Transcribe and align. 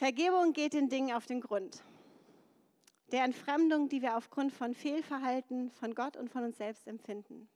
Vergebung 0.00 0.54
geht 0.54 0.72
den 0.72 0.88
Dingen 0.88 1.14
auf 1.14 1.26
den 1.26 1.42
Grund. 1.42 1.84
Der 3.12 3.22
Entfremdung, 3.22 3.90
die 3.90 4.00
wir 4.00 4.16
aufgrund 4.16 4.50
von 4.50 4.72
Fehlverhalten 4.72 5.70
von 5.72 5.94
Gott 5.94 6.16
und 6.16 6.30
von 6.30 6.42
uns 6.42 6.56
selbst 6.56 6.86
empfinden. 6.86 7.50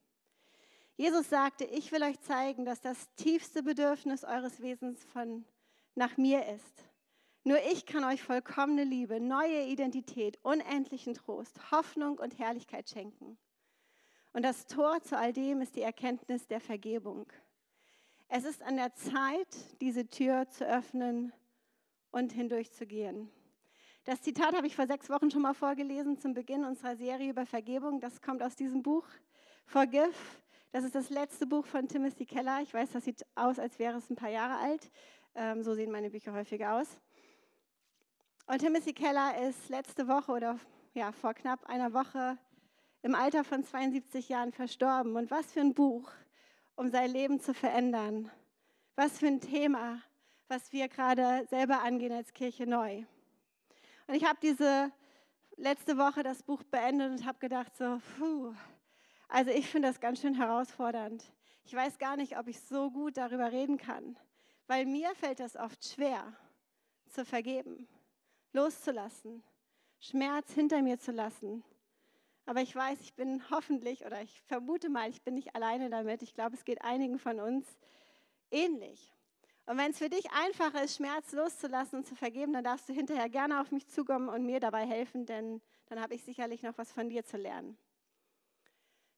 Jesus 0.95 1.30
sagte, 1.30 1.65
ich 1.65 1.91
will 1.91 2.03
euch 2.03 2.21
zeigen, 2.21 2.67
dass 2.67 2.83
das 2.83 3.09
tiefste 3.15 3.62
Bedürfnis 3.62 4.25
eures 4.25 4.61
Wesens 4.61 5.03
von, 5.07 5.46
nach 5.95 6.19
mir 6.19 6.45
ist. 6.49 6.85
Nur 7.45 7.57
ich 7.72 7.87
kann 7.87 8.04
euch 8.04 8.22
vollkommene 8.22 8.85
Liebe, 8.85 9.21
neue 9.21 9.65
Identität, 9.65 10.38
unendlichen 10.42 11.15
Trost, 11.15 11.71
Hoffnung 11.71 12.19
und 12.19 12.38
Herrlichkeit 12.38 12.90
schenken. 12.90 13.38
Und 14.35 14.42
das 14.42 14.67
Tor 14.67 15.01
zu 15.01 15.17
all 15.17 15.33
dem 15.33 15.63
ist 15.63 15.76
die 15.76 15.83
Erkenntnis 15.83 16.47
der 16.47 16.61
Vergebung. 16.61 17.24
Es 18.29 18.45
ist 18.45 18.62
an 18.62 18.77
der 18.77 18.95
Zeit, 18.97 19.80
diese 19.80 20.06
Tür 20.06 20.51
zu 20.51 20.66
öffnen 20.66 21.33
und 22.15 22.33
hindurchzugehen. 22.33 23.28
Das 24.05 24.23
Zitat 24.23 24.55
habe 24.55 24.69
ich 24.69 24.77
vor 24.77 24.87
sechs 24.87 25.11
Wochen 25.11 25.33
schon 25.33 25.43
mal 25.43 25.52
vorgelesen 25.52 26.16
zum 26.16 26.33
Beginn 26.33 26.65
unserer 26.65 26.95
Serie 26.95 27.30
über 27.30 27.45
Vergebung. 27.45 28.01
Das 28.01 28.23
kommt 28.23 28.41
aus 28.41 28.55
diesem 28.55 28.83
Buch 28.84 29.05
Forgive. 29.66 30.15
Das 30.70 30.84
ist 30.84 30.95
das 30.95 31.11
letzte 31.11 31.45
Buch 31.45 31.66
von 31.66 31.89
Timothy 31.89 32.25
Keller. 32.25 32.61
Ich 32.62 32.73
weiß, 32.73 32.92
das 32.92 33.05
sieht 33.05 33.27
aus, 33.34 33.59
als 33.59 33.80
wäre 33.80 33.98
es 33.98 34.09
ein 34.11 34.16
paar 34.16 34.30
Jahre 34.30 34.59
alt. 34.59 34.92
Ähm, 35.34 35.65
so 35.65 35.75
sehen 35.75 35.91
meine 35.91 36.11
Bücher 36.11 36.33
häufiger 36.33 36.77
aus. 36.77 36.87
Und 38.47 38.59
Timothy 38.59 38.92
Keller 38.92 39.48
ist 39.48 39.69
letzte 39.69 40.06
Woche 40.06 40.31
oder 40.31 40.61
ja, 40.92 41.11
vor 41.11 41.34
knapp 41.34 41.65
einer 41.67 41.92
Woche 41.92 42.39
im 43.03 43.17
Alter 43.17 43.42
von 43.42 43.65
72 43.65 44.28
Jahren 44.28 44.53
verstorben. 44.53 45.17
Und 45.17 45.33
was 45.33 45.51
für 45.51 45.61
ein 45.61 45.75
Buch, 45.75 46.12
um 46.77 46.91
sein 46.91 47.11
Leben 47.11 47.41
zu 47.41 47.55
verändern. 47.55 48.31
Was 48.95 49.19
für 49.19 49.27
ein 49.27 49.41
Thema, 49.41 50.01
was 50.48 50.73
wir 50.73 50.89
gerade 50.89 51.47
selber 51.48 51.83
angehen 51.83 52.12
als 52.12 52.33
Kirche 52.33 52.66
neu. 52.66 53.05
Und 54.07 54.15
ich 54.15 54.25
habe 54.25 54.39
diese 54.43 54.93
letzte 55.57 55.97
Woche 55.97 56.23
das 56.23 56.42
Buch 56.42 56.62
beendet 56.64 57.11
und 57.11 57.27
habe 57.27 57.39
gedacht, 57.39 57.77
so, 57.77 58.00
puh, 58.19 58.55
also 59.28 59.50
ich 59.50 59.69
finde 59.69 59.89
das 59.89 60.00
ganz 60.00 60.20
schön 60.20 60.34
herausfordernd. 60.34 61.25
Ich 61.65 61.75
weiß 61.75 61.98
gar 61.98 62.17
nicht, 62.17 62.39
ob 62.39 62.47
ich 62.48 62.61
so 62.61 62.91
gut 62.91 63.17
darüber 63.17 63.50
reden 63.50 63.78
kann, 63.78 64.19
weil 64.67 64.84
mir 64.84 65.15
fällt 65.15 65.41
das 65.41 65.56
oft 65.56 65.84
schwer 65.84 66.34
zu 67.09 67.25
vergeben, 67.25 67.89
loszulassen, 68.53 69.42
Schmerz 70.00 70.53
hinter 70.53 70.83
mir 70.83 70.98
zu 70.98 71.12
lassen. 71.12 71.65
Aber 72.47 72.61
ich 72.61 72.77
weiß, 72.77 73.00
ich 73.00 73.15
bin 73.15 73.42
hoffentlich 73.50 74.05
oder 74.05 74.20
ich 74.20 74.42
vermute 74.42 74.91
mal, 74.91 75.09
ich 75.09 75.22
bin 75.22 75.34
nicht 75.34 75.55
alleine 75.55 75.89
damit. 75.89 76.20
Ich 76.20 76.34
glaube, 76.34 76.55
es 76.55 76.65
geht 76.65 76.83
einigen 76.83 77.19
von 77.19 77.41
uns 77.41 77.67
ähnlich. 78.50 79.14
Und 79.67 79.79
wenn 79.79 79.93
es 79.93 79.98
für 79.98 80.11
dich 80.11 80.31
einfacher 80.33 80.83
ist, 80.84 80.97
Schmerz 80.97 81.33
loszulassen 81.33 82.01
und 82.01 82.07
zu 82.07 82.15
vergeben, 82.15 82.53
dann 82.53 82.65
darfst 82.65 82.89
du 82.89 82.93
hinterher 82.93 83.31
gerne 83.31 83.61
auf 83.61 83.71
mich 83.71 83.89
zukommen 83.89 84.29
und 84.29 84.45
mir 84.45 84.61
dabei 84.61 84.87
helfen, 84.87 85.25
denn 85.25 85.62
dann 85.87 86.01
habe 86.01 86.15
ich 86.15 86.23
sicherlich 86.23 86.62
noch 86.62 86.77
was 86.77 86.93
von 86.93 87.09
dir 87.09 87.25
zu 87.25 87.39
lernen. 87.39 87.79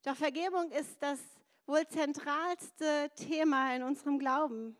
Doch 0.03 0.15
Vergebung 0.15 0.71
ist 0.71 1.03
das 1.03 1.19
wohl 1.65 1.85
zentralste 1.87 3.11
Thema 3.15 3.75
in 3.75 3.83
unserem 3.83 4.19
Glauben. 4.19 4.77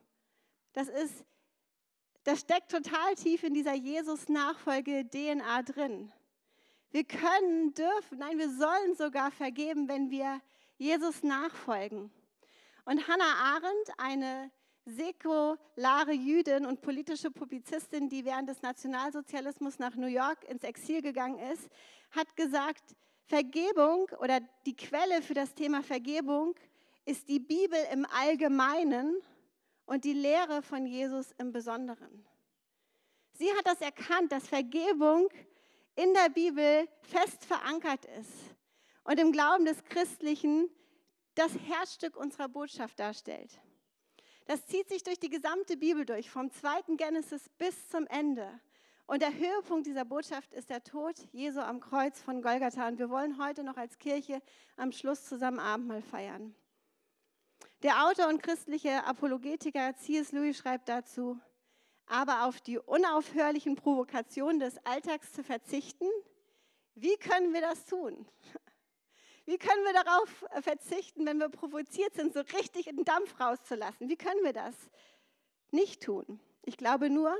Das 0.71 0.87
ist, 0.87 1.25
das 2.23 2.39
steckt 2.39 2.71
total 2.71 3.15
tief 3.15 3.43
in 3.43 3.53
dieser 3.53 3.73
Jesus-Nachfolge-DNA 3.73 5.63
drin. 5.63 6.13
Wir 6.91 7.03
können, 7.03 7.73
dürfen, 7.73 8.19
nein, 8.19 8.37
wir 8.37 8.49
sollen 8.49 8.95
sogar 8.95 9.31
vergeben, 9.31 9.89
wenn 9.89 10.09
wir 10.11 10.39
Jesus 10.77 11.23
nachfolgen. 11.23 12.09
Und 12.85 13.05
Hannah 13.09 13.55
Arendt, 13.55 13.89
eine 13.97 14.49
säkulare 14.87 16.13
Jüdin 16.13 16.65
und 16.65 16.81
politische 16.81 17.29
Publizistin, 17.29 18.07
die 18.07 18.23
während 18.23 18.49
des 18.49 18.61
Nationalsozialismus 18.61 19.79
nach 19.79 19.95
New 19.95 20.07
York 20.07 20.43
ins 20.49 20.63
Exil 20.63 21.01
gegangen 21.01 21.39
ist, 21.51 21.69
hat 22.11 22.35
gesagt, 22.37 22.95
Vergebung 23.25 24.09
oder 24.21 24.39
die 24.65 24.75
Quelle 24.75 25.21
für 25.21 25.33
das 25.33 25.53
Thema 25.53 25.83
Vergebung 25.83 26.55
ist 27.05 27.27
die 27.27 27.39
Bibel 27.39 27.77
im 27.91 28.05
Allgemeinen 28.05 29.21
und 29.85 30.05
die 30.05 30.13
Lehre 30.13 30.61
von 30.61 30.85
Jesus 30.85 31.33
im 31.37 31.51
Besonderen. 31.51 32.25
Sie 33.33 33.51
hat 33.51 33.67
das 33.67 33.81
erkannt, 33.81 34.31
dass 34.31 34.47
Vergebung 34.47 35.27
in 35.95 36.13
der 36.13 36.29
Bibel 36.29 36.87
fest 37.01 37.43
verankert 37.43 38.05
ist 38.19 38.31
und 39.03 39.19
im 39.19 39.33
Glauben 39.33 39.65
des 39.65 39.83
Christlichen 39.83 40.69
das 41.35 41.51
Herzstück 41.67 42.15
unserer 42.15 42.47
Botschaft 42.47 42.99
darstellt. 42.99 43.59
Das 44.47 44.65
zieht 44.65 44.87
sich 44.87 45.03
durch 45.03 45.19
die 45.19 45.29
gesamte 45.29 45.75
Bibel 45.75 46.05
durch, 46.05 46.29
vom 46.29 46.49
zweiten 46.51 46.95
Genesis 46.95 47.49
bis 47.57 47.89
zum 47.89 48.07
Ende. 48.07 48.49
Und 49.05 49.21
der 49.21 49.33
Höhepunkt 49.33 49.87
dieser 49.87 50.05
Botschaft 50.05 50.53
ist 50.53 50.69
der 50.69 50.85
Tod 50.85 51.15
Jesu 51.33 51.59
am 51.59 51.81
Kreuz 51.81 52.21
von 52.21 52.41
Golgatha. 52.41 52.87
Und 52.87 52.97
wir 52.97 53.09
wollen 53.09 53.37
heute 53.37 53.65
noch 53.65 53.75
als 53.75 53.97
Kirche 53.99 54.41
am 54.77 54.93
Schluss 54.93 55.25
zusammen 55.25 55.59
Abendmahl 55.59 56.01
feiern. 56.01 56.55
Der 57.83 58.07
Autor 58.07 58.29
und 58.29 58.41
christliche 58.41 59.05
Apologetiker 59.05 59.93
C.S. 59.97 60.31
Lewis 60.31 60.57
schreibt 60.57 60.87
dazu, 60.87 61.37
aber 62.05 62.45
auf 62.45 62.61
die 62.61 62.79
unaufhörlichen 62.79 63.75
Provokationen 63.75 64.59
des 64.59 64.77
Alltags 64.85 65.33
zu 65.33 65.43
verzichten, 65.43 66.07
wie 66.95 67.17
können 67.17 67.53
wir 67.53 67.61
das 67.61 67.85
tun? 67.85 68.25
Wie 69.47 69.57
können 69.57 69.83
wir 69.85 69.93
darauf 69.93 70.45
äh, 70.51 70.61
verzichten, 70.61 71.25
wenn 71.25 71.37
wir 71.37 71.47
provoziert 71.47 72.13
sind, 72.13 72.33
so 72.33 72.41
richtig 72.41 72.85
den 72.87 73.05
Dampf 73.05 73.39
rauszulassen? 73.39 74.09
Wie 74.09 74.17
können 74.17 74.43
wir 74.43 74.51
das 74.51 74.75
nicht 75.71 76.03
tun? 76.03 76.41
Ich 76.63 76.75
glaube 76.75 77.09
nur, 77.09 77.33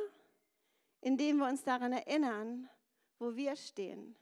indem 1.02 1.38
wir 1.38 1.48
uns 1.48 1.66
daran 1.66 1.92
erinnern, 1.92 2.70
wo 3.20 3.36
wir 3.36 3.58
stehen. 3.58 4.16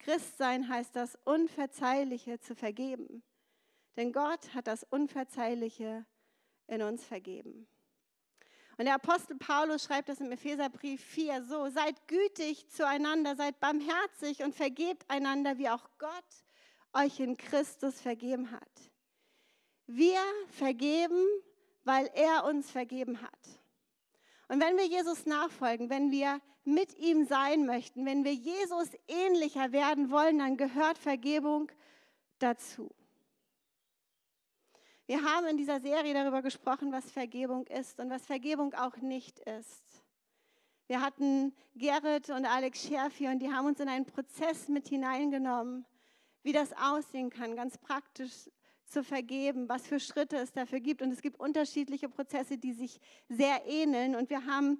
Christsein 0.00 0.68
heißt 0.68 0.94
das 0.94 1.16
Unverzeihliche 1.24 2.40
zu 2.40 2.54
vergeben. 2.54 3.22
Denn 3.96 4.12
Gott 4.12 4.52
hat 4.54 4.66
das 4.66 4.84
Unverzeihliche 4.84 6.04
in 6.66 6.82
uns 6.82 7.06
vergeben. 7.06 7.66
Und 8.76 8.84
der 8.84 8.96
Apostel 8.96 9.38
Paulus 9.38 9.84
schreibt 9.84 10.10
das 10.10 10.20
im 10.20 10.30
Epheserbrief 10.30 11.02
4 11.02 11.44
so, 11.44 11.70
seid 11.70 12.06
gütig 12.06 12.68
zueinander, 12.68 13.34
seid 13.34 13.60
barmherzig 13.60 14.42
und 14.42 14.54
vergebt 14.54 15.08
einander, 15.08 15.56
wie 15.56 15.70
auch 15.70 15.88
Gott 15.96 16.44
euch 16.94 17.20
in 17.20 17.36
Christus 17.36 18.00
vergeben 18.00 18.50
hat. 18.50 18.90
Wir 19.86 20.20
vergeben, 20.48 21.24
weil 21.84 22.10
er 22.14 22.44
uns 22.44 22.70
vergeben 22.70 23.20
hat. 23.20 23.60
Und 24.48 24.60
wenn 24.60 24.76
wir 24.76 24.86
Jesus 24.86 25.26
nachfolgen, 25.26 25.90
wenn 25.90 26.10
wir 26.10 26.40
mit 26.64 26.96
ihm 26.98 27.26
sein 27.26 27.66
möchten, 27.66 28.06
wenn 28.06 28.24
wir 28.24 28.34
Jesus 28.34 28.88
ähnlicher 29.06 29.72
werden 29.72 30.10
wollen, 30.10 30.38
dann 30.38 30.56
gehört 30.56 30.96
Vergebung 30.96 31.70
dazu. 32.38 32.90
Wir 35.06 35.22
haben 35.22 35.46
in 35.46 35.58
dieser 35.58 35.80
Serie 35.80 36.14
darüber 36.14 36.40
gesprochen, 36.40 36.90
was 36.90 37.10
Vergebung 37.10 37.66
ist 37.66 38.00
und 38.00 38.08
was 38.08 38.24
Vergebung 38.24 38.72
auch 38.74 38.96
nicht 38.96 39.38
ist. 39.40 39.84
Wir 40.86 41.02
hatten 41.02 41.54
Gerrit 41.74 42.30
und 42.30 42.46
Alex 42.46 42.86
Scherfi 42.86 43.28
und 43.28 43.40
die 43.40 43.52
haben 43.52 43.66
uns 43.66 43.80
in 43.80 43.88
einen 43.88 44.06
Prozess 44.06 44.68
mit 44.68 44.88
hineingenommen, 44.88 45.84
wie 46.44 46.52
das 46.52 46.72
aussehen 46.74 47.30
kann, 47.30 47.56
ganz 47.56 47.76
praktisch 47.78 48.48
zu 48.86 49.02
vergeben, 49.02 49.68
was 49.68 49.86
für 49.86 49.98
Schritte 49.98 50.36
es 50.36 50.52
dafür 50.52 50.78
gibt. 50.78 51.02
Und 51.02 51.10
es 51.10 51.22
gibt 51.22 51.40
unterschiedliche 51.40 52.08
Prozesse, 52.08 52.58
die 52.58 52.72
sich 52.72 53.00
sehr 53.28 53.66
ähneln. 53.66 54.14
Und 54.14 54.30
wir 54.30 54.46
haben 54.46 54.78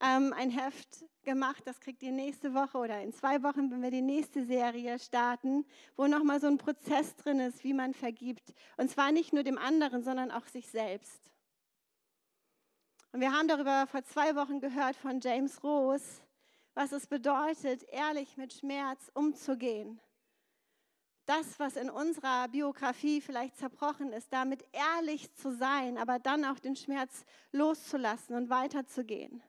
ähm, 0.00 0.32
ein 0.36 0.50
Heft 0.50 1.04
gemacht, 1.24 1.62
das 1.66 1.80
kriegt 1.80 2.02
ihr 2.02 2.12
nächste 2.12 2.54
Woche 2.54 2.78
oder 2.78 3.02
in 3.02 3.12
zwei 3.12 3.42
Wochen, 3.42 3.70
wenn 3.70 3.82
wir 3.82 3.90
die 3.90 4.02
nächste 4.02 4.44
Serie 4.44 4.98
starten, 4.98 5.64
wo 5.96 6.06
nochmal 6.06 6.40
so 6.40 6.46
ein 6.46 6.58
Prozess 6.58 7.16
drin 7.16 7.40
ist, 7.40 7.64
wie 7.64 7.74
man 7.74 7.94
vergibt. 7.94 8.54
Und 8.76 8.90
zwar 8.90 9.10
nicht 9.10 9.32
nur 9.32 9.42
dem 9.42 9.58
anderen, 9.58 10.04
sondern 10.04 10.30
auch 10.30 10.46
sich 10.46 10.70
selbst. 10.70 11.32
Und 13.12 13.20
wir 13.20 13.32
haben 13.32 13.48
darüber 13.48 13.86
vor 13.86 14.04
zwei 14.04 14.36
Wochen 14.36 14.60
gehört 14.60 14.94
von 14.94 15.20
James 15.20 15.64
Rose, 15.64 16.20
was 16.74 16.92
es 16.92 17.06
bedeutet, 17.06 17.82
ehrlich 17.90 18.36
mit 18.36 18.52
Schmerz 18.52 19.10
umzugehen 19.14 19.98
das, 21.28 21.58
was 21.58 21.76
in 21.76 21.90
unserer 21.90 22.48
Biografie 22.48 23.20
vielleicht 23.20 23.56
zerbrochen 23.58 24.12
ist, 24.12 24.32
damit 24.32 24.64
ehrlich 24.72 25.32
zu 25.34 25.54
sein, 25.54 25.98
aber 25.98 26.18
dann 26.18 26.44
auch 26.44 26.58
den 26.58 26.74
Schmerz 26.74 27.24
loszulassen 27.52 28.34
und 28.34 28.48
weiterzugehen. 28.48 29.42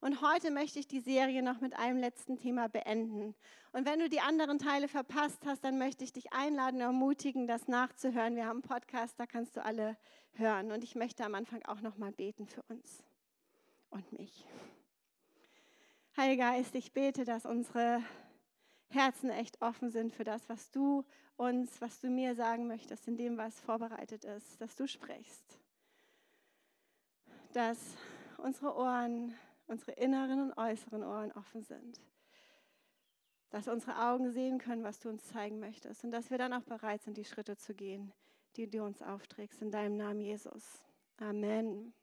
Und 0.00 0.20
heute 0.20 0.50
möchte 0.50 0.78
ich 0.78 0.86
die 0.86 1.00
Serie 1.00 1.42
noch 1.42 1.62
mit 1.62 1.74
einem 1.74 1.98
letzten 1.98 2.36
Thema 2.36 2.68
beenden. 2.68 3.34
Und 3.72 3.86
wenn 3.86 3.98
du 3.98 4.10
die 4.10 4.20
anderen 4.20 4.58
Teile 4.58 4.88
verpasst 4.88 5.46
hast, 5.46 5.64
dann 5.64 5.78
möchte 5.78 6.04
ich 6.04 6.12
dich 6.12 6.32
einladen, 6.34 6.80
ermutigen, 6.80 7.46
das 7.46 7.66
nachzuhören. 7.66 8.36
Wir 8.36 8.44
haben 8.44 8.62
einen 8.62 8.68
Podcast, 8.68 9.18
da 9.18 9.26
kannst 9.26 9.56
du 9.56 9.64
alle 9.64 9.96
hören. 10.34 10.70
Und 10.70 10.84
ich 10.84 10.96
möchte 10.96 11.24
am 11.24 11.34
Anfang 11.34 11.64
auch 11.64 11.80
noch 11.80 11.96
mal 11.96 12.12
beten 12.12 12.46
für 12.46 12.62
uns 12.68 13.02
und 13.88 14.12
mich. 14.12 14.44
Heiliger 16.14 16.50
Geist, 16.50 16.74
ich 16.74 16.92
bete, 16.92 17.24
dass 17.24 17.46
unsere 17.46 18.02
Herzen 18.88 19.30
echt 19.30 19.60
offen 19.62 19.90
sind 19.90 20.12
für 20.12 20.24
das, 20.24 20.48
was 20.48 20.70
du 20.70 21.04
uns, 21.36 21.80
was 21.80 22.00
du 22.00 22.08
mir 22.08 22.34
sagen 22.34 22.66
möchtest, 22.66 23.08
in 23.08 23.16
dem, 23.16 23.36
was 23.36 23.60
vorbereitet 23.60 24.24
ist, 24.24 24.60
dass 24.60 24.74
du 24.76 24.86
sprichst. 24.86 25.58
Dass 27.52 27.78
unsere 28.38 28.76
Ohren 28.76 29.34
unsere 29.66 29.92
inneren 29.92 30.40
und 30.40 30.58
äußeren 30.58 31.02
Ohren 31.02 31.32
offen 31.32 31.62
sind. 31.62 32.00
Dass 33.50 33.68
unsere 33.68 34.08
Augen 34.08 34.32
sehen 34.32 34.58
können, 34.58 34.84
was 34.84 34.98
du 35.00 35.08
uns 35.08 35.26
zeigen 35.26 35.58
möchtest. 35.58 36.04
Und 36.04 36.10
dass 36.10 36.30
wir 36.30 36.38
dann 36.38 36.52
auch 36.52 36.62
bereit 36.62 37.02
sind, 37.02 37.16
die 37.16 37.24
Schritte 37.24 37.56
zu 37.56 37.74
gehen, 37.74 38.12
die 38.56 38.68
du 38.68 38.82
uns 38.84 39.02
aufträgst. 39.02 39.62
In 39.62 39.70
deinem 39.70 39.96
Namen, 39.96 40.20
Jesus. 40.20 40.82
Amen. 41.18 41.94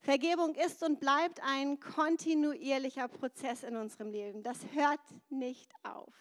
Vergebung 0.00 0.54
ist 0.54 0.82
und 0.82 1.00
bleibt 1.00 1.40
ein 1.42 1.80
kontinuierlicher 1.80 3.08
Prozess 3.08 3.62
in 3.62 3.76
unserem 3.76 4.10
Leben. 4.10 4.42
Das 4.42 4.58
hört 4.72 5.00
nicht 5.28 5.72
auf. 5.82 6.14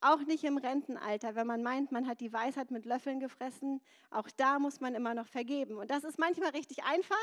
Auch 0.00 0.20
nicht 0.20 0.44
im 0.44 0.56
Rentenalter, 0.56 1.34
wenn 1.34 1.46
man 1.46 1.62
meint, 1.62 1.92
man 1.92 2.06
hat 2.06 2.20
die 2.20 2.32
Weisheit 2.32 2.70
mit 2.70 2.86
Löffeln 2.86 3.20
gefressen. 3.20 3.82
Auch 4.10 4.28
da 4.36 4.58
muss 4.58 4.80
man 4.80 4.94
immer 4.94 5.12
noch 5.12 5.26
vergeben. 5.26 5.76
Und 5.76 5.90
das 5.90 6.04
ist 6.04 6.18
manchmal 6.18 6.50
richtig 6.50 6.82
einfach 6.84 7.16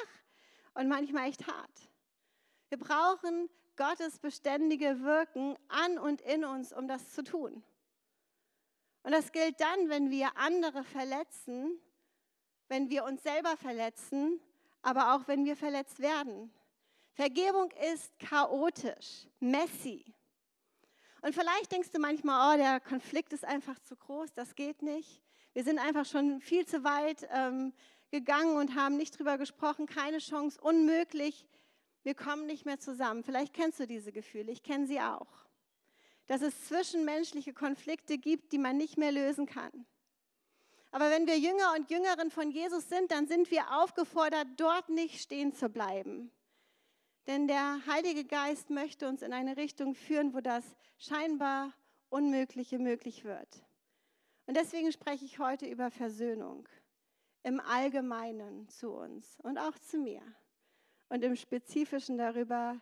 und 0.75 0.87
manchmal 0.87 1.27
echt 1.27 1.47
hart. 1.47 1.89
Wir 2.69 2.77
brauchen 2.77 3.49
Gottes 3.77 4.19
beständige 4.19 5.01
Wirken 5.01 5.57
an 5.69 5.97
und 5.97 6.21
in 6.21 6.45
uns, 6.45 6.71
um 6.71 6.87
das 6.87 7.13
zu 7.13 7.23
tun. 7.23 7.63
Und 9.01 9.11
das 9.11 9.31
gilt 9.31 9.59
dann, 9.59 9.89
wenn 9.89 10.11
wir 10.11 10.37
andere 10.37 10.83
verletzen, 10.83 11.79
wenn 12.67 12.89
wir 12.89 13.05
uns 13.05 13.23
selber 13.23 13.55
verletzen, 13.57 14.39
aber 14.87 15.13
auch 15.13 15.27
wenn 15.27 15.43
wir 15.43 15.57
verletzt 15.57 15.99
werden. 15.99 16.49
Vergebung 17.11 17.69
ist 17.91 18.17
chaotisch, 18.19 19.27
messy. 19.41 20.05
Und 21.21 21.35
vielleicht 21.35 21.73
denkst 21.73 21.91
du 21.91 21.99
manchmal, 21.99 22.55
oh, 22.55 22.57
der 22.57 22.79
Konflikt 22.79 23.33
ist 23.33 23.43
einfach 23.43 23.77
zu 23.79 23.97
groß, 23.97 24.31
das 24.31 24.55
geht 24.55 24.81
nicht. 24.81 25.21
Wir 25.51 25.65
sind 25.65 25.77
einfach 25.77 26.05
schon 26.05 26.39
viel 26.39 26.65
zu 26.65 26.85
weit 26.85 27.27
ähm, 27.33 27.73
gegangen 28.11 28.55
und 28.55 28.75
haben 28.75 28.95
nicht 28.95 29.19
drüber 29.19 29.37
gesprochen, 29.37 29.87
keine 29.87 30.19
Chance, 30.19 30.57
unmöglich. 30.61 31.45
Wir 32.03 32.15
kommen 32.15 32.45
nicht 32.45 32.65
mehr 32.65 32.79
zusammen. 32.79 33.25
Vielleicht 33.25 33.53
kennst 33.53 33.81
du 33.81 33.87
diese 33.87 34.13
Gefühle, 34.13 34.53
ich 34.53 34.63
kenne 34.63 34.87
sie 34.87 35.01
auch. 35.01 35.27
Dass 36.27 36.41
es 36.41 36.67
zwischenmenschliche 36.69 37.53
Konflikte 37.53 38.17
gibt, 38.17 38.53
die 38.53 38.57
man 38.57 38.77
nicht 38.77 38.97
mehr 38.97 39.11
lösen 39.11 39.47
kann. 39.47 39.85
Aber 40.91 41.09
wenn 41.09 41.27
wir 41.27 41.37
Jünger 41.37 41.73
und 41.75 41.89
Jüngerinnen 41.89 42.31
von 42.31 42.49
Jesus 42.49 42.87
sind, 42.89 43.11
dann 43.11 43.27
sind 43.27 43.51
wir 43.51 43.79
aufgefordert, 43.81 44.47
dort 44.57 44.89
nicht 44.89 45.21
stehen 45.21 45.53
zu 45.53 45.69
bleiben. 45.69 46.31
Denn 47.27 47.47
der 47.47 47.85
Heilige 47.87 48.23
Geist 48.23 48.69
möchte 48.69 49.07
uns 49.07 49.21
in 49.21 49.33
eine 49.33 49.57
Richtung 49.57 49.95
führen, 49.95 50.33
wo 50.33 50.39
das 50.39 50.63
scheinbar 50.97 51.73
Unmögliche 52.09 52.79
möglich 52.79 53.25
wird. 53.25 53.65
Und 54.45 54.55
deswegen 54.55 54.93
spreche 54.93 55.25
ich 55.25 55.39
heute 55.39 55.65
über 55.65 55.91
Versöhnung 55.91 56.67
im 57.43 57.59
Allgemeinen 57.59 58.67
zu 58.69 58.91
uns 58.91 59.37
und 59.43 59.57
auch 59.57 59.77
zu 59.79 59.97
mir 59.97 60.21
und 61.09 61.23
im 61.23 61.35
Spezifischen 61.35 62.17
darüber, 62.17 62.81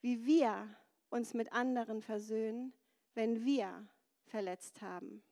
wie 0.00 0.24
wir 0.26 0.68
uns 1.10 1.34
mit 1.34 1.52
anderen 1.52 2.02
versöhnen, 2.02 2.74
wenn 3.14 3.44
wir 3.44 3.88
verletzt 4.26 4.82
haben. 4.82 5.22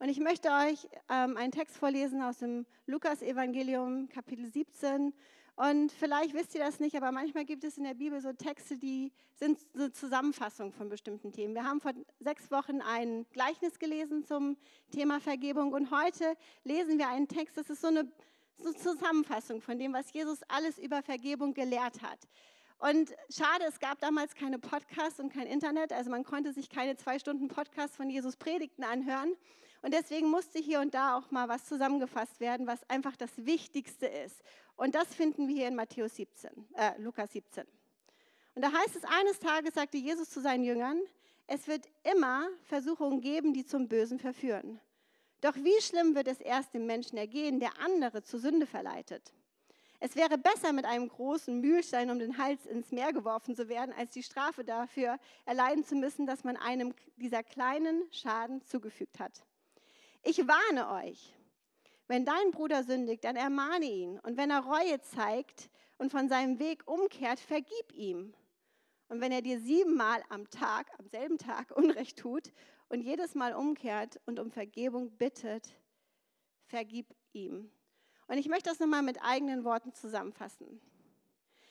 Und 0.00 0.08
ich 0.10 0.20
möchte 0.20 0.48
euch 0.50 0.88
ähm, 1.08 1.36
einen 1.36 1.50
Text 1.50 1.76
vorlesen 1.76 2.22
aus 2.22 2.38
dem 2.38 2.66
Lukas-Evangelium, 2.86 4.08
Kapitel 4.08 4.46
17. 4.46 5.12
Und 5.56 5.90
vielleicht 5.90 6.34
wisst 6.34 6.54
ihr 6.54 6.60
das 6.60 6.78
nicht, 6.78 6.94
aber 6.94 7.10
manchmal 7.10 7.44
gibt 7.44 7.64
es 7.64 7.78
in 7.78 7.82
der 7.82 7.94
Bibel 7.94 8.20
so 8.20 8.32
Texte, 8.32 8.78
die 8.78 9.10
sind 9.34 9.58
eine 9.74 9.92
Zusammenfassung 9.92 10.72
von 10.72 10.88
bestimmten 10.88 11.32
Themen. 11.32 11.52
Wir 11.52 11.64
haben 11.64 11.80
vor 11.80 11.94
sechs 12.20 12.48
Wochen 12.52 12.80
ein 12.80 13.26
Gleichnis 13.32 13.80
gelesen 13.80 14.24
zum 14.24 14.56
Thema 14.92 15.18
Vergebung 15.18 15.72
und 15.72 15.90
heute 15.90 16.36
lesen 16.62 16.96
wir 16.96 17.08
einen 17.08 17.26
Text, 17.26 17.56
das 17.56 17.68
ist 17.68 17.80
so 17.80 17.88
eine, 17.88 18.08
so 18.56 18.68
eine 18.68 18.76
Zusammenfassung 18.76 19.60
von 19.60 19.80
dem, 19.80 19.92
was 19.94 20.12
Jesus 20.12 20.38
alles 20.46 20.78
über 20.78 21.02
Vergebung 21.02 21.54
gelehrt 21.54 22.02
hat. 22.02 22.20
Und 22.78 23.12
schade, 23.28 23.64
es 23.66 23.80
gab 23.80 23.98
damals 23.98 24.36
keine 24.36 24.60
Podcasts 24.60 25.18
und 25.18 25.32
kein 25.32 25.48
Internet, 25.48 25.92
also 25.92 26.08
man 26.08 26.22
konnte 26.22 26.52
sich 26.52 26.70
keine 26.70 26.96
zwei 26.96 27.18
Stunden 27.18 27.48
Podcasts 27.48 27.96
von 27.96 28.08
Jesus 28.08 28.36
Predigten 28.36 28.84
anhören. 28.84 29.34
Und 29.82 29.94
deswegen 29.94 30.28
musste 30.28 30.58
hier 30.58 30.80
und 30.80 30.94
da 30.94 31.16
auch 31.16 31.30
mal 31.30 31.48
was 31.48 31.66
zusammengefasst 31.66 32.40
werden, 32.40 32.66
was 32.66 32.88
einfach 32.88 33.16
das 33.16 33.30
Wichtigste 33.36 34.06
ist. 34.06 34.42
Und 34.76 34.94
das 34.94 35.14
finden 35.14 35.48
wir 35.48 35.54
hier 35.54 35.68
in 35.68 35.76
Matthäus 35.76 36.16
17, 36.16 36.50
äh, 36.74 37.00
Lukas 37.00 37.32
17. 37.32 37.64
Und 38.54 38.62
da 38.62 38.72
heißt 38.72 38.96
es, 38.96 39.04
eines 39.04 39.38
Tages 39.38 39.74
sagte 39.74 39.98
Jesus 39.98 40.30
zu 40.30 40.40
seinen 40.40 40.64
Jüngern, 40.64 41.00
es 41.46 41.68
wird 41.68 41.86
immer 42.02 42.48
Versuchungen 42.64 43.20
geben, 43.20 43.54
die 43.54 43.64
zum 43.64 43.88
Bösen 43.88 44.18
verführen. 44.18 44.80
Doch 45.40 45.54
wie 45.54 45.80
schlimm 45.80 46.14
wird 46.14 46.26
es 46.26 46.40
erst 46.40 46.74
dem 46.74 46.84
Menschen 46.86 47.16
ergehen, 47.16 47.60
der 47.60 47.78
andere 47.80 48.22
zur 48.22 48.40
Sünde 48.40 48.66
verleitet? 48.66 49.32
Es 50.00 50.14
wäre 50.14 50.38
besser, 50.38 50.72
mit 50.72 50.84
einem 50.84 51.08
großen 51.08 51.60
Mühlstein 51.60 52.10
um 52.10 52.18
den 52.18 52.38
Hals 52.38 52.66
ins 52.66 52.92
Meer 52.92 53.12
geworfen 53.12 53.56
zu 53.56 53.68
werden, 53.68 53.94
als 53.96 54.12
die 54.12 54.22
Strafe 54.22 54.64
dafür 54.64 55.18
erleiden 55.44 55.84
zu 55.84 55.96
müssen, 55.96 56.26
dass 56.26 56.44
man 56.44 56.56
einem 56.56 56.94
dieser 57.16 57.42
kleinen 57.42 58.02
Schaden 58.12 58.62
zugefügt 58.62 59.18
hat. 59.18 59.44
Ich 60.28 60.46
warne 60.46 60.90
euch, 60.90 61.34
wenn 62.06 62.26
dein 62.26 62.50
Bruder 62.50 62.84
sündigt, 62.84 63.24
dann 63.24 63.36
ermahne 63.36 63.86
ihn. 63.86 64.18
Und 64.18 64.36
wenn 64.36 64.50
er 64.50 64.60
Reue 64.60 65.00
zeigt 65.00 65.70
und 65.96 66.10
von 66.12 66.28
seinem 66.28 66.58
Weg 66.58 66.86
umkehrt, 66.86 67.40
vergib 67.40 67.94
ihm. 67.94 68.34
Und 69.08 69.22
wenn 69.22 69.32
er 69.32 69.40
dir 69.40 69.58
siebenmal 69.58 70.22
am 70.28 70.50
Tag, 70.50 70.90
am 70.98 71.08
selben 71.08 71.38
Tag 71.38 71.70
Unrecht 71.74 72.18
tut 72.18 72.52
und 72.90 73.00
jedes 73.00 73.34
Mal 73.34 73.54
umkehrt 73.54 74.20
und 74.26 74.38
um 74.38 74.50
Vergebung 74.50 75.16
bittet, 75.16 75.66
vergib 76.66 77.06
ihm. 77.32 77.72
Und 78.26 78.36
ich 78.36 78.48
möchte 78.48 78.68
das 78.68 78.80
nochmal 78.80 79.02
mit 79.02 79.22
eigenen 79.22 79.64
Worten 79.64 79.94
zusammenfassen. 79.94 80.78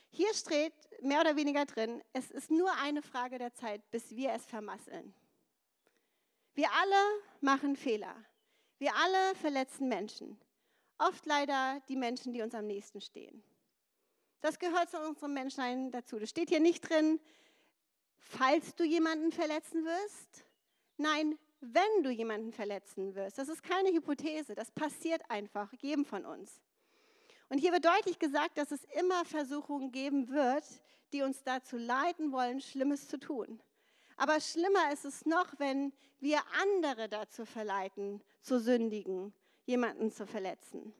Hier 0.09 0.33
steht 0.33 0.73
mehr 1.03 1.21
oder 1.21 1.35
weniger 1.35 1.65
drin, 1.65 2.01
es 2.11 2.31
ist 2.31 2.49
nur 2.49 2.71
eine 2.81 3.03
Frage 3.03 3.37
der 3.37 3.53
Zeit, 3.53 3.87
bis 3.91 4.15
wir 4.15 4.31
es 4.31 4.47
vermasseln. 4.47 5.13
Wir 6.55 6.69
alle 6.73 7.21
machen 7.39 7.75
Fehler. 7.75 8.15
Wir 8.79 8.95
alle 8.95 9.35
verletzen 9.35 9.87
Menschen. 9.87 10.39
Oft 10.97 11.25
leider 11.25 11.81
die 11.89 11.95
Menschen, 11.95 12.33
die 12.33 12.41
uns 12.41 12.53
am 12.55 12.67
nächsten 12.67 13.01
stehen. 13.01 13.43
Das 14.41 14.59
gehört 14.59 14.89
zu 14.89 14.99
unserem 14.99 15.33
Menschsein 15.33 15.91
dazu. 15.91 16.19
Das 16.19 16.29
steht 16.29 16.49
hier 16.49 16.59
nicht 16.59 16.87
drin, 16.87 17.19
falls 18.19 18.75
du 18.75 18.83
jemanden 18.83 19.31
verletzen 19.31 19.83
wirst. 19.83 20.45
Nein, 20.97 21.37
wenn 21.59 22.03
du 22.03 22.09
jemanden 22.09 22.51
verletzen 22.51 23.15
wirst. 23.15 23.37
Das 23.37 23.49
ist 23.49 23.63
keine 23.63 23.89
Hypothese, 23.89 24.53
das 24.55 24.71
passiert 24.71 25.21
einfach 25.29 25.71
jedem 25.73 26.05
von 26.05 26.25
uns. 26.25 26.61
Und 27.49 27.59
hier 27.59 27.71
wird 27.71 27.85
deutlich 27.85 28.19
gesagt, 28.19 28.57
dass 28.57 28.71
es 28.71 28.83
immer 28.99 29.25
Versuchungen 29.25 29.91
geben 29.91 30.29
wird, 30.29 30.65
die 31.13 31.21
uns 31.21 31.43
dazu 31.43 31.77
leiten 31.77 32.31
wollen, 32.31 32.59
Schlimmes 32.59 33.07
zu 33.07 33.17
tun. 33.17 33.61
Aber 34.17 34.41
schlimmer 34.41 34.91
ist 34.91 35.05
es 35.05 35.25
noch, 35.25 35.47
wenn 35.59 35.93
wir 36.19 36.41
andere 36.61 37.07
dazu 37.07 37.45
verleiten, 37.45 38.21
zu 38.41 38.59
sündigen, 38.59 39.33
jemanden 39.65 40.11
zu 40.11 40.25
verletzen. 40.25 40.93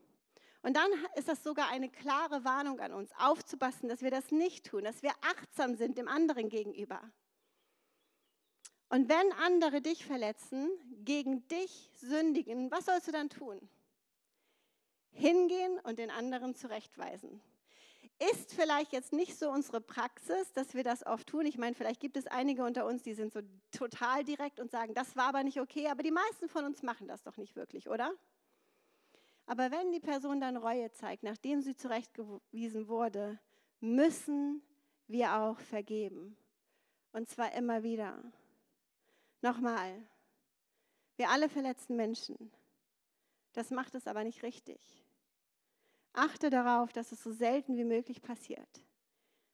Und 0.61 0.75
dann 0.75 0.91
ist 1.15 1.27
das 1.27 1.43
sogar 1.43 1.69
eine 1.69 1.89
klare 1.89 2.43
Warnung 2.43 2.79
an 2.79 2.93
uns, 2.93 3.11
aufzupassen, 3.17 3.89
dass 3.89 4.01
wir 4.01 4.11
das 4.11 4.31
nicht 4.31 4.65
tun, 4.67 4.83
dass 4.83 5.01
wir 5.01 5.11
achtsam 5.21 5.75
sind 5.75 5.97
dem 5.97 6.07
anderen 6.07 6.49
gegenüber. 6.49 7.01
Und 8.89 9.09
wenn 9.09 9.31
andere 9.33 9.81
dich 9.81 10.05
verletzen, 10.05 10.69
gegen 11.03 11.47
dich 11.47 11.91
sündigen, 11.95 12.71
was 12.71 12.85
sollst 12.85 13.07
du 13.07 13.11
dann 13.11 13.29
tun? 13.29 13.67
Hingehen 15.11 15.79
und 15.79 15.99
den 15.99 16.11
anderen 16.11 16.55
zurechtweisen. 16.55 17.41
Ist 18.19 18.53
vielleicht 18.53 18.93
jetzt 18.93 19.13
nicht 19.13 19.37
so 19.37 19.51
unsere 19.51 19.79
Praxis, 19.79 20.51
dass 20.53 20.73
wir 20.73 20.83
das 20.83 21.05
oft 21.05 21.27
tun. 21.27 21.45
Ich 21.45 21.57
meine, 21.57 21.75
vielleicht 21.75 21.99
gibt 21.99 22.17
es 22.17 22.25
einige 22.25 22.63
unter 22.63 22.87
uns, 22.87 23.03
die 23.03 23.13
sind 23.13 23.31
so 23.31 23.41
total 23.71 24.23
direkt 24.23 24.59
und 24.59 24.71
sagen, 24.71 24.95
das 24.95 25.15
war 25.15 25.25
aber 25.25 25.43
nicht 25.43 25.61
okay, 25.61 25.87
aber 25.87 26.01
die 26.01 26.11
meisten 26.11 26.49
von 26.49 26.65
uns 26.65 26.81
machen 26.81 27.07
das 27.07 27.21
doch 27.21 27.37
nicht 27.37 27.55
wirklich, 27.55 27.87
oder? 27.89 28.11
Aber 29.45 29.71
wenn 29.71 29.91
die 29.91 29.99
Person 29.99 30.41
dann 30.41 30.57
Reue 30.57 30.91
zeigt, 30.91 31.23
nachdem 31.23 31.61
sie 31.61 31.75
zurechtgewiesen 31.75 32.87
wurde, 32.87 33.39
müssen 33.79 34.61
wir 35.07 35.35
auch 35.35 35.59
vergeben. 35.59 36.35
Und 37.13 37.29
zwar 37.29 37.53
immer 37.53 37.83
wieder. 37.83 38.21
Nochmal, 39.41 40.05
wir 41.15 41.29
alle 41.29 41.49
verletzen 41.49 41.95
Menschen. 41.95 42.51
Das 43.53 43.71
macht 43.71 43.95
es 43.95 44.05
aber 44.05 44.23
nicht 44.23 44.43
richtig. 44.43 45.06
Achte 46.17 46.49
darauf, 46.49 46.91
dass 46.93 47.11
es 47.11 47.21
so 47.21 47.31
selten 47.31 47.77
wie 47.77 47.83
möglich 47.83 48.23
passiert. 48.23 48.81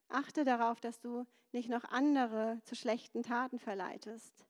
Achte 0.08 0.46
darauf, 0.46 0.80
dass 0.80 1.02
du 1.02 1.26
nicht 1.52 1.68
noch 1.68 1.84
andere 1.84 2.62
zu 2.64 2.74
schlechten 2.74 3.22
Taten 3.22 3.60
verleitest. 3.60 4.46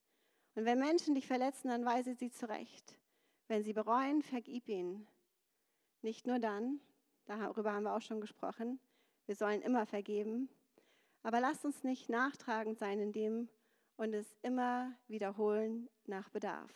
Und 0.54 0.66
wenn 0.66 0.78
Menschen 0.78 1.16
dich 1.16 1.26
verletzen, 1.26 1.70
dann 1.70 1.86
weise 1.86 2.14
sie 2.14 2.30
zurecht. 2.30 3.00
Wenn 3.48 3.64
sie 3.64 3.74
bereuen, 3.74 4.22
vergib 4.22 4.70
ihnen. 4.70 5.08
Nicht 6.04 6.28
nur 6.28 6.38
dann, 6.38 6.80
darüber 7.26 7.74
haben 7.74 7.86
wir 7.86 7.96
auch 7.96 8.02
schon 8.02 8.22
gesprochen, 8.22 8.80
wir 9.26 9.36
sollen 9.36 9.64
immer 9.64 9.88
vergeben, 9.88 10.50
aber 11.24 11.40
lasst 11.40 11.66
uns 11.66 11.84
nicht 11.84 12.10
nachtragend 12.10 12.78
sein 12.78 13.00
in 13.00 13.12
dem 13.12 13.50
und 13.98 14.14
es 14.14 14.38
immer 14.44 14.94
wiederholen 15.08 15.90
nach 16.06 16.30
Bedarf. 16.30 16.72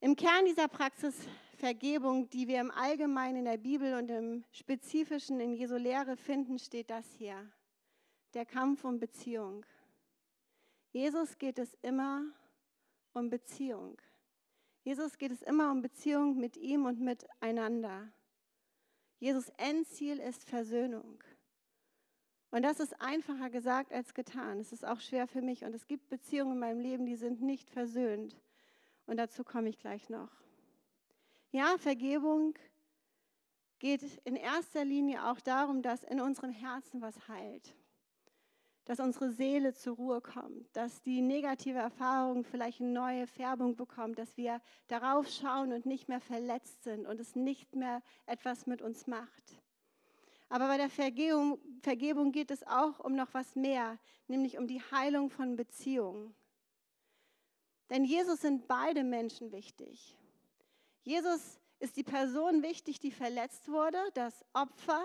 Im 0.00 0.16
Kern 0.16 0.46
dieser 0.46 0.66
Praxis 0.66 1.28
Vergebung, 1.60 2.30
die 2.30 2.48
wir 2.48 2.58
im 2.58 2.70
Allgemeinen 2.70 3.40
in 3.40 3.44
der 3.44 3.58
Bibel 3.58 3.92
und 3.94 4.10
im 4.10 4.44
Spezifischen 4.50 5.40
in 5.40 5.52
Jesu 5.52 5.76
Lehre 5.76 6.16
finden, 6.16 6.58
steht 6.58 6.88
das 6.88 7.04
hier. 7.12 7.36
Der 8.32 8.46
Kampf 8.46 8.82
um 8.82 8.98
Beziehung. 8.98 9.66
Jesus 10.90 11.36
geht 11.36 11.58
es 11.58 11.76
immer 11.82 12.24
um 13.12 13.28
Beziehung. 13.28 14.00
Jesus 14.84 15.18
geht 15.18 15.32
es 15.32 15.42
immer 15.42 15.70
um 15.70 15.82
Beziehung 15.82 16.38
mit 16.38 16.56
ihm 16.56 16.86
und 16.86 16.98
miteinander. 16.98 18.10
Jesus 19.18 19.50
Endziel 19.58 20.18
ist 20.18 20.48
Versöhnung. 20.48 21.22
Und 22.50 22.62
das 22.62 22.80
ist 22.80 22.98
einfacher 23.02 23.50
gesagt 23.50 23.92
als 23.92 24.14
getan. 24.14 24.60
Es 24.60 24.72
ist 24.72 24.86
auch 24.86 25.00
schwer 25.00 25.26
für 25.26 25.42
mich. 25.42 25.62
Und 25.64 25.74
es 25.74 25.86
gibt 25.86 26.08
Beziehungen 26.08 26.52
in 26.52 26.58
meinem 26.58 26.80
Leben, 26.80 27.04
die 27.04 27.16
sind 27.16 27.42
nicht 27.42 27.68
versöhnt. 27.68 28.40
Und 29.06 29.18
dazu 29.18 29.44
komme 29.44 29.68
ich 29.68 29.78
gleich 29.78 30.08
noch. 30.08 30.40
Ja, 31.52 31.76
Vergebung 31.78 32.54
geht 33.80 34.02
in 34.24 34.36
erster 34.36 34.84
Linie 34.84 35.26
auch 35.26 35.40
darum, 35.40 35.82
dass 35.82 36.04
in 36.04 36.20
unserem 36.20 36.52
Herzen 36.52 37.00
was 37.00 37.26
heilt. 37.26 37.74
Dass 38.84 39.00
unsere 39.00 39.30
Seele 39.32 39.74
zur 39.74 39.96
Ruhe 39.96 40.20
kommt, 40.20 40.68
dass 40.76 41.02
die 41.02 41.20
negative 41.20 41.78
Erfahrung 41.78 42.44
vielleicht 42.44 42.80
eine 42.80 42.90
neue 42.90 43.26
Färbung 43.26 43.74
bekommt, 43.74 44.18
dass 44.18 44.36
wir 44.36 44.60
darauf 44.86 45.28
schauen 45.28 45.72
und 45.72 45.86
nicht 45.86 46.08
mehr 46.08 46.20
verletzt 46.20 46.84
sind 46.84 47.06
und 47.06 47.18
es 47.18 47.34
nicht 47.34 47.74
mehr 47.74 48.02
etwas 48.26 48.66
mit 48.66 48.80
uns 48.80 49.08
macht. 49.08 49.60
Aber 50.48 50.68
bei 50.68 50.76
der 50.76 50.90
Vergebung, 50.90 51.58
Vergebung 51.82 52.32
geht 52.32 52.50
es 52.50 52.64
auch 52.66 53.00
um 53.00 53.14
noch 53.14 53.32
was 53.34 53.56
mehr, 53.56 53.98
nämlich 54.28 54.56
um 54.56 54.66
die 54.66 54.82
Heilung 54.92 55.30
von 55.30 55.56
Beziehungen. 55.56 56.34
Denn 57.88 58.04
Jesus 58.04 58.40
sind 58.40 58.68
beide 58.68 59.02
Menschen 59.02 59.52
wichtig. 59.52 60.16
Jesus 61.02 61.58
ist 61.78 61.96
die 61.96 62.04
Person 62.04 62.62
wichtig, 62.62 63.00
die 63.00 63.10
verletzt 63.10 63.68
wurde, 63.68 63.98
das 64.14 64.44
Opfer. 64.52 65.02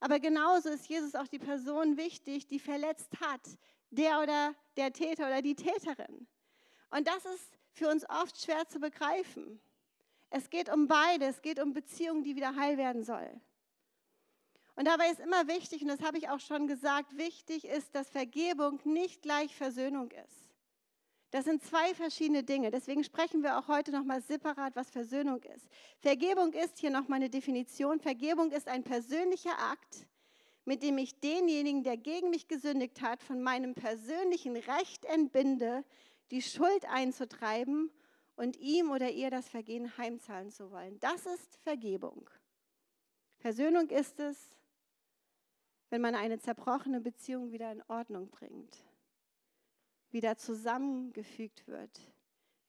Aber 0.00 0.18
genauso 0.18 0.68
ist 0.68 0.86
Jesus 0.86 1.14
auch 1.14 1.28
die 1.28 1.38
Person 1.38 1.96
wichtig, 1.96 2.46
die 2.46 2.58
verletzt 2.58 3.10
hat, 3.20 3.40
der 3.90 4.20
oder 4.20 4.54
der 4.76 4.92
Täter 4.92 5.26
oder 5.26 5.40
die 5.40 5.54
Täterin. 5.54 6.26
Und 6.90 7.08
das 7.08 7.24
ist 7.24 7.58
für 7.72 7.88
uns 7.88 8.08
oft 8.08 8.40
schwer 8.40 8.68
zu 8.68 8.80
begreifen. 8.80 9.60
Es 10.30 10.50
geht 10.50 10.68
um 10.68 10.88
beide, 10.88 11.26
es 11.26 11.42
geht 11.42 11.60
um 11.60 11.72
Beziehungen, 11.72 12.22
die 12.22 12.34
wieder 12.34 12.56
heil 12.56 12.76
werden 12.76 13.04
sollen. 13.04 13.40
Und 14.76 14.86
dabei 14.86 15.10
ist 15.10 15.20
immer 15.20 15.46
wichtig, 15.46 15.82
und 15.82 15.88
das 15.88 16.02
habe 16.02 16.18
ich 16.18 16.28
auch 16.28 16.40
schon 16.40 16.66
gesagt, 16.66 17.16
wichtig 17.16 17.64
ist, 17.64 17.94
dass 17.94 18.08
Vergebung 18.08 18.80
nicht 18.84 19.22
gleich 19.22 19.54
Versöhnung 19.54 20.10
ist. 20.10 20.43
Das 21.34 21.46
sind 21.46 21.64
zwei 21.64 21.92
verschiedene 21.96 22.44
Dinge. 22.44 22.70
Deswegen 22.70 23.02
sprechen 23.02 23.42
wir 23.42 23.58
auch 23.58 23.66
heute 23.66 23.90
nochmal 23.90 24.22
separat, 24.22 24.76
was 24.76 24.88
Versöhnung 24.88 25.42
ist. 25.42 25.66
Vergebung 25.98 26.52
ist 26.52 26.78
hier 26.78 26.90
nochmal 26.90 27.16
eine 27.16 27.28
Definition. 27.28 27.98
Vergebung 27.98 28.52
ist 28.52 28.68
ein 28.68 28.84
persönlicher 28.84 29.58
Akt, 29.58 30.06
mit 30.64 30.84
dem 30.84 30.96
ich 30.96 31.18
denjenigen, 31.18 31.82
der 31.82 31.96
gegen 31.96 32.30
mich 32.30 32.46
gesündigt 32.46 33.02
hat, 33.02 33.20
von 33.20 33.42
meinem 33.42 33.74
persönlichen 33.74 34.54
Recht 34.54 35.04
entbinde, 35.06 35.84
die 36.30 36.40
Schuld 36.40 36.84
einzutreiben 36.88 37.90
und 38.36 38.56
ihm 38.58 38.92
oder 38.92 39.10
ihr 39.10 39.32
das 39.32 39.48
Vergehen 39.48 39.98
heimzahlen 39.98 40.52
zu 40.52 40.70
wollen. 40.70 41.00
Das 41.00 41.26
ist 41.26 41.56
Vergebung. 41.64 42.30
Versöhnung 43.38 43.90
ist 43.90 44.20
es, 44.20 44.38
wenn 45.90 46.00
man 46.00 46.14
eine 46.14 46.38
zerbrochene 46.38 47.00
Beziehung 47.00 47.50
wieder 47.50 47.72
in 47.72 47.82
Ordnung 47.88 48.30
bringt, 48.30 48.84
wieder 50.14 50.38
zusammengefügt 50.38 51.66
wird, 51.66 52.00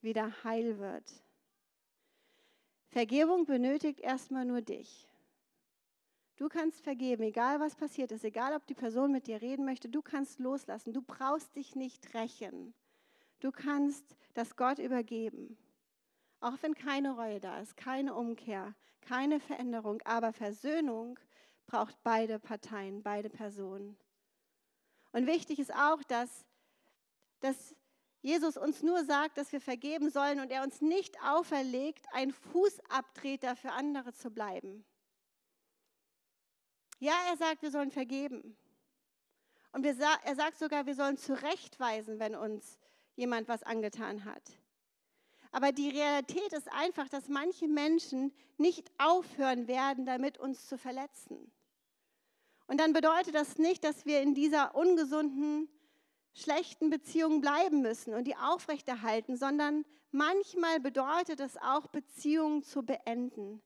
wieder 0.02 0.44
heil 0.44 0.80
wird. 0.80 1.24
Vergebung 2.90 3.46
benötigt 3.46 4.02
erstmal 4.02 4.44
nur 4.44 4.62
dich. 4.62 5.08
Du 6.38 6.50
kannst 6.50 6.82
vergeben, 6.82 7.24
egal 7.24 7.62
was 7.62 7.76
passiert 7.76 8.12
ist, 8.12 8.26
egal 8.26 8.54
ob 8.56 8.66
die 8.68 8.74
Person 8.74 9.14
mit 9.14 9.28
dir 9.28 9.42
reden 9.42 9.64
möchte, 9.64 9.88
du 9.88 10.02
kannst 10.02 10.40
loslassen. 10.40 10.92
Du 10.92 11.02
brauchst 11.02 11.56
dich 11.56 11.76
nicht 11.76 12.14
rächen. 12.14 12.74
Du 13.40 13.52
kannst 13.52 14.18
das 14.34 14.58
Gott 14.58 14.80
übergeben. 14.80 15.58
Auch 16.42 16.58
wenn 16.62 16.74
keine 16.76 17.16
Reue 17.16 17.40
da 17.40 17.62
ist, 17.62 17.78
keine 17.78 18.16
Umkehr, 18.16 18.76
keine 19.00 19.40
Veränderung, 19.40 20.02
aber 20.04 20.34
Versöhnung 20.34 21.18
braucht 21.68 21.98
beide 22.04 22.40
Parteien, 22.40 23.02
beide 23.02 23.30
Personen. 23.30 23.98
Und 25.14 25.28
wichtig 25.28 25.60
ist 25.60 25.74
auch, 25.74 26.04
dass, 26.04 26.46
dass 27.46 27.76
Jesus 28.22 28.58
uns 28.58 28.82
nur 28.82 29.06
sagt, 29.06 29.38
dass 29.38 29.52
wir 29.52 29.62
vergeben 29.62 30.10
sollen 30.10 30.40
und 30.40 30.52
er 30.52 30.64
uns 30.64 30.82
nicht 30.82 31.22
auferlegt, 31.22 32.08
ein 32.12 32.32
Fußabtreter 32.32 33.56
für 33.56 33.72
andere 33.72 34.14
zu 34.14 34.32
bleiben. 34.32 34.84
Ja, 37.00 37.14
er 37.30 37.38
sagt, 37.38 37.62
wir 37.62 37.70
sollen 37.70 37.92
vergeben. 37.92 38.58
Und 39.74 39.84
wir, 39.84 39.96
er 40.24 40.36
sagt 40.36 40.58
sogar, 40.58 40.88
wir 40.88 40.96
sollen 40.96 41.18
zurechtweisen, 41.18 42.18
wenn 42.20 42.36
uns 42.36 42.80
jemand 43.16 43.48
was 43.48 43.62
angetan 43.62 44.26
hat. 44.26 44.42
Aber 45.52 45.72
die 45.72 45.90
Realität 45.90 46.52
ist 46.54 46.72
einfach, 46.72 47.08
dass 47.10 47.28
manche 47.28 47.68
Menschen 47.68 48.34
nicht 48.58 48.92
aufhören 48.98 49.68
werden, 49.68 50.06
damit 50.06 50.38
uns 50.38 50.68
zu 50.68 50.78
verletzen. 50.78 51.52
Und 52.68 52.80
dann 52.80 52.94
bedeutet 52.94 53.36
das 53.36 53.58
nicht, 53.58 53.84
dass 53.84 54.06
wir 54.06 54.22
in 54.22 54.34
dieser 54.34 54.74
ungesunden, 54.74 55.70
schlechten 56.36 56.90
Beziehung 56.90 57.42
bleiben 57.42 57.82
müssen 57.82 58.14
und 58.14 58.26
die 58.26 58.36
aufrechterhalten, 58.36 59.38
sondern 59.38 59.86
manchmal 60.12 60.80
bedeutet 60.80 61.40
es 61.40 61.58
auch, 61.58 61.88
Beziehungen 61.88 62.62
zu 62.62 62.84
beenden, 62.84 63.62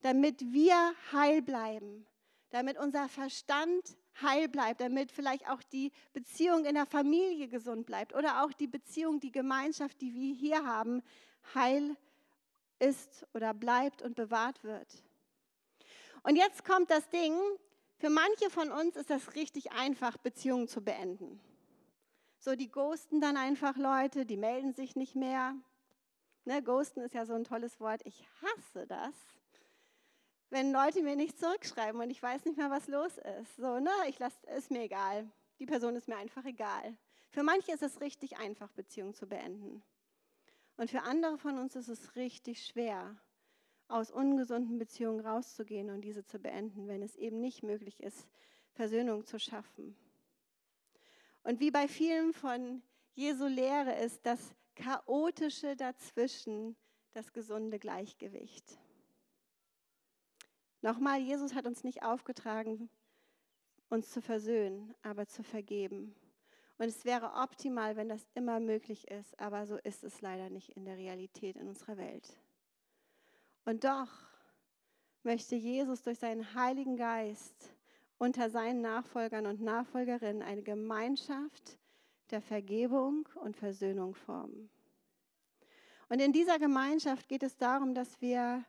damit 0.00 0.52
wir 0.52 0.76
heil 1.12 1.42
bleiben, 1.42 2.06
damit 2.50 2.78
unser 2.78 3.08
Verstand 3.08 3.96
heil 4.22 4.48
bleibt, 4.48 4.80
damit 4.80 5.10
vielleicht 5.10 5.48
auch 5.50 5.62
die 5.64 5.90
Beziehung 6.12 6.64
in 6.64 6.76
der 6.76 6.86
Familie 6.86 7.48
gesund 7.48 7.84
bleibt 7.84 8.14
oder 8.14 8.44
auch 8.44 8.52
die 8.52 8.68
Beziehung, 8.68 9.18
die 9.18 9.32
Gemeinschaft, 9.32 10.00
die 10.00 10.14
wir 10.14 10.34
hier 10.34 10.64
haben, 10.64 11.02
heil 11.52 11.96
ist 12.78 13.26
oder 13.34 13.52
bleibt 13.54 14.02
und 14.02 14.14
bewahrt 14.14 14.62
wird. 14.62 15.02
Und 16.22 16.36
jetzt 16.36 16.64
kommt 16.64 16.90
das 16.90 17.08
Ding, 17.08 17.34
für 17.98 18.08
manche 18.08 18.50
von 18.50 18.70
uns 18.70 18.96
ist 18.96 19.10
das 19.10 19.34
richtig 19.34 19.72
einfach, 19.72 20.16
Beziehungen 20.16 20.68
zu 20.68 20.80
beenden. 20.80 21.40
So, 22.44 22.54
die 22.56 22.70
ghosten 22.70 23.22
dann 23.22 23.38
einfach 23.38 23.78
Leute, 23.78 24.26
die 24.26 24.36
melden 24.36 24.74
sich 24.74 24.96
nicht 24.96 25.14
mehr. 25.14 25.56
Ne, 26.44 26.62
ghosten 26.62 27.00
ist 27.00 27.14
ja 27.14 27.24
so 27.24 27.32
ein 27.32 27.44
tolles 27.44 27.80
Wort. 27.80 28.02
Ich 28.04 28.22
hasse 28.42 28.86
das, 28.86 29.14
wenn 30.50 30.70
Leute 30.70 31.02
mir 31.02 31.16
nicht 31.16 31.38
zurückschreiben 31.38 31.98
und 32.02 32.10
ich 32.10 32.22
weiß 32.22 32.44
nicht 32.44 32.58
mehr, 32.58 32.68
was 32.68 32.86
los 32.86 33.16
ist. 33.40 33.56
So, 33.56 33.78
ne, 33.78 33.90
ich 34.08 34.18
lasse, 34.18 34.36
ist 34.54 34.70
mir 34.70 34.82
egal. 34.82 35.26
Die 35.58 35.64
Person 35.64 35.96
ist 35.96 36.06
mir 36.06 36.18
einfach 36.18 36.44
egal. 36.44 36.98
Für 37.30 37.42
manche 37.42 37.72
ist 37.72 37.82
es 37.82 38.02
richtig 38.02 38.36
einfach, 38.36 38.70
Beziehungen 38.72 39.14
zu 39.14 39.26
beenden. 39.26 39.82
Und 40.76 40.90
für 40.90 41.00
andere 41.00 41.38
von 41.38 41.58
uns 41.58 41.76
ist 41.76 41.88
es 41.88 42.14
richtig 42.14 42.66
schwer, 42.66 43.16
aus 43.88 44.10
ungesunden 44.10 44.76
Beziehungen 44.76 45.20
rauszugehen 45.20 45.88
und 45.88 46.02
diese 46.02 46.26
zu 46.26 46.38
beenden, 46.38 46.88
wenn 46.88 47.02
es 47.02 47.16
eben 47.16 47.40
nicht 47.40 47.62
möglich 47.62 48.02
ist, 48.02 48.28
Versöhnung 48.74 49.24
zu 49.24 49.38
schaffen. 49.38 49.96
Und 51.44 51.60
wie 51.60 51.70
bei 51.70 51.86
vielen 51.86 52.32
von 52.32 52.82
Jesu 53.14 53.46
Lehre 53.46 53.94
ist 53.96 54.26
das 54.26 54.54
Chaotische 54.74 55.76
dazwischen 55.76 56.74
das 57.12 57.32
gesunde 57.32 57.78
Gleichgewicht. 57.78 58.78
Nochmal, 60.80 61.20
Jesus 61.20 61.54
hat 61.54 61.66
uns 61.66 61.84
nicht 61.84 62.02
aufgetragen, 62.02 62.90
uns 63.88 64.10
zu 64.10 64.20
versöhnen, 64.20 64.94
aber 65.02 65.26
zu 65.26 65.42
vergeben. 65.42 66.14
Und 66.78 66.86
es 66.86 67.04
wäre 67.04 67.34
optimal, 67.34 67.96
wenn 67.96 68.08
das 68.08 68.26
immer 68.34 68.58
möglich 68.58 69.08
ist, 69.08 69.38
aber 69.38 69.66
so 69.66 69.76
ist 69.76 70.02
es 70.02 70.20
leider 70.20 70.50
nicht 70.50 70.70
in 70.70 70.84
der 70.84 70.96
Realität 70.96 71.56
in 71.56 71.68
unserer 71.68 71.96
Welt. 71.96 72.36
Und 73.64 73.84
doch 73.84 74.10
möchte 75.22 75.54
Jesus 75.56 76.02
durch 76.02 76.18
seinen 76.18 76.54
Heiligen 76.54 76.96
Geist 76.96 77.70
unter 78.18 78.50
seinen 78.50 78.80
Nachfolgern 78.80 79.46
und 79.46 79.60
Nachfolgerinnen 79.60 80.42
eine 80.42 80.62
Gemeinschaft 80.62 81.78
der 82.30 82.40
Vergebung 82.40 83.28
und 83.34 83.56
Versöhnung 83.56 84.14
formen. 84.14 84.70
Und 86.08 86.20
in 86.20 86.32
dieser 86.32 86.58
Gemeinschaft 86.58 87.28
geht 87.28 87.42
es 87.42 87.56
darum, 87.56 87.94
dass 87.94 88.20
wir 88.20 88.64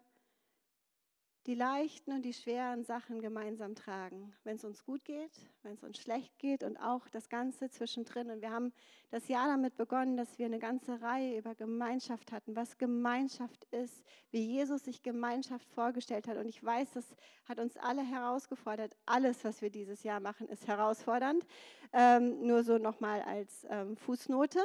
die 1.45 1.53
leichten 1.53 2.11
und 2.11 2.23
die 2.23 2.33
schweren 2.33 2.83
Sachen 2.83 3.21
gemeinsam 3.21 3.75
tragen. 3.75 4.33
Wenn 4.43 4.55
es 4.55 4.63
uns 4.63 4.83
gut 4.83 5.05
geht, 5.05 5.31
wenn 5.61 5.73
es 5.73 5.83
uns 5.83 5.99
schlecht 5.99 6.39
geht 6.39 6.63
und 6.63 6.77
auch 6.77 7.07
das 7.09 7.29
Ganze 7.29 7.69
zwischendrin. 7.69 8.31
Und 8.31 8.41
wir 8.41 8.49
haben 8.49 8.73
das 9.11 9.27
Jahr 9.27 9.47
damit 9.47 9.77
begonnen, 9.77 10.17
dass 10.17 10.39
wir 10.39 10.47
eine 10.47 10.57
ganze 10.57 11.01
Reihe 11.01 11.37
über 11.37 11.53
Gemeinschaft 11.53 12.31
hatten, 12.31 12.55
was 12.55 12.77
Gemeinschaft 12.79 13.65
ist, 13.65 14.03
wie 14.31 14.43
Jesus 14.43 14.85
sich 14.85 15.03
Gemeinschaft 15.03 15.69
vorgestellt 15.69 16.27
hat. 16.27 16.37
Und 16.37 16.47
ich 16.47 16.63
weiß, 16.63 16.91
das 16.91 17.15
hat 17.47 17.59
uns 17.59 17.77
alle 17.77 18.03
herausgefordert. 18.03 18.95
Alles, 19.05 19.43
was 19.43 19.61
wir 19.61 19.69
dieses 19.69 20.01
Jahr 20.03 20.19
machen, 20.19 20.47
ist 20.47 20.67
herausfordernd. 20.67 21.45
Ähm, 21.93 22.47
nur 22.47 22.63
so 22.63 22.79
nochmal 22.79 23.21
als 23.21 23.67
ähm, 23.69 23.95
Fußnote. 23.97 24.59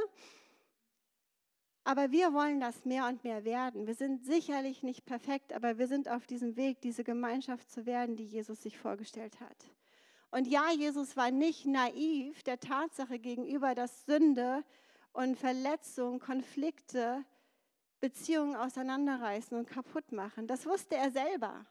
Aber 1.85 2.11
wir 2.11 2.33
wollen 2.35 2.61
das 2.61 2.85
mehr 2.85 3.07
und 3.07 3.25
mehr 3.25 3.45
werden. 3.45 3.87
Wir 3.87 3.95
sind 3.95 4.25
sicherlich 4.25 4.83
nicht 4.83 5.07
perfekt, 5.07 5.53
aber 5.53 5.79
wir 5.79 5.87
sind 5.87 6.09
auf 6.09 6.27
diesem 6.27 6.57
Weg, 6.57 6.81
diese 6.83 7.05
Gemeinschaft 7.05 7.71
zu 7.71 7.87
werden, 7.87 8.17
die 8.17 8.27
Jesus 8.27 8.63
sich 8.63 8.79
vorgestellt 8.79 9.41
hat. 9.41 9.57
Und 10.31 10.47
ja, 10.47 10.71
Jesus 10.71 11.17
war 11.17 11.31
nicht 11.31 11.67
naiv 11.67 12.43
der 12.45 12.61
Tatsache 12.61 13.19
gegenüber, 13.19 13.75
dass 13.75 14.05
Sünde 14.05 14.63
und 15.13 15.37
Verletzung, 15.37 16.21
Konflikte, 16.21 17.25
Beziehungen 17.99 18.57
auseinanderreißen 18.57 19.57
und 19.59 19.69
kaputt 19.69 20.13
machen. 20.13 20.47
Das 20.47 20.67
wusste 20.67 20.97
er 20.97 21.11
selber. 21.11 21.67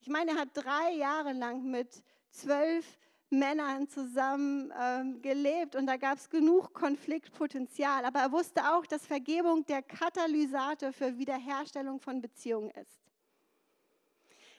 Ich 0.00 0.08
meine, 0.08 0.32
er 0.32 0.38
hat 0.38 0.50
drei 0.54 0.92
Jahre 0.94 1.32
lang 1.32 1.70
mit 1.70 2.02
zwölf 2.30 2.98
Männern 3.30 3.88
zusammen 3.88 4.72
ähm, 4.80 5.20
gelebt 5.20 5.74
und 5.74 5.86
da 5.86 5.96
gab 5.96 6.18
es 6.18 6.30
genug 6.30 6.72
Konfliktpotenzial. 6.72 8.04
Aber 8.04 8.20
er 8.20 8.32
wusste 8.32 8.72
auch, 8.72 8.86
dass 8.86 9.06
Vergebung 9.06 9.64
der 9.66 9.82
Katalysator 9.82 10.92
für 10.92 11.18
Wiederherstellung 11.18 12.00
von 12.00 12.20
Beziehungen 12.20 12.70
ist. 12.70 13.00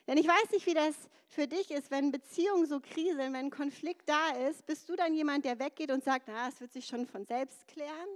Denn 0.08 0.18
ich 0.18 0.28
weiß 0.28 0.52
nicht, 0.52 0.66
wie 0.66 0.74
das 0.74 0.96
für 1.28 1.48
dich 1.48 1.72
ist, 1.72 1.92
wenn 1.92 2.12
Beziehungen 2.12 2.66
so 2.66 2.80
kriseln, 2.80 3.34
wenn 3.34 3.52
Konflikt 3.52 4.08
da 4.08 4.30
ist, 4.48 4.66
bist 4.66 4.88
du 4.90 4.96
dann 4.96 5.14
jemand, 5.14 5.46
der 5.46 5.60
weggeht 5.60 5.92
und 5.92 6.04
sagt, 6.04 6.28
na, 6.28 6.48
es 6.48 6.62
wird 6.62 6.72
sich 6.72 6.86
schon 6.86 7.06
von 7.06 7.26
selbst 7.26 7.68
klären? 7.68 8.08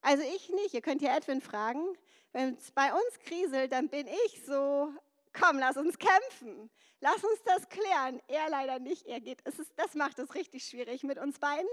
Also 0.00 0.24
ich 0.34 0.50
nicht. 0.50 0.74
Ihr 0.74 0.80
könnt 0.80 1.00
ja 1.00 1.16
Edwin 1.16 1.40
fragen. 1.40 1.84
Wenn 2.32 2.54
es 2.54 2.72
bei 2.72 2.92
uns 2.92 3.18
kriselt, 3.20 3.72
dann 3.72 3.88
bin 3.88 4.06
ich 4.26 4.42
so, 4.44 4.92
komm, 5.32 5.58
lass 5.58 5.76
uns 5.76 5.98
kämpfen. 5.98 6.70
Lass 7.00 7.22
uns 7.24 7.42
das 7.44 7.68
klären. 7.68 8.20
Er 8.28 8.48
leider 8.48 8.78
nicht. 8.78 9.06
Er 9.06 9.20
geht. 9.20 9.40
Es 9.44 9.58
ist, 9.58 9.72
das 9.76 9.94
macht 9.94 10.18
es 10.18 10.34
richtig 10.34 10.64
schwierig 10.64 11.02
mit 11.02 11.18
uns 11.18 11.38
beiden. 11.38 11.68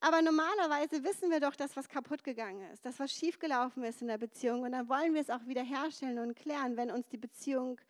Aber 0.00 0.22
normalerweise 0.22 1.02
wissen 1.02 1.30
wir 1.30 1.40
doch, 1.40 1.56
dass 1.56 1.76
was 1.76 1.88
kaputt 1.88 2.22
gegangen 2.22 2.70
ist, 2.70 2.86
dass 2.86 3.00
was 3.00 3.12
schiefgelaufen 3.12 3.82
ist 3.82 4.00
in 4.00 4.08
der 4.08 4.18
Beziehung. 4.18 4.62
Und 4.62 4.72
dann 4.72 4.88
wollen 4.88 5.12
wir 5.12 5.20
es 5.20 5.30
auch 5.30 5.44
wieder 5.46 5.62
herstellen 5.62 6.18
und 6.18 6.36
klären, 6.36 6.76
wenn 6.76 6.90
uns 6.90 7.08
die 7.08 7.16
Beziehung 7.16 7.80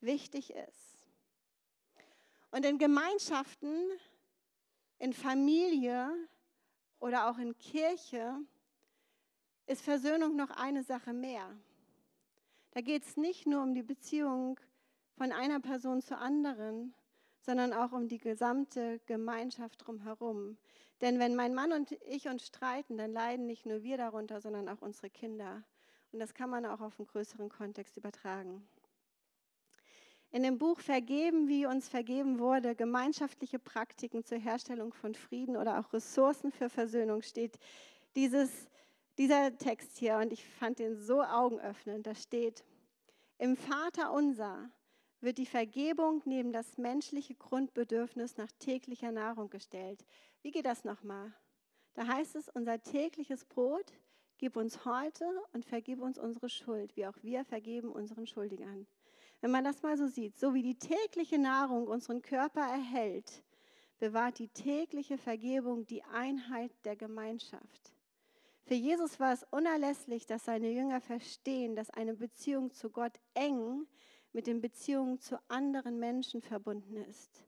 wichtig 0.00 0.50
ist. 0.54 0.98
Und 2.52 2.64
in 2.64 2.78
Gemeinschaften, 2.78 3.90
in 4.98 5.12
Familie 5.12 6.10
oder 7.00 7.28
auch 7.28 7.38
in 7.38 7.58
Kirche 7.58 8.36
ist 9.66 9.82
Versöhnung 9.82 10.36
noch 10.36 10.50
eine 10.50 10.84
Sache 10.84 11.12
mehr. 11.12 11.50
Da 12.72 12.80
geht 12.80 13.04
es 13.04 13.16
nicht 13.16 13.46
nur 13.46 13.62
um 13.62 13.74
die 13.74 13.82
Beziehung 13.82 14.58
von 15.16 15.30
einer 15.30 15.60
Person 15.60 16.00
zur 16.00 16.18
anderen, 16.18 16.94
sondern 17.42 17.72
auch 17.72 17.92
um 17.92 18.08
die 18.08 18.18
gesamte 18.18 18.98
Gemeinschaft 19.06 19.86
drumherum. 19.86 20.56
Denn 21.02 21.18
wenn 21.18 21.36
mein 21.36 21.54
Mann 21.54 21.72
und 21.72 21.92
ich 22.06 22.28
uns 22.28 22.46
streiten, 22.46 22.96
dann 22.96 23.12
leiden 23.12 23.46
nicht 23.46 23.66
nur 23.66 23.82
wir 23.82 23.98
darunter, 23.98 24.40
sondern 24.40 24.68
auch 24.68 24.80
unsere 24.80 25.10
Kinder. 25.10 25.62
Und 26.12 26.18
das 26.18 26.32
kann 26.32 26.48
man 26.48 26.64
auch 26.64 26.80
auf 26.80 26.98
einen 26.98 27.08
größeren 27.08 27.50
Kontext 27.50 27.96
übertragen. 27.98 28.66
In 30.30 30.42
dem 30.42 30.56
Buch 30.56 30.80
Vergeben, 30.80 31.48
wie 31.48 31.66
uns 31.66 31.90
vergeben 31.90 32.38
wurde, 32.38 32.74
gemeinschaftliche 32.74 33.58
Praktiken 33.58 34.24
zur 34.24 34.38
Herstellung 34.38 34.94
von 34.94 35.14
Frieden 35.14 35.58
oder 35.58 35.78
auch 35.78 35.92
Ressourcen 35.92 36.52
für 36.52 36.70
Versöhnung 36.70 37.20
steht 37.20 37.58
dieses, 38.16 38.66
dieser 39.22 39.56
Text 39.56 39.98
hier 39.98 40.16
und 40.16 40.32
ich 40.32 40.44
fand 40.44 40.80
den 40.80 40.96
so 40.96 41.22
augenöffnend. 41.22 42.08
Da 42.08 42.14
steht, 42.16 42.64
im 43.38 43.56
Vater 43.56 44.12
unser 44.12 44.68
wird 45.20 45.38
die 45.38 45.46
Vergebung 45.46 46.22
neben 46.24 46.52
das 46.52 46.76
menschliche 46.76 47.36
Grundbedürfnis 47.36 48.36
nach 48.36 48.50
täglicher 48.58 49.12
Nahrung 49.12 49.48
gestellt. 49.48 50.04
Wie 50.42 50.50
geht 50.50 50.66
das 50.66 50.82
nochmal? 50.82 51.32
Da 51.94 52.08
heißt 52.08 52.34
es, 52.34 52.48
unser 52.48 52.82
tägliches 52.82 53.44
Brot 53.44 53.92
gib 54.38 54.56
uns 54.56 54.84
heute 54.84 55.24
und 55.52 55.64
vergib 55.64 56.00
uns 56.00 56.18
unsere 56.18 56.48
Schuld, 56.48 56.96
wie 56.96 57.06
auch 57.06 57.16
wir 57.22 57.44
vergeben 57.44 57.92
unseren 57.92 58.26
Schuldigern. 58.26 58.88
Wenn 59.40 59.52
man 59.52 59.62
das 59.62 59.82
mal 59.82 59.96
so 59.96 60.08
sieht, 60.08 60.36
so 60.36 60.52
wie 60.52 60.62
die 60.64 60.80
tägliche 60.80 61.38
Nahrung 61.38 61.86
unseren 61.86 62.22
Körper 62.22 62.62
erhält, 62.62 63.44
bewahrt 64.00 64.40
die 64.40 64.48
tägliche 64.48 65.16
Vergebung 65.16 65.86
die 65.86 66.02
Einheit 66.02 66.72
der 66.84 66.96
Gemeinschaft. 66.96 67.92
Für 68.64 68.74
Jesus 68.74 69.18
war 69.18 69.32
es 69.32 69.44
unerlässlich, 69.50 70.26
dass 70.26 70.44
seine 70.44 70.70
Jünger 70.70 71.00
verstehen, 71.00 71.74
dass 71.74 71.90
eine 71.90 72.14
Beziehung 72.14 72.72
zu 72.72 72.90
Gott 72.90 73.18
eng 73.34 73.86
mit 74.32 74.46
den 74.46 74.60
Beziehungen 74.60 75.18
zu 75.18 75.38
anderen 75.48 75.98
Menschen 75.98 76.40
verbunden 76.40 76.96
ist. 76.96 77.44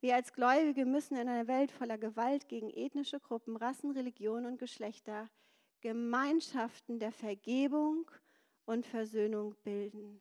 Wir 0.00 0.16
als 0.16 0.32
Gläubige 0.32 0.84
müssen 0.84 1.16
in 1.16 1.28
einer 1.28 1.46
Welt 1.46 1.70
voller 1.70 1.96
Gewalt 1.96 2.48
gegen 2.48 2.70
ethnische 2.70 3.20
Gruppen, 3.20 3.56
Rassen, 3.56 3.92
Religionen 3.92 4.46
und 4.46 4.58
Geschlechter 4.58 5.30
Gemeinschaften 5.82 7.00
der 7.00 7.10
Vergebung 7.10 8.08
und 8.66 8.86
Versöhnung 8.86 9.56
bilden. 9.64 10.20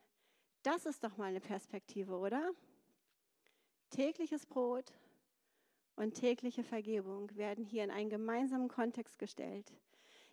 Das 0.63 0.85
ist 0.87 1.03
doch 1.03 1.17
mal 1.17 1.25
eine 1.25 1.39
Perspektive, 1.39 2.17
oder? 2.17 2.51
Tägliches 3.91 4.45
Brot 4.45 4.91
und 5.95 6.15
tägliche 6.15 6.63
Vergebung 6.63 7.35
werden 7.35 7.63
hier 7.63 7.83
in 7.83 7.91
einen 7.91 8.09
gemeinsamen 8.09 8.69
Kontext 8.69 9.19
gestellt. 9.19 9.71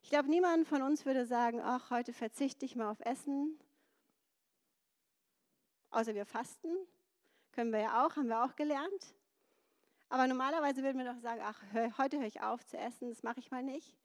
Ich 0.02 0.10
glaube, 0.10 0.28
niemand 0.28 0.66
von 0.66 0.82
uns 0.82 1.04
würde 1.04 1.26
sagen, 1.26 1.60
ach, 1.62 1.90
heute 1.90 2.12
verzichte 2.12 2.64
ich 2.64 2.76
mal 2.76 2.90
auf 2.90 3.00
Essen 3.00 3.58
Außer 5.90 6.14
wir 6.14 6.26
fasten, 6.26 6.68
können 7.52 7.72
wir 7.72 7.80
ja 7.80 8.06
auch, 8.06 8.16
haben 8.16 8.28
wir 8.28 8.44
auch 8.44 8.56
gelernt. 8.56 9.14
Aber 10.10 10.26
normalerweise 10.26 10.82
würden 10.82 10.98
wir 10.98 11.12
doch 11.12 11.20
sagen, 11.20 11.40
ach, 11.42 11.62
heute 11.98 12.18
höre 12.18 12.26
ich 12.26 12.40
auf 12.40 12.64
zu 12.66 12.76
essen, 12.78 13.08
das 13.08 13.22
mache 13.22 13.40
ich 13.40 13.50
mal 13.50 13.62
nicht. 13.62 13.96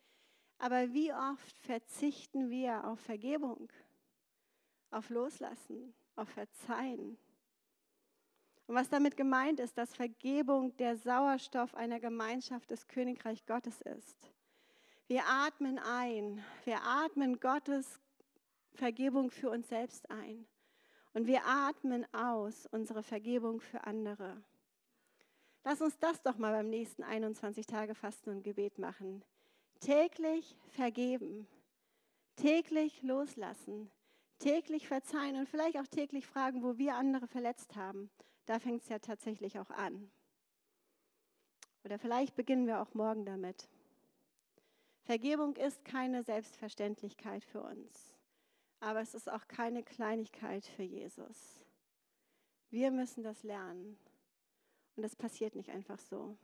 Aber 0.60 0.94
wie 0.94 1.14
oft 1.14 1.60
verzichten 1.60 2.50
wir 2.50 2.86
auf 2.86 3.00
Vergebung, 3.00 3.70
auf 4.92 5.10
Loslassen, 5.10 5.94
auf 6.16 6.30
Verzeihen? 6.30 7.18
Und 8.68 8.76
was 8.76 8.90
damit 8.90 9.18
gemeint 9.18 9.60
ist, 9.60 9.78
dass 9.78 9.94
Vergebung 9.94 10.76
der 10.78 10.96
Sauerstoff 10.96 11.76
einer 11.76 12.00
Gemeinschaft 12.00 12.72
des 12.72 12.88
Königreich 12.88 13.46
Gottes 13.46 13.82
ist. 13.82 14.18
Wir 15.14 15.28
atmen 15.28 15.78
ein, 15.78 16.44
wir 16.66 16.82
atmen 16.82 17.40
Gottes 17.40 18.02
Vergebung 18.74 19.30
für 19.30 19.52
uns 19.52 19.70
selbst 19.70 20.10
ein. 20.10 20.48
Und 21.14 21.28
wir 21.28 21.46
atmen 21.46 22.12
aus 22.16 22.66
unsere 22.72 23.04
Vergebung 23.04 23.62
für 23.62 23.84
andere. 23.84 24.44
Lass 25.64 25.82
uns 25.82 26.00
das 26.00 26.20
doch 26.24 26.40
mal 26.40 26.52
beim 26.52 26.72
nächsten 26.72 27.04
21 27.04 27.68
Tage 27.68 27.94
Fasten 27.94 28.32
und 28.32 28.42
Gebet 28.42 28.80
machen. 28.80 29.24
Täglich 29.82 30.58
vergeben, 30.70 31.46
täglich 32.36 33.04
loslassen, 33.04 33.92
täglich 34.40 34.88
verzeihen 34.88 35.36
und 35.36 35.48
vielleicht 35.48 35.78
auch 35.78 35.86
täglich 35.86 36.26
fragen, 36.26 36.64
wo 36.64 36.80
wir 36.80 36.96
andere 36.96 37.28
verletzt 37.28 37.76
haben. 37.76 38.10
Da 38.48 38.58
fängt 38.58 38.82
es 38.82 38.90
ja 38.90 38.98
tatsächlich 38.98 39.60
auch 39.60 39.70
an. 39.70 40.12
Oder 41.84 42.00
vielleicht 42.00 42.36
beginnen 42.36 42.66
wir 42.66 42.82
auch 42.82 42.96
morgen 42.96 43.26
damit. 43.26 43.70
Vergebung 45.04 45.56
ist 45.56 45.86
keine 45.86 46.24
Selbstverständlichkeit 46.24 47.44
für 47.44 47.62
uns 47.62 48.14
aber 48.84 49.00
es 49.00 49.14
ist 49.14 49.32
auch 49.32 49.48
keine 49.48 49.82
Kleinigkeit 49.82 50.66
für 50.66 50.84
Jesus. 50.84 51.62
Wir 52.70 52.92
müssen 52.92 53.24
das 53.24 53.42
lernen 53.44 53.98
und 54.96 55.04
das 55.04 55.16
passiert 55.16 55.56
nicht 55.56 55.70
einfach 55.70 56.00
so. 56.00 56.38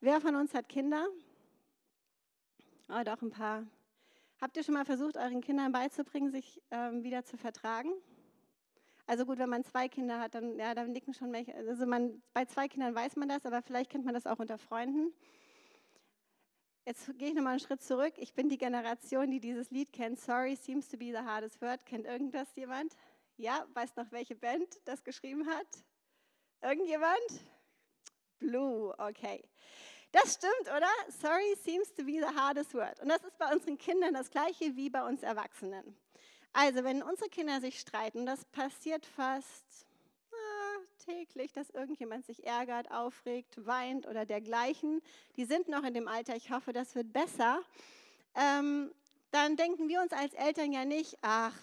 Wer 0.00 0.20
von 0.20 0.36
uns 0.36 0.52
hat 0.52 0.68
Kinder? 0.68 1.08
Oh, 2.88 3.02
doch 3.04 3.22
ein 3.22 3.30
paar. 3.30 3.66
Habt 4.40 4.56
ihr 4.56 4.62
schon 4.62 4.74
mal 4.74 4.84
versucht, 4.84 5.16
euren 5.16 5.40
Kindern 5.40 5.72
beizubringen, 5.72 6.30
sich 6.30 6.62
ähm, 6.70 7.02
wieder 7.02 7.24
zu 7.24 7.38
vertragen? 7.38 7.90
Also 9.06 9.24
gut, 9.24 9.38
wenn 9.38 9.48
man 9.48 9.64
zwei 9.64 9.88
Kinder 9.88 10.20
hat, 10.20 10.34
dann, 10.34 10.58
ja, 10.58 10.74
dann 10.74 10.92
nicken 10.92 11.14
schon 11.14 11.32
welche. 11.32 11.54
Also 11.54 11.86
man, 11.86 12.22
bei 12.34 12.44
zwei 12.44 12.68
Kindern 12.68 12.94
weiß 12.94 13.16
man 13.16 13.30
das, 13.30 13.46
aber 13.46 13.62
vielleicht 13.62 13.90
kennt 13.90 14.04
man 14.04 14.14
das 14.14 14.26
auch 14.26 14.38
unter 14.38 14.58
Freunden. 14.58 15.14
Jetzt 16.88 17.18
gehe 17.18 17.28
ich 17.28 17.34
nochmal 17.34 17.50
einen 17.50 17.60
Schritt 17.60 17.82
zurück. 17.82 18.14
Ich 18.16 18.32
bin 18.32 18.48
die 18.48 18.56
Generation, 18.56 19.30
die 19.30 19.40
dieses 19.40 19.70
Lied 19.70 19.92
kennt. 19.92 20.18
Sorry 20.18 20.56
seems 20.56 20.88
to 20.88 20.96
be 20.96 21.12
the 21.12 21.18
hardest 21.18 21.60
word. 21.60 21.84
Kennt 21.84 22.06
irgendwas 22.06 22.48
jemand? 22.54 22.96
Ja, 23.36 23.66
weiß 23.74 23.94
noch, 23.96 24.10
welche 24.10 24.34
Band 24.34 24.66
das 24.86 25.04
geschrieben 25.04 25.46
hat? 25.46 25.66
Irgendjemand? 26.62 27.44
Blue, 28.38 28.94
okay. 28.96 29.44
Das 30.12 30.32
stimmt, 30.32 30.74
oder? 30.74 30.88
Sorry 31.10 31.54
seems 31.62 31.92
to 31.92 32.04
be 32.04 32.26
the 32.26 32.34
hardest 32.34 32.72
word. 32.72 32.98
Und 33.00 33.10
das 33.10 33.22
ist 33.22 33.36
bei 33.36 33.52
unseren 33.52 33.76
Kindern 33.76 34.14
das 34.14 34.30
gleiche 34.30 34.74
wie 34.74 34.88
bei 34.88 35.06
uns 35.06 35.22
Erwachsenen. 35.22 35.94
Also, 36.54 36.84
wenn 36.84 37.02
unsere 37.02 37.28
Kinder 37.28 37.60
sich 37.60 37.80
streiten, 37.80 38.24
das 38.24 38.46
passiert 38.46 39.04
fast 39.04 39.86
täglich, 41.08 41.52
dass 41.52 41.70
irgendjemand 41.70 42.26
sich 42.26 42.44
ärgert, 42.46 42.90
aufregt, 42.90 43.66
weint 43.66 44.06
oder 44.06 44.26
dergleichen. 44.26 45.00
Die 45.36 45.46
sind 45.46 45.68
noch 45.68 45.82
in 45.84 45.94
dem 45.94 46.06
Alter, 46.06 46.36
ich 46.36 46.50
hoffe, 46.50 46.74
das 46.74 46.94
wird 46.94 47.12
besser. 47.12 47.62
Ähm, 48.34 48.92
dann 49.30 49.56
denken 49.56 49.88
wir 49.88 50.02
uns 50.02 50.12
als 50.12 50.34
Eltern 50.34 50.70
ja 50.72 50.84
nicht, 50.84 51.16
ach, 51.22 51.54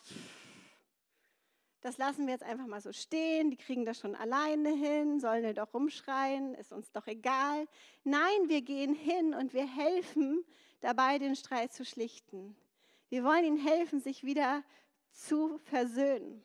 das 1.81 1.99
lassen 1.99 2.25
wir 2.25 2.33
jetzt 2.33 2.43
einfach 2.43 2.65
mal 2.65 2.81
so 2.81 2.91
stehen, 2.91 3.51
die 3.51 3.57
kriegen 3.57 3.85
das 3.85 3.99
schon 3.99 4.15
alleine 4.15 4.69
hin, 4.69 5.19
sollen 5.19 5.43
wir 5.43 5.53
doch 5.53 5.71
rumschreien, 5.75 6.55
ist 6.55 6.71
uns 6.71 6.91
doch 6.91 7.05
egal. 7.05 7.67
Nein, 8.03 8.47
wir 8.49 8.63
gehen 8.63 8.95
hin 8.95 9.35
und 9.35 9.53
wir 9.53 9.67
helfen, 9.67 10.43
dabei, 10.81 11.19
den 11.19 11.35
Streit 11.35 11.71
zu 11.71 11.85
schlichten. 11.85 12.55
Wir 13.09 13.23
wollen 13.23 13.45
ihnen 13.45 13.63
helfen, 13.63 14.01
sich 14.01 14.23
wieder 14.23 14.63
zu 15.11 15.59
versöhnen. 15.65 16.43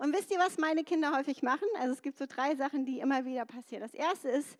Und 0.00 0.14
wisst 0.14 0.30
ihr, 0.30 0.38
was 0.38 0.56
meine 0.56 0.82
Kinder 0.82 1.14
häufig 1.14 1.42
machen? 1.42 1.68
Also 1.78 1.92
es 1.92 2.00
gibt 2.00 2.16
so 2.16 2.24
drei 2.26 2.56
Sachen, 2.56 2.86
die 2.86 3.00
immer 3.00 3.26
wieder 3.26 3.44
passieren. 3.44 3.82
Das 3.82 3.92
erste 3.92 4.30
ist, 4.30 4.56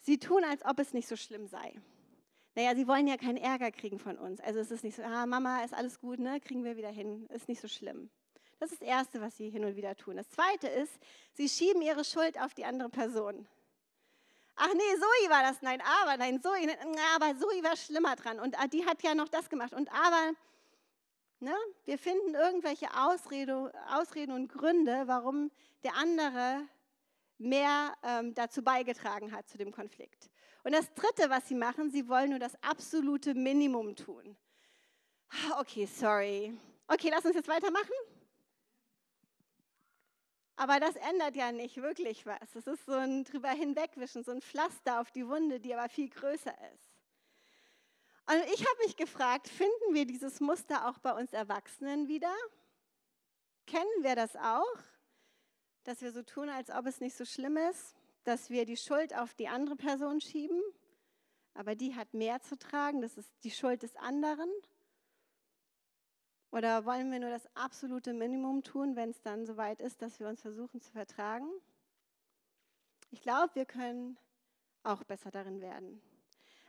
sie 0.00 0.18
tun, 0.18 0.44
als 0.44 0.62
ob 0.62 0.78
es 0.78 0.92
nicht 0.92 1.08
so 1.08 1.16
schlimm 1.16 1.46
sei. 1.46 1.72
Naja, 2.54 2.76
sie 2.76 2.86
wollen 2.86 3.06
ja 3.06 3.16
keinen 3.16 3.38
Ärger 3.38 3.72
kriegen 3.72 3.98
von 3.98 4.18
uns. 4.18 4.38
Also 4.40 4.60
es 4.60 4.70
ist 4.70 4.84
nicht 4.84 4.96
so, 4.96 5.02
ah, 5.02 5.24
Mama, 5.24 5.64
ist 5.64 5.72
alles 5.72 5.98
gut, 5.98 6.18
ne? 6.18 6.38
kriegen 6.38 6.64
wir 6.64 6.76
wieder 6.76 6.90
hin, 6.90 7.24
ist 7.30 7.48
nicht 7.48 7.62
so 7.62 7.68
schlimm. 7.68 8.10
Das 8.58 8.72
ist 8.72 8.82
das 8.82 8.88
Erste, 8.88 9.22
was 9.22 9.38
sie 9.38 9.48
hin 9.48 9.64
und 9.64 9.74
wieder 9.74 9.96
tun. 9.96 10.16
Das 10.16 10.28
Zweite 10.28 10.68
ist, 10.68 10.92
sie 11.32 11.48
schieben 11.48 11.80
ihre 11.80 12.04
Schuld 12.04 12.38
auf 12.38 12.52
die 12.52 12.66
andere 12.66 12.90
Person. 12.90 13.48
Ach 14.54 14.72
nee, 14.74 14.96
Zoe 14.98 15.30
war 15.30 15.44
das, 15.44 15.62
nein, 15.62 15.80
aber, 16.02 16.18
nein, 16.18 16.42
Zoe, 16.42 16.58
aber 17.14 17.38
Zoe 17.38 17.62
war 17.62 17.76
schlimmer 17.76 18.16
dran 18.16 18.38
und 18.38 18.58
ah, 18.58 18.66
die 18.66 18.84
hat 18.84 19.02
ja 19.02 19.14
noch 19.14 19.30
das 19.30 19.48
gemacht 19.48 19.72
und 19.72 19.90
aber, 19.90 20.34
Ne? 21.40 21.54
Wir 21.84 21.98
finden 21.98 22.34
irgendwelche 22.34 22.88
Ausrede, 22.94 23.72
Ausreden 23.90 24.32
und 24.32 24.48
Gründe, 24.48 25.02
warum 25.06 25.50
der 25.82 25.94
andere 25.96 26.66
mehr 27.38 27.94
ähm, 28.02 28.34
dazu 28.34 28.62
beigetragen 28.62 29.32
hat 29.32 29.48
zu 29.48 29.58
dem 29.58 29.70
Konflikt. 29.70 30.30
Und 30.64 30.72
das 30.72 30.92
Dritte, 30.94 31.28
was 31.28 31.46
sie 31.46 31.54
machen, 31.54 31.90
sie 31.90 32.08
wollen 32.08 32.30
nur 32.30 32.38
das 32.38 32.60
absolute 32.62 33.34
Minimum 33.34 33.94
tun. 33.96 34.36
Okay, 35.58 35.86
sorry. 35.86 36.56
Okay, 36.88 37.10
lass 37.10 37.24
uns 37.24 37.34
jetzt 37.34 37.48
weitermachen. 37.48 37.92
Aber 40.56 40.80
das 40.80 40.96
ändert 40.96 41.36
ja 41.36 41.52
nicht 41.52 41.76
wirklich 41.76 42.24
was. 42.24 42.54
Es 42.54 42.66
ist 42.66 42.86
so 42.86 42.92
ein 42.92 43.24
drüber 43.24 43.50
hinwegwischen, 43.50 44.24
so 44.24 44.32
ein 44.32 44.40
Pflaster 44.40 45.00
auf 45.00 45.10
die 45.10 45.28
Wunde, 45.28 45.60
die 45.60 45.74
aber 45.74 45.88
viel 45.90 46.08
größer 46.08 46.54
ist. 46.72 46.85
Und 48.28 48.42
ich 48.52 48.60
habe 48.60 48.78
mich 48.84 48.96
gefragt, 48.96 49.48
finden 49.48 49.94
wir 49.94 50.04
dieses 50.04 50.40
Muster 50.40 50.88
auch 50.88 50.98
bei 50.98 51.12
uns 51.12 51.32
Erwachsenen 51.32 52.08
wieder? 52.08 52.34
Kennen 53.66 54.02
wir 54.02 54.16
das 54.16 54.34
auch? 54.36 54.78
Dass 55.84 56.00
wir 56.00 56.10
so 56.10 56.22
tun, 56.22 56.48
als 56.48 56.70
ob 56.70 56.86
es 56.86 57.00
nicht 57.00 57.16
so 57.16 57.24
schlimm 57.24 57.56
ist, 57.56 57.94
dass 58.24 58.50
wir 58.50 58.64
die 58.64 58.76
Schuld 58.76 59.16
auf 59.16 59.34
die 59.34 59.46
andere 59.46 59.76
Person 59.76 60.20
schieben, 60.20 60.60
aber 61.54 61.76
die 61.76 61.94
hat 61.94 62.12
mehr 62.12 62.42
zu 62.42 62.58
tragen, 62.58 63.00
das 63.00 63.16
ist 63.16 63.32
die 63.44 63.52
Schuld 63.52 63.82
des 63.82 63.94
anderen. 63.96 64.50
Oder 66.50 66.84
wollen 66.84 67.10
wir 67.12 67.20
nur 67.20 67.30
das 67.30 67.46
absolute 67.54 68.12
Minimum 68.12 68.62
tun, 68.62 68.96
wenn 68.96 69.10
es 69.10 69.22
dann 69.22 69.46
soweit 69.46 69.80
ist, 69.80 70.02
dass 70.02 70.18
wir 70.18 70.28
uns 70.28 70.42
versuchen 70.42 70.80
zu 70.80 70.90
vertragen? 70.90 71.48
Ich 73.10 73.20
glaube, 73.20 73.54
wir 73.54 73.66
können 73.66 74.18
auch 74.82 75.04
besser 75.04 75.30
darin 75.30 75.60
werden. 75.60 76.02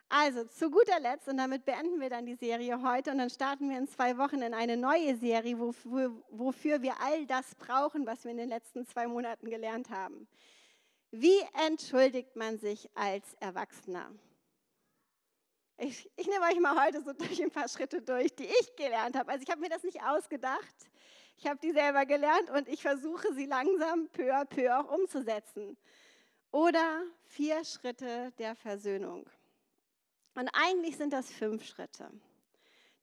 Also 0.09 0.45
zu 0.45 0.71
guter 0.71 1.01
Letzt, 1.01 1.27
und 1.27 1.37
damit 1.37 1.65
beenden 1.65 1.99
wir 1.99 2.09
dann 2.09 2.25
die 2.25 2.35
Serie 2.35 2.81
heute 2.81 3.11
und 3.11 3.17
dann 3.17 3.29
starten 3.29 3.69
wir 3.69 3.77
in 3.77 3.87
zwei 3.87 4.17
Wochen 4.17 4.41
in 4.41 4.53
eine 4.53 4.77
neue 4.77 5.17
Serie, 5.17 5.59
wofür, 5.59 6.11
wofür 6.29 6.81
wir 6.81 6.93
all 7.01 7.25
das 7.25 7.55
brauchen, 7.55 8.05
was 8.05 8.23
wir 8.23 8.31
in 8.31 8.37
den 8.37 8.47
letzten 8.47 8.85
zwei 8.85 9.07
Monaten 9.07 9.49
gelernt 9.49 9.89
haben. 9.89 10.27
Wie 11.11 11.39
entschuldigt 11.67 12.37
man 12.37 12.57
sich 12.57 12.89
als 12.95 13.33
Erwachsener? 13.41 14.09
Ich, 15.77 16.09
ich, 16.15 16.27
nehme 16.27 16.45
euch 16.45 16.59
mal 16.59 16.85
heute 16.85 17.03
so 17.03 17.13
durch 17.13 17.41
ein 17.41 17.51
paar 17.51 17.67
Schritte 17.67 18.01
durch, 18.01 18.33
die 18.33 18.45
ich 18.45 18.75
gelernt 18.77 19.15
habe. 19.15 19.29
Also 19.31 19.43
ich 19.43 19.49
habe 19.49 19.61
mir 19.61 19.69
das 19.69 19.83
nicht 19.83 20.01
ausgedacht. 20.01 20.89
Ich 21.37 21.45
habe 21.45 21.59
die 21.61 21.71
selber 21.71 22.05
gelernt 22.05 22.49
und 22.49 22.67
ich 22.67 22.81
versuche 22.81 23.33
sie 23.33 23.45
langsam 23.45 24.07
peu 24.09 24.33
à 24.33 24.45
peu 24.45 24.75
auch 24.75 24.89
umzusetzen. 24.89 25.77
Oder 26.51 27.03
vier 27.25 27.63
Schritte 27.63 28.31
der 28.39 28.55
Versöhnung. 28.55 29.29
Und 30.37 30.49
eigentlich 30.53 30.97
sind 30.97 31.13
das 31.13 31.31
fünf 31.31 31.65
Schritte. 31.65 32.11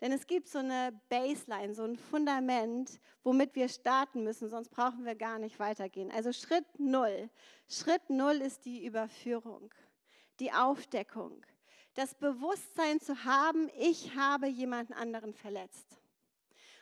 Denn 0.00 0.12
es 0.12 0.28
gibt 0.28 0.48
so 0.48 0.60
eine 0.60 0.92
Baseline, 1.08 1.74
so 1.74 1.82
ein 1.82 1.96
Fundament, 1.96 3.00
womit 3.24 3.56
wir 3.56 3.68
starten 3.68 4.22
müssen, 4.22 4.48
sonst 4.48 4.68
brauchen 4.68 5.04
wir 5.04 5.16
gar 5.16 5.40
nicht 5.40 5.58
weitergehen. 5.58 6.12
Also 6.12 6.32
Schritt 6.32 6.64
Null. 6.78 7.28
Schritt 7.68 8.08
Null 8.08 8.36
ist 8.36 8.64
die 8.64 8.86
Überführung, 8.86 9.74
die 10.38 10.52
Aufdeckung, 10.52 11.44
das 11.94 12.14
Bewusstsein 12.14 13.00
zu 13.00 13.24
haben, 13.24 13.68
ich 13.80 14.14
habe 14.14 14.46
jemanden 14.46 14.92
anderen 14.92 15.34
verletzt. 15.34 15.88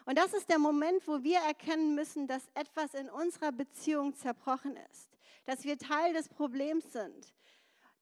Und 0.05 0.19
das 0.19 0.35
ist 0.35 0.51
der 0.51 0.59
Moment, 0.59 1.09
wo 1.09 1.23
wir 1.23 1.39
erkennen 1.39 1.95
müssen, 1.95 2.27
dass 2.27 2.51
etwas 2.53 2.93
in 2.93 3.09
unserer 3.09 3.53
Beziehung 3.53 4.15
zerbrochen 4.15 4.77
ist, 4.91 5.09
dass 5.47 5.65
wir 5.65 5.79
Teil 5.79 6.13
des 6.13 6.29
Problems 6.29 6.93
sind, 6.93 7.33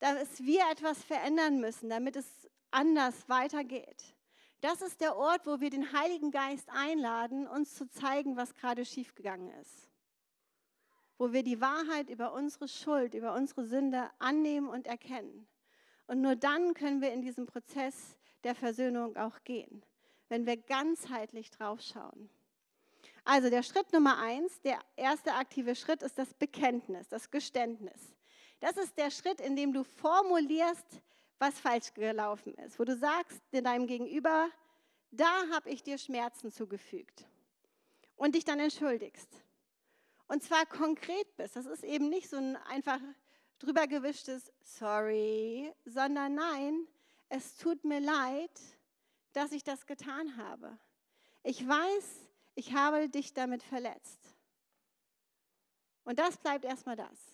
dass 0.01 0.43
wir 0.43 0.63
etwas 0.71 1.03
verändern 1.05 1.61
müssen, 1.61 1.89
damit 1.91 2.17
es 2.17 2.27
anders 2.71 3.29
weitergeht. 3.29 4.15
Das 4.61 4.83
ist 4.83 5.01
der 5.01 5.17
Ort, 5.17 5.47
wo 5.47 5.61
wir 5.61 5.71
den 5.71 5.93
Heiligen 5.93 6.31
Geist 6.31 6.69
einladen, 6.71 7.47
uns 7.47 7.75
zu 7.75 7.89
zeigen, 7.89 8.37
was 8.37 8.55
gerade 8.55 8.85
schiefgegangen 8.85 9.51
ist. 9.61 9.89
Wo 11.17 11.33
wir 11.33 11.43
die 11.43 11.61
Wahrheit 11.61 12.11
über 12.11 12.33
unsere 12.33 12.69
Schuld, 12.69 13.15
über 13.15 13.35
unsere 13.35 13.67
Sünde 13.67 14.11
annehmen 14.19 14.69
und 14.69 14.87
erkennen. 14.87 15.47
Und 16.07 16.21
nur 16.21 16.37
dann 16.37 16.75
können 16.75 17.01
wir 17.01 17.13
in 17.13 17.23
diesen 17.23 17.47
Prozess 17.47 18.17
der 18.43 18.55
Versöhnung 18.55 19.17
auch 19.17 19.45
gehen, 19.45 19.83
wenn 20.29 20.47
wir 20.47 20.57
ganzheitlich 20.57 21.51
draufschauen. 21.51 22.31
Also 23.25 23.51
der 23.51 23.63
Schritt 23.63 23.93
Nummer 23.93 24.19
eins, 24.19 24.61
der 24.63 24.79
erste 24.97 25.35
aktive 25.35 25.75
Schritt 25.75 26.03
ist 26.03 26.19
das 26.19 26.33
Bekenntnis, 26.35 27.09
das 27.09 27.31
Geständnis. 27.31 28.15
Das 28.61 28.77
ist 28.77 28.96
der 28.96 29.11
Schritt, 29.11 29.40
in 29.40 29.57
dem 29.57 29.73
du 29.73 29.83
formulierst, 29.85 30.87
was 31.38 31.59
falsch 31.59 31.92
gelaufen 31.94 32.55
ist, 32.55 32.79
wo 32.79 32.85
du 32.85 32.96
sagst 32.96 33.40
in 33.51 33.64
deinem 33.64 33.87
Gegenüber, 33.87 34.51
da 35.11 35.49
habe 35.51 35.70
ich 35.70 35.83
dir 35.83 35.96
Schmerzen 35.99 36.53
zugefügt 36.53 37.27
und 38.16 38.35
dich 38.35 38.44
dann 38.44 38.61
entschuldigst. 38.61 39.29
Und 40.29 40.44
zwar 40.44 40.66
konkret 40.66 41.37
bist. 41.37 41.57
Das 41.57 41.66
ist 41.66 41.83
eben 41.83 42.09
nicht 42.09 42.29
so 42.29 42.37
ein 42.37 42.57
einfach 42.57 43.01
drüber 43.59 43.87
gewischtes 43.87 44.53
Sorry, 44.61 45.73
sondern 45.85 46.35
nein, 46.35 46.87
es 47.29 47.57
tut 47.57 47.85
mir 47.85 48.01
leid, 48.01 48.61
dass 49.33 49.53
ich 49.53 49.64
das 49.64 49.87
getan 49.87 50.37
habe. 50.37 50.79
Ich 51.42 51.66
weiß, 51.66 52.29
ich 52.55 52.75
habe 52.75 53.09
dich 53.09 53.33
damit 53.33 53.62
verletzt. 53.62 54.20
Und 56.05 56.18
das 56.18 56.37
bleibt 56.37 56.64
erstmal 56.64 56.96
das. 56.96 57.30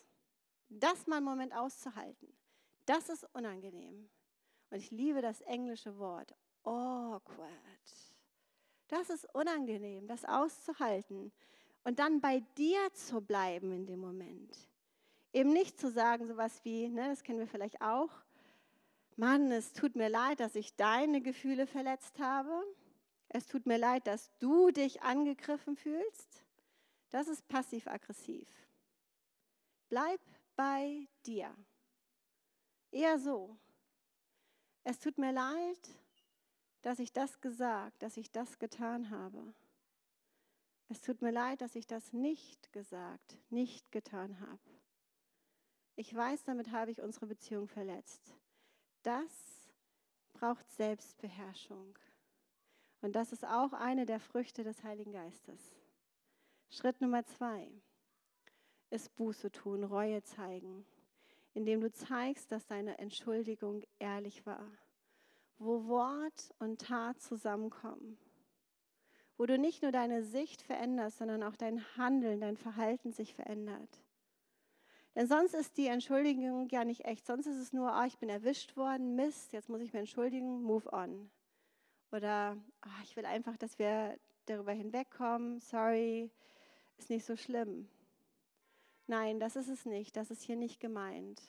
Das 0.68 1.06
mal 1.06 1.16
einen 1.16 1.24
Moment 1.24 1.54
auszuhalten. 1.54 2.28
Das 2.86 3.08
ist 3.08 3.24
unangenehm. 3.34 4.08
Und 4.70 4.78
ich 4.78 4.90
liebe 4.90 5.22
das 5.22 5.40
englische 5.42 5.98
Wort 5.98 6.34
awkward. 6.64 7.52
Das 8.88 9.10
ist 9.10 9.26
unangenehm, 9.34 10.06
das 10.06 10.24
auszuhalten 10.24 11.32
und 11.84 11.98
dann 11.98 12.20
bei 12.20 12.40
dir 12.56 12.92
zu 12.92 13.20
bleiben 13.20 13.72
in 13.72 13.86
dem 13.86 14.00
Moment. 14.00 14.68
Eben 15.32 15.52
nicht 15.52 15.78
zu 15.78 15.90
sagen, 15.90 16.26
sowas 16.26 16.64
wie, 16.64 16.88
ne, 16.88 17.08
das 17.08 17.22
kennen 17.22 17.38
wir 17.38 17.46
vielleicht 17.46 17.80
auch, 17.80 18.10
Mann, 19.16 19.50
es 19.50 19.72
tut 19.72 19.96
mir 19.96 20.08
leid, 20.08 20.40
dass 20.40 20.56
ich 20.56 20.76
deine 20.76 21.22
Gefühle 21.22 21.66
verletzt 21.66 22.18
habe. 22.18 22.52
Es 23.28 23.46
tut 23.46 23.64
mir 23.64 23.78
leid, 23.78 24.06
dass 24.06 24.30
du 24.40 24.70
dich 24.70 25.02
angegriffen 25.02 25.76
fühlst. 25.76 26.44
Das 27.10 27.26
ist 27.26 27.48
passiv-aggressiv. 27.48 28.48
Bleib 29.88 30.20
bei 30.56 31.06
dir. 31.26 31.54
Eher 32.90 33.18
so. 33.18 33.56
Es 34.84 34.98
tut 34.98 35.18
mir 35.18 35.32
leid, 35.32 36.00
dass 36.82 36.98
ich 36.98 37.12
das 37.12 37.40
gesagt, 37.40 38.02
dass 38.02 38.16
ich 38.16 38.30
das 38.30 38.58
getan 38.58 39.10
habe. 39.10 39.54
Es 40.88 41.00
tut 41.00 41.20
mir 41.20 41.32
leid, 41.32 41.60
dass 41.60 41.74
ich 41.74 41.86
das 41.86 42.12
nicht 42.12 42.72
gesagt, 42.72 43.36
nicht 43.50 43.90
getan 43.90 44.40
habe. 44.40 44.80
Ich 45.96 46.14
weiß, 46.14 46.44
damit 46.44 46.70
habe 46.70 46.90
ich 46.90 47.00
unsere 47.00 47.26
Beziehung 47.26 47.68
verletzt. 47.68 48.34
Das 49.02 49.72
braucht 50.32 50.70
Selbstbeherrschung. 50.70 51.98
Und 53.00 53.12
das 53.12 53.32
ist 53.32 53.44
auch 53.44 53.72
eine 53.72 54.06
der 54.06 54.20
Früchte 54.20 54.62
des 54.62 54.84
Heiligen 54.84 55.12
Geistes. 55.12 55.74
Schritt 56.68 57.00
Nummer 57.00 57.24
zwei 57.24 57.70
ist 58.90 59.14
Buße 59.16 59.50
tun, 59.50 59.84
Reue 59.84 60.22
zeigen 60.22 60.84
indem 61.56 61.80
du 61.80 61.90
zeigst, 61.90 62.52
dass 62.52 62.66
deine 62.66 62.98
Entschuldigung 62.98 63.82
ehrlich 63.98 64.44
war, 64.44 64.70
wo 65.58 65.86
Wort 65.86 66.54
und 66.58 66.82
Tat 66.82 67.18
zusammenkommen, 67.22 68.18
wo 69.38 69.46
du 69.46 69.58
nicht 69.58 69.82
nur 69.82 69.90
deine 69.90 70.22
Sicht 70.22 70.60
veränderst, 70.60 71.16
sondern 71.16 71.42
auch 71.42 71.56
dein 71.56 71.82
Handeln, 71.96 72.42
dein 72.42 72.58
Verhalten 72.58 73.10
sich 73.10 73.32
verändert. 73.32 73.88
Denn 75.14 75.26
sonst 75.26 75.54
ist 75.54 75.78
die 75.78 75.86
Entschuldigung 75.86 76.68
ja 76.68 76.84
nicht 76.84 77.06
echt. 77.06 77.24
Sonst 77.24 77.46
ist 77.46 77.56
es 77.56 77.72
nur, 77.72 77.90
oh, 77.90 78.04
ich 78.04 78.18
bin 78.18 78.28
erwischt 78.28 78.76
worden, 78.76 79.16
Mist, 79.16 79.54
jetzt 79.54 79.70
muss 79.70 79.80
ich 79.80 79.94
mir 79.94 80.00
entschuldigen, 80.00 80.62
move 80.62 80.92
on. 80.92 81.30
Oder 82.12 82.58
oh, 82.84 83.02
ich 83.02 83.16
will 83.16 83.24
einfach, 83.24 83.56
dass 83.56 83.78
wir 83.78 84.18
darüber 84.44 84.72
hinwegkommen, 84.72 85.58
sorry, 85.60 86.30
ist 86.98 87.08
nicht 87.08 87.24
so 87.24 87.34
schlimm. 87.34 87.88
Nein, 89.06 89.38
das 89.38 89.56
ist 89.56 89.68
es 89.68 89.84
nicht. 89.86 90.16
Das 90.16 90.30
ist 90.30 90.42
hier 90.42 90.56
nicht 90.56 90.80
gemeint. 90.80 91.42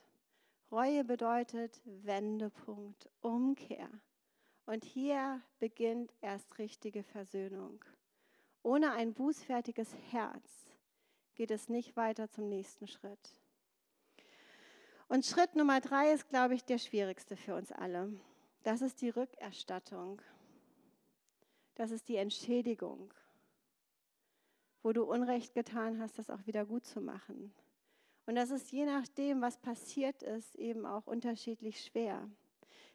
Reue 0.72 1.04
bedeutet 1.04 1.82
Wendepunkt, 1.86 3.10
Umkehr. 3.22 3.90
Und 4.66 4.84
hier 4.84 5.42
beginnt 5.60 6.14
erst 6.22 6.58
richtige 6.60 7.04
Versöhnung. 7.04 7.84
Ohne 8.64 8.92
ein 8.92 9.14
bußfertiges 9.14 9.96
Herz 10.12 10.68
geht 11.36 11.52
es 11.52 11.70
nicht 11.70 11.96
weiter 11.96 12.30
zum 12.30 12.50
nächsten 12.50 12.86
Schritt. 12.88 13.40
Und 15.08 15.26
Schritt 15.26 15.56
Nummer 15.56 15.80
drei 15.80 16.12
ist, 16.12 16.28
glaube 16.28 16.54
ich, 16.54 16.66
der 16.66 16.80
schwierigste 16.80 17.38
für 17.38 17.56
uns 17.56 17.72
alle. 17.72 18.12
Das 18.64 18.82
ist 18.82 19.02
die 19.02 19.10
Rückerstattung. 19.10 20.22
Das 21.76 21.92
ist 21.92 22.10
die 22.10 22.18
Entschädigung, 22.18 23.14
wo 24.88 24.94
du 24.94 25.04
Unrecht 25.04 25.54
getan 25.54 26.00
hast, 26.00 26.18
das 26.18 26.30
auch 26.30 26.48
wieder 26.48 26.66
gut 26.66 26.86
zu 26.86 27.02
machen. 27.02 27.54
Und 28.26 28.36
das 28.36 28.52
ist 28.52 28.72
je 28.72 28.86
nachdem, 28.86 29.42
was 29.42 29.58
passiert 29.58 30.24
ist, 30.24 30.56
eben 30.56 30.86
auch 30.86 31.08
unterschiedlich 31.08 31.84
schwer. 31.84 32.30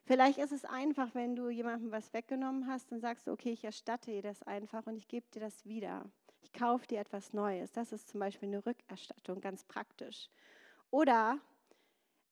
Vielleicht 0.06 0.38
ist 0.38 0.52
es 0.52 0.64
einfach, 0.64 1.14
wenn 1.14 1.36
du 1.36 1.50
jemandem 1.50 1.92
was 1.92 2.14
weggenommen 2.14 2.66
hast, 2.66 2.90
dann 2.90 3.00
sagst 3.00 3.28
okay, 3.28 3.50
ich 3.50 3.62
erstatte 3.62 4.10
dir 4.10 4.22
das 4.22 4.42
einfach 4.42 4.86
und 4.86 4.96
ich 4.96 5.06
gebe 5.06 5.26
dir 5.34 5.40
das 5.40 5.66
wieder. 5.66 6.10
Ich 6.40 6.54
kaufe 6.54 6.86
dir 6.86 6.98
etwas 6.98 7.34
Neues. 7.34 7.72
Das 7.72 7.92
ist 7.92 8.08
zum 8.08 8.20
Beispiel 8.20 8.48
eine 8.48 8.64
Rückerstattung, 8.64 9.42
ganz 9.42 9.62
praktisch. 9.64 10.30
Oder 10.90 11.38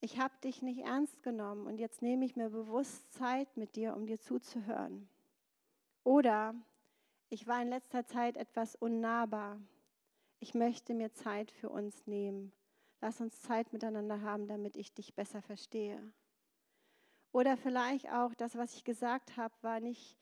ich 0.01 0.19
habe 0.19 0.33
dich 0.43 0.63
nicht 0.63 0.81
ernst 0.81 1.23
genommen 1.23 1.67
und 1.67 1.77
jetzt 1.77 2.01
nehme 2.01 2.25
ich 2.25 2.35
mir 2.35 2.49
bewusst 2.49 3.13
Zeit 3.13 3.59
mit 3.59 3.77
dir, 3.77 3.95
um 3.95 4.07
dir 4.07 4.21
zuzuhören. 4.21 5.07
Oder 6.03 6.55
ich 7.31 7.47
war 7.47 7.63
in 7.63 7.69
letzter 7.69 8.05
Zeit 8.05 8.37
etwas 8.37 8.75
unnahbar. 8.75 9.61
Ich 10.41 10.55
möchte 10.55 10.95
mir 10.95 11.13
Zeit 11.13 11.51
für 11.53 11.71
uns 11.71 12.07
nehmen. 12.07 12.53
Lass 13.01 13.21
uns 13.21 13.41
Zeit 13.41 13.73
miteinander 13.73 14.21
haben, 14.21 14.49
damit 14.49 14.77
ich 14.77 14.93
dich 14.93 15.15
besser 15.15 15.41
verstehe. 15.41 16.13
Oder 17.33 17.57
vielleicht 17.57 18.11
auch 18.11 18.35
das, 18.35 18.57
was 18.57 18.75
ich 18.75 18.83
gesagt 18.83 19.37
habe, 19.37 19.55
war 19.63 19.79
nicht 19.79 20.19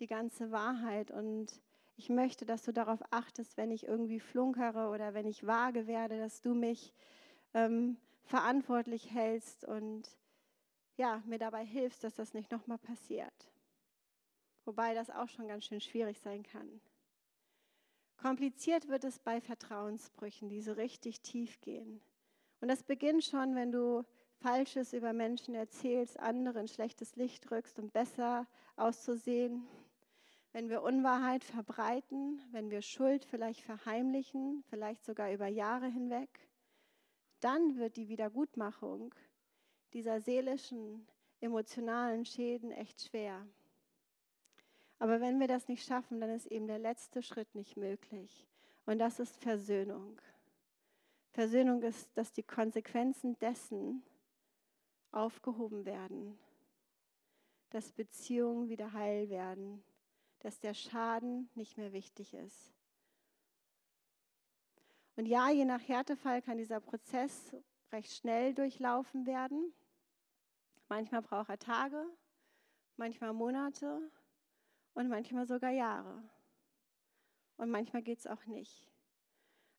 die 0.00 0.06
ganze 0.06 0.50
Wahrheit. 0.50 1.10
Und 1.10 1.62
ich 1.96 2.10
möchte, 2.10 2.44
dass 2.44 2.62
du 2.62 2.72
darauf 2.72 3.00
achtest, 3.10 3.56
wenn 3.56 3.70
ich 3.70 3.86
irgendwie 3.86 4.20
flunkere 4.20 4.90
oder 4.90 5.14
wenn 5.14 5.26
ich 5.26 5.46
vage 5.46 5.86
werde, 5.86 6.18
dass 6.18 6.42
du 6.42 6.54
mich 6.54 6.92
ähm, 7.54 7.96
verantwortlich 8.24 9.10
hältst 9.10 9.64
und 9.64 10.08
ja, 10.96 11.22
mir 11.24 11.38
dabei 11.38 11.64
hilfst, 11.64 12.04
dass 12.04 12.14
das 12.14 12.34
nicht 12.34 12.50
nochmal 12.50 12.78
passiert. 12.78 13.50
Wobei 14.64 14.94
das 14.94 15.10
auch 15.10 15.28
schon 15.28 15.48
ganz 15.48 15.64
schön 15.64 15.80
schwierig 15.80 16.20
sein 16.20 16.42
kann. 16.42 16.80
Kompliziert 18.16 18.88
wird 18.88 19.04
es 19.04 19.18
bei 19.18 19.40
Vertrauensbrüchen, 19.40 20.48
die 20.48 20.60
so 20.60 20.72
richtig 20.72 21.22
tief 21.22 21.60
gehen. 21.60 22.02
Und 22.60 22.68
das 22.68 22.82
beginnt 22.82 23.24
schon, 23.24 23.54
wenn 23.54 23.72
du 23.72 24.04
Falsches 24.40 24.92
über 24.92 25.12
Menschen 25.12 25.54
erzählst, 25.54 26.18
anderen 26.18 26.68
schlechtes 26.68 27.16
Licht 27.16 27.50
rückst, 27.50 27.78
um 27.78 27.90
besser 27.90 28.46
auszusehen, 28.76 29.66
wenn 30.52 30.68
wir 30.68 30.82
Unwahrheit 30.82 31.44
verbreiten, 31.44 32.40
wenn 32.50 32.70
wir 32.70 32.82
Schuld 32.82 33.24
vielleicht 33.24 33.60
verheimlichen, 33.60 34.64
vielleicht 34.68 35.04
sogar 35.04 35.32
über 35.32 35.46
Jahre 35.46 35.86
hinweg, 35.86 36.28
dann 37.40 37.76
wird 37.76 37.96
die 37.96 38.08
Wiedergutmachung 38.08 39.14
dieser 39.92 40.20
seelischen, 40.20 41.06
emotionalen 41.40 42.24
Schäden 42.24 42.72
echt 42.72 43.02
schwer. 43.02 43.46
Aber 45.00 45.20
wenn 45.22 45.40
wir 45.40 45.48
das 45.48 45.66
nicht 45.66 45.84
schaffen, 45.84 46.20
dann 46.20 46.28
ist 46.28 46.46
eben 46.46 46.66
der 46.66 46.78
letzte 46.78 47.22
Schritt 47.22 47.54
nicht 47.54 47.78
möglich. 47.78 48.46
Und 48.84 48.98
das 48.98 49.18
ist 49.18 49.34
Versöhnung. 49.42 50.20
Versöhnung 51.30 51.82
ist, 51.82 52.16
dass 52.16 52.32
die 52.32 52.42
Konsequenzen 52.42 53.38
dessen, 53.38 54.02
aufgehoben 55.10 55.86
werden, 55.86 56.38
dass 57.70 57.92
Beziehungen 57.92 58.68
wieder 58.68 58.92
heil 58.92 59.30
werden, 59.30 59.82
dass 60.40 60.60
der 60.60 60.74
Schaden 60.74 61.48
nicht 61.54 61.78
mehr 61.78 61.92
wichtig 61.92 62.34
ist. 62.34 62.72
Und 65.16 65.26
ja, 65.26 65.50
je 65.50 65.64
nach 65.64 65.80
Härtefall 65.80 66.42
kann 66.42 66.58
dieser 66.58 66.78
Prozess 66.80 67.56
recht 67.90 68.12
schnell 68.12 68.54
durchlaufen 68.54 69.26
werden. 69.26 69.72
Manchmal 70.88 71.22
braucht 71.22 71.48
er 71.48 71.58
Tage, 71.58 72.06
manchmal 72.96 73.32
Monate 73.32 74.10
und 74.94 75.08
manchmal 75.08 75.46
sogar 75.46 75.70
Jahre. 75.70 76.22
Und 77.56 77.70
manchmal 77.70 78.02
geht 78.02 78.18
es 78.18 78.26
auch 78.26 78.46
nicht. 78.46 78.90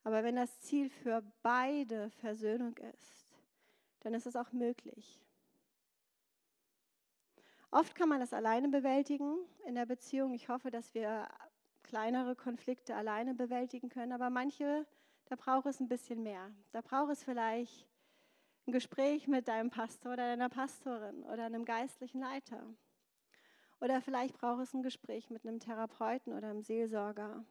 Aber 0.04 0.24
wenn 0.24 0.36
das 0.36 0.60
Ziel 0.62 0.90
für 0.90 1.24
beide 1.42 2.10
Versöhnung 2.12 2.76
ist, 2.78 3.28
dann 4.02 4.14
ist 4.14 4.26
es 4.26 4.36
auch 4.36 4.52
möglich. 4.52 5.20
Oft 7.70 7.96
kann 7.96 8.10
man 8.10 8.20
das 8.20 8.34
alleine 8.34 8.68
bewältigen 8.68 9.38
in 9.66 9.76
der 9.76 9.86
Beziehung. 9.86 10.34
Ich 10.34 10.50
hoffe, 10.50 10.72
dass 10.72 10.94
wir 10.94 11.28
kleinere 11.84 12.36
Konflikte 12.36 12.96
alleine 12.96 13.34
bewältigen 13.34 13.90
können, 13.90 14.12
aber 14.12 14.30
manche, 14.30 14.86
da 15.26 15.36
braucht 15.36 15.68
es 15.68 15.80
ein 15.80 15.88
bisschen 15.88 16.22
mehr. 16.22 16.52
Da 16.72 16.82
braucht 16.82 17.12
es 17.12 17.24
vielleicht 17.24 17.88
ein 18.68 18.74
Gespräch 18.74 19.28
mit 19.28 19.48
deinem 19.48 19.70
Pastor 19.70 20.14
oder 20.14 20.28
deiner 20.28 20.50
Pastorin 20.50 21.24
oder 21.24 21.46
einem 21.46 21.66
geistlichen 21.66 22.20
Leiter. 22.20 22.62
Oder 23.82 24.00
vielleicht 24.00 24.38
braucht 24.38 24.62
es 24.62 24.74
ein 24.74 24.84
Gespräch 24.84 25.32
mit 25.32 25.44
einem 25.44 25.60
Therapeuten 25.60 26.34
oder 26.34 26.52
einem 26.52 26.62
Seelsorger. 26.62 27.44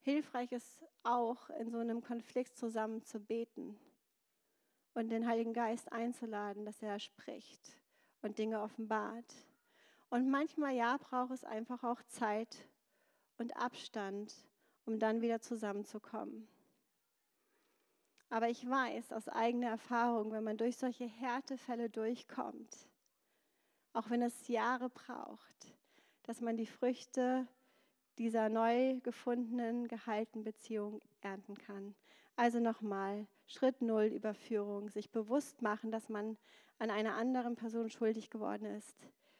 Hilfreich 0.00 0.52
ist 0.52 0.84
auch, 1.02 1.50
in 1.50 1.70
so 1.70 1.78
einem 1.78 2.02
Konflikt 2.02 2.56
zusammen 2.56 3.02
zu 3.02 3.18
beten 3.18 3.76
und 4.94 5.08
den 5.10 5.26
Heiligen 5.26 5.52
Geist 5.52 5.92
einzuladen, 5.92 6.64
dass 6.64 6.80
er 6.82 7.00
spricht 7.00 7.76
und 8.22 8.38
Dinge 8.38 8.62
offenbart. 8.62 9.34
Und 10.08 10.30
manchmal, 10.30 10.74
ja, 10.74 10.96
braucht 10.96 11.32
es 11.32 11.44
einfach 11.44 11.82
auch 11.82 12.00
Zeit 12.04 12.56
und 13.38 13.56
Abstand, 13.56 14.32
um 14.86 15.00
dann 15.00 15.20
wieder 15.20 15.40
zusammenzukommen. 15.40 16.48
Aber 18.30 18.48
ich 18.48 18.68
weiß 18.68 19.12
aus 19.12 19.28
eigener 19.28 19.70
Erfahrung, 19.70 20.30
wenn 20.30 20.44
man 20.44 20.56
durch 20.56 20.76
solche 20.76 21.06
Härtefälle 21.06 21.90
durchkommt, 21.90 22.87
auch 23.92 24.10
wenn 24.10 24.22
es 24.22 24.48
Jahre 24.48 24.90
braucht, 24.90 25.74
dass 26.22 26.40
man 26.40 26.56
die 26.56 26.66
Früchte 26.66 27.46
dieser 28.18 28.48
neu 28.48 28.98
gefundenen, 29.00 29.88
gehaltenen 29.88 30.44
Beziehung 30.44 31.00
ernten 31.20 31.56
kann. 31.56 31.94
Also 32.36 32.60
nochmal, 32.60 33.26
Schritt 33.46 33.80
Null 33.82 34.04
Überführung, 34.04 34.88
sich 34.90 35.10
bewusst 35.10 35.62
machen, 35.62 35.90
dass 35.90 36.08
man 36.08 36.36
an 36.78 36.90
einer 36.90 37.14
anderen 37.14 37.56
Person 37.56 37.90
schuldig 37.90 38.30
geworden 38.30 38.66
ist. 38.66 38.96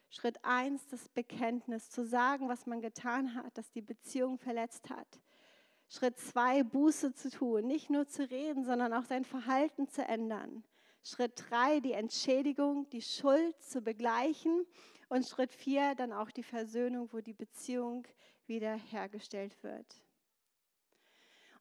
Schritt 0.09 0.43
eins, 0.43 0.87
das 0.87 1.07
Bekenntnis, 1.09 1.89
zu 1.89 2.05
sagen, 2.05 2.49
was 2.49 2.65
man 2.65 2.81
getan 2.81 3.35
hat, 3.35 3.57
dass 3.57 3.71
die 3.71 3.81
Beziehung 3.81 4.39
verletzt 4.39 4.89
hat. 4.89 5.07
Schritt 5.87 6.17
zwei, 6.19 6.63
Buße 6.63 7.13
zu 7.13 7.29
tun, 7.29 7.67
nicht 7.67 7.89
nur 7.89 8.07
zu 8.07 8.29
reden, 8.29 8.63
sondern 8.63 8.93
auch 8.93 9.05
sein 9.05 9.23
Verhalten 9.23 9.87
zu 9.87 10.03
ändern. 10.03 10.63
Schritt 11.03 11.43
drei, 11.49 11.79
die 11.79 11.93
Entschädigung, 11.93 12.89
die 12.89 13.01
Schuld 13.01 13.61
zu 13.63 13.81
begleichen. 13.81 14.65
Und 15.09 15.27
Schritt 15.27 15.51
vier, 15.51 15.95
dann 15.95 16.13
auch 16.13 16.29
die 16.29 16.43
Versöhnung, 16.43 17.09
wo 17.11 17.19
die 17.19 17.33
Beziehung 17.33 18.05
wiederhergestellt 18.45 19.63
wird. 19.63 20.03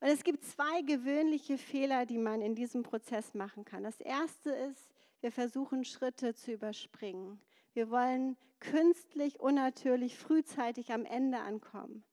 Und 0.01 0.09
es 0.09 0.23
gibt 0.23 0.45
zwei 0.45 0.83
gewöhnliche 0.83 1.59
Fehler, 1.59 2.07
die 2.07 2.19
man 2.19 2.41
in 2.41 2.55
diesem 2.55 2.83
Prozess 2.83 3.35
machen 3.35 3.65
kann. 3.65 3.83
Das 3.83 4.01
erste 4.01 4.51
ist, 4.51 4.91
wir 5.21 5.33
versuchen 5.33 5.85
Schritte 5.85 6.35
zu 6.35 6.53
überspringen. 6.53 7.41
Wir 7.73 7.91
wollen 7.91 8.37
künstlich, 8.61 9.41
unnatürlich, 9.41 10.17
frühzeitig 10.17 10.93
am 10.93 11.05
Ende 11.05 11.39
ankommen. 11.39 12.05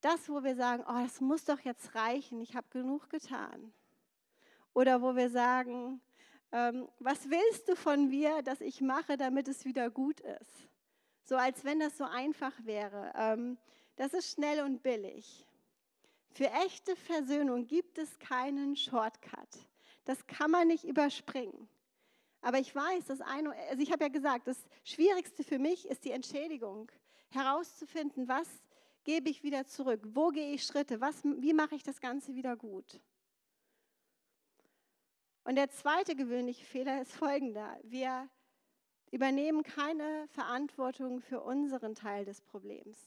Das, 0.00 0.28
wo 0.28 0.42
wir 0.44 0.56
sagen, 0.56 0.84
oh, 0.86 1.02
das 1.02 1.20
muss 1.20 1.44
doch 1.44 1.60
jetzt 1.60 1.94
reichen, 1.94 2.40
ich 2.40 2.54
habe 2.54 2.66
genug 2.70 3.08
getan. 3.08 3.72
Oder 4.74 5.00
wo 5.00 5.16
wir 5.16 5.30
sagen, 5.30 6.02
was 6.98 7.28
willst 7.28 7.68
du 7.68 7.76
von 7.76 8.08
mir, 8.08 8.42
dass 8.42 8.60
ich 8.60 8.80
mache, 8.80 9.16
damit 9.16 9.48
es 9.48 9.64
wieder 9.64 9.90
gut 9.90 10.20
ist? 10.20 10.68
So 11.24 11.36
als 11.36 11.64
wenn 11.64 11.80
das 11.80 11.98
so 11.98 12.04
einfach 12.04 12.52
wäre. 12.64 13.12
Ähm, 13.16 13.58
das 13.96 14.14
ist 14.14 14.32
schnell 14.32 14.62
und 14.62 14.82
billig. 14.82 15.46
Für 16.30 16.50
echte 16.64 16.94
Versöhnung 16.96 17.66
gibt 17.66 17.98
es 17.98 18.18
keinen 18.18 18.76
Shortcut. 18.76 19.48
Das 20.04 20.26
kann 20.26 20.50
man 20.50 20.68
nicht 20.68 20.84
überspringen. 20.84 21.68
Aber 22.42 22.58
ich 22.58 22.74
weiß, 22.74 23.06
das 23.06 23.20
eine, 23.20 23.54
also 23.70 23.82
ich 23.82 23.90
habe 23.90 24.04
ja 24.04 24.08
gesagt, 24.08 24.46
das 24.46 24.58
Schwierigste 24.84 25.42
für 25.42 25.58
mich 25.58 25.88
ist 25.88 26.04
die 26.04 26.12
Entschädigung. 26.12 26.92
Herauszufinden, 27.30 28.28
was 28.28 28.46
gebe 29.02 29.30
ich 29.30 29.42
wieder 29.42 29.66
zurück? 29.66 30.00
Wo 30.06 30.28
gehe 30.28 30.52
ich 30.52 30.62
Schritte? 30.62 31.00
Was, 31.00 31.24
wie 31.24 31.54
mache 31.54 31.74
ich 31.74 31.82
das 31.82 32.00
Ganze 32.00 32.34
wieder 32.34 32.56
gut? 32.56 33.00
Und 35.46 35.54
der 35.54 35.70
zweite 35.70 36.16
gewöhnliche 36.16 36.64
Fehler 36.64 37.00
ist 37.02 37.12
folgender. 37.12 37.78
Wir 37.84 38.28
übernehmen 39.12 39.62
keine 39.62 40.26
Verantwortung 40.26 41.20
für 41.20 41.40
unseren 41.40 41.94
Teil 41.94 42.24
des 42.24 42.40
Problems. 42.40 42.98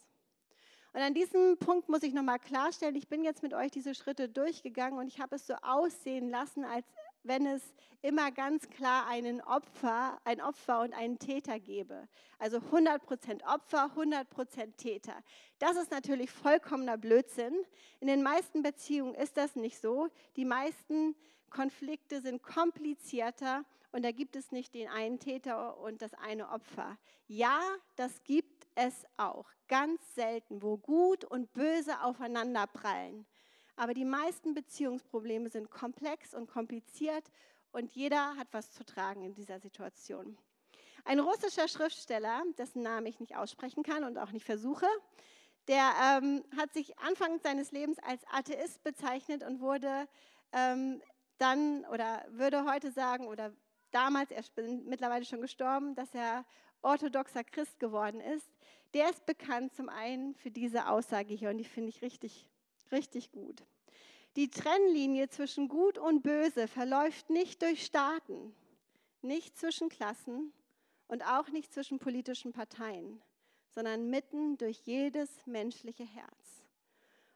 Und 0.93 1.01
an 1.01 1.13
diesem 1.13 1.57
Punkt 1.57 1.89
muss 1.89 2.01
ich 2.01 2.13
nochmal 2.13 2.39
klarstellen, 2.39 2.95
ich 2.95 3.09
bin 3.09 3.25
jetzt 3.25 3.43
mit 3.43 3.53
euch 3.53 3.71
diese 3.71 3.93
Schritte 3.93 4.29
durchgegangen 4.29 4.97
und 4.97 5.07
ich 5.07 5.19
habe 5.19 5.35
es 5.35 5.47
so 5.47 5.53
aussehen 5.55 6.29
lassen, 6.29 6.63
als 6.63 6.85
wenn 7.23 7.45
es 7.45 7.61
immer 8.01 8.31
ganz 8.31 8.69
klar 8.69 9.05
einen 9.07 9.41
Opfer, 9.41 10.17
ein 10.23 10.39
Opfer 10.39 10.79
und 10.79 10.93
einen 10.93 11.19
Täter 11.19 11.59
gäbe. 11.59 12.07
Also 12.37 12.59
100% 12.59 13.43
Opfer, 13.53 13.91
100% 13.97 14.77
Täter. 14.77 15.21
Das 15.59 15.75
ist 15.75 15.91
natürlich 15.91 16.31
vollkommener 16.31 16.97
Blödsinn. 16.97 17.53
In 17.99 18.07
den 18.07 18.23
meisten 18.23 18.63
Beziehungen 18.63 19.13
ist 19.13 19.35
das 19.35 19.57
nicht 19.57 19.77
so. 19.81 20.07
Die 20.37 20.45
meisten 20.45 21.15
Konflikte 21.49 22.21
sind 22.21 22.43
komplizierter 22.43 23.65
und 23.91 24.03
da 24.03 24.11
gibt 24.11 24.35
es 24.35 24.51
nicht 24.51 24.73
den 24.73 24.87
einen 24.87 25.19
Täter 25.19 25.77
und 25.77 26.01
das 26.01 26.13
eine 26.13 26.49
Opfer. 26.49 26.97
Ja, 27.27 27.59
das 27.95 28.23
gibt 28.23 28.67
es 28.75 29.05
auch. 29.17 29.45
Ganz 29.67 30.15
selten, 30.15 30.61
wo 30.61 30.77
Gut 30.77 31.25
und 31.25 31.51
Böse 31.53 32.01
aufeinander 32.03 32.67
prallen. 32.67 33.25
Aber 33.75 33.93
die 33.93 34.05
meisten 34.05 34.53
Beziehungsprobleme 34.53 35.49
sind 35.49 35.69
komplex 35.71 36.33
und 36.33 36.49
kompliziert 36.49 37.31
und 37.71 37.91
jeder 37.91 38.35
hat 38.35 38.47
was 38.51 38.71
zu 38.71 38.83
tragen 38.83 39.23
in 39.23 39.33
dieser 39.33 39.59
Situation. 39.59 40.37
Ein 41.05 41.19
russischer 41.19 41.67
Schriftsteller, 41.67 42.43
dessen 42.57 42.83
Namen 42.83 43.05
ich 43.05 43.19
nicht 43.19 43.35
aussprechen 43.35 43.83
kann 43.83 44.03
und 44.03 44.17
auch 44.17 44.31
nicht 44.31 44.45
versuche, 44.45 44.87
der 45.67 45.91
ähm, 46.01 46.43
hat 46.57 46.73
sich 46.73 46.97
Anfang 46.99 47.39
seines 47.39 47.71
Lebens 47.71 47.99
als 47.99 48.21
Atheist 48.31 48.83
bezeichnet 48.83 49.43
und 49.43 49.61
wurde 49.61 50.07
ähm, 50.51 51.01
dann 51.39 51.85
oder 51.85 52.25
würde 52.29 52.65
heute 52.65 52.91
sagen 52.91 53.27
oder 53.27 53.51
damals, 53.91 54.31
er 54.31 54.39
ist 54.39 54.55
mittlerweile 54.57 55.25
schon 55.25 55.41
gestorben, 55.41 55.95
dass 55.95 56.13
er 56.13 56.45
orthodoxer 56.81 57.43
Christ 57.43 57.79
geworden 57.79 58.21
ist. 58.21 58.47
Der 58.93 59.09
ist 59.09 59.25
bekannt 59.25 59.75
zum 59.75 59.89
einen 59.89 60.35
für 60.35 60.51
diese 60.51 60.87
Aussage 60.89 61.33
hier 61.33 61.49
und 61.49 61.57
die 61.57 61.63
finde 61.63 61.89
ich 61.89 62.01
richtig, 62.01 62.49
richtig 62.91 63.31
gut. 63.31 63.63
Die 64.35 64.49
Trennlinie 64.49 65.29
zwischen 65.29 65.67
Gut 65.67 65.97
und 65.97 66.21
Böse 66.21 66.67
verläuft 66.67 67.29
nicht 67.29 67.61
durch 67.61 67.83
Staaten, 67.85 68.53
nicht 69.21 69.57
zwischen 69.57 69.89
Klassen 69.89 70.53
und 71.07 71.23
auch 71.23 71.49
nicht 71.49 71.73
zwischen 71.73 71.99
politischen 71.99 72.53
Parteien, 72.53 73.21
sondern 73.69 74.09
mitten 74.09 74.57
durch 74.57 74.81
jedes 74.85 75.29
menschliche 75.45 76.05
Herz 76.05 76.63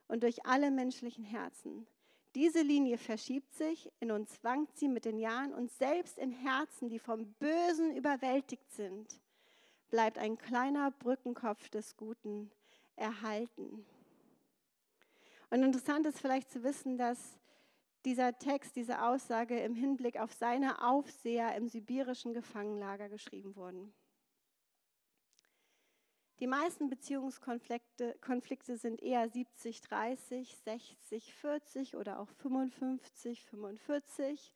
und 0.08 0.22
durch 0.22 0.46
alle 0.46 0.70
menschlichen 0.70 1.24
Herzen. 1.24 1.86
Diese 2.34 2.62
Linie 2.62 2.98
verschiebt 2.98 3.54
sich, 3.54 3.92
in 4.00 4.10
uns 4.10 4.42
wankt 4.42 4.76
sie 4.76 4.88
mit 4.88 5.04
den 5.04 5.18
Jahren 5.18 5.54
und 5.54 5.70
selbst 5.70 6.18
in 6.18 6.32
Herzen, 6.32 6.88
die 6.88 6.98
vom 6.98 7.32
Bösen 7.34 7.96
überwältigt 7.96 8.70
sind, 8.72 9.20
bleibt 9.90 10.18
ein 10.18 10.36
kleiner 10.36 10.90
Brückenkopf 10.90 11.68
des 11.68 11.96
Guten 11.96 12.50
erhalten. 12.96 13.86
Und 15.50 15.62
interessant 15.62 16.06
ist 16.06 16.18
vielleicht 16.18 16.50
zu 16.50 16.64
wissen, 16.64 16.98
dass 16.98 17.38
dieser 18.04 18.36
Text, 18.36 18.74
diese 18.74 19.02
Aussage 19.02 19.60
im 19.60 19.76
Hinblick 19.76 20.18
auf 20.18 20.32
seine 20.32 20.84
Aufseher 20.84 21.54
im 21.54 21.68
sibirischen 21.68 22.34
Gefangenlager 22.34 23.08
geschrieben 23.08 23.54
wurden. 23.54 23.92
Die 26.40 26.46
meisten 26.48 26.90
Beziehungskonflikte 26.90 28.16
Konflikte 28.20 28.76
sind 28.76 29.00
eher 29.00 29.28
70, 29.28 29.80
30, 29.82 30.56
60, 30.56 31.34
40 31.34 31.96
oder 31.96 32.18
auch 32.18 32.28
55, 32.28 33.44
45 33.44 34.52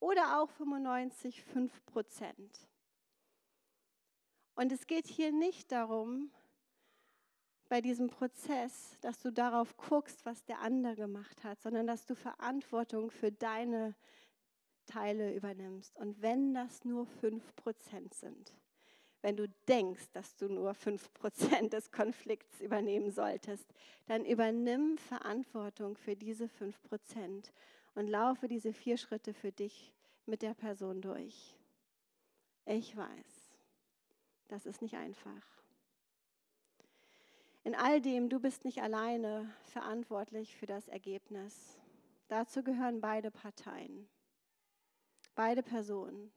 oder 0.00 0.40
auch 0.40 0.50
95, 0.50 1.42
5 1.42 1.86
Prozent. 1.86 2.68
Und 4.54 4.70
es 4.70 4.86
geht 4.86 5.06
hier 5.06 5.32
nicht 5.32 5.72
darum, 5.72 6.30
bei 7.68 7.80
diesem 7.80 8.08
Prozess, 8.08 8.98
dass 9.00 9.18
du 9.18 9.32
darauf 9.32 9.76
guckst, 9.76 10.24
was 10.26 10.44
der 10.44 10.60
andere 10.60 10.94
gemacht 10.94 11.42
hat, 11.42 11.60
sondern 11.62 11.86
dass 11.86 12.04
du 12.04 12.14
Verantwortung 12.14 13.10
für 13.10 13.32
deine 13.32 13.96
Teile 14.86 15.34
übernimmst. 15.34 15.96
Und 15.96 16.20
wenn 16.20 16.54
das 16.54 16.84
nur 16.84 17.06
5% 17.22 18.14
sind, 18.14 18.54
wenn 19.24 19.38
du 19.38 19.48
denkst, 19.68 20.10
dass 20.12 20.36
du 20.36 20.48
nur 20.48 20.72
5% 20.72 21.70
des 21.70 21.90
Konflikts 21.90 22.60
übernehmen 22.60 23.10
solltest, 23.10 23.64
dann 24.04 24.26
übernimm 24.26 24.98
Verantwortung 24.98 25.96
für 25.96 26.14
diese 26.14 26.44
5% 26.44 27.50
und 27.94 28.06
laufe 28.06 28.48
diese 28.48 28.74
vier 28.74 28.98
Schritte 28.98 29.32
für 29.32 29.50
dich 29.50 29.94
mit 30.26 30.42
der 30.42 30.52
Person 30.52 31.00
durch. 31.00 31.56
Ich 32.66 32.94
weiß, 32.94 33.56
das 34.48 34.66
ist 34.66 34.82
nicht 34.82 34.96
einfach. 34.96 35.62
In 37.62 37.74
all 37.74 38.02
dem, 38.02 38.28
du 38.28 38.38
bist 38.40 38.66
nicht 38.66 38.82
alleine 38.82 39.50
verantwortlich 39.62 40.54
für 40.54 40.66
das 40.66 40.86
Ergebnis. 40.88 41.80
Dazu 42.28 42.62
gehören 42.62 43.00
beide 43.00 43.30
Parteien, 43.30 44.06
beide 45.34 45.62
Personen, 45.62 46.30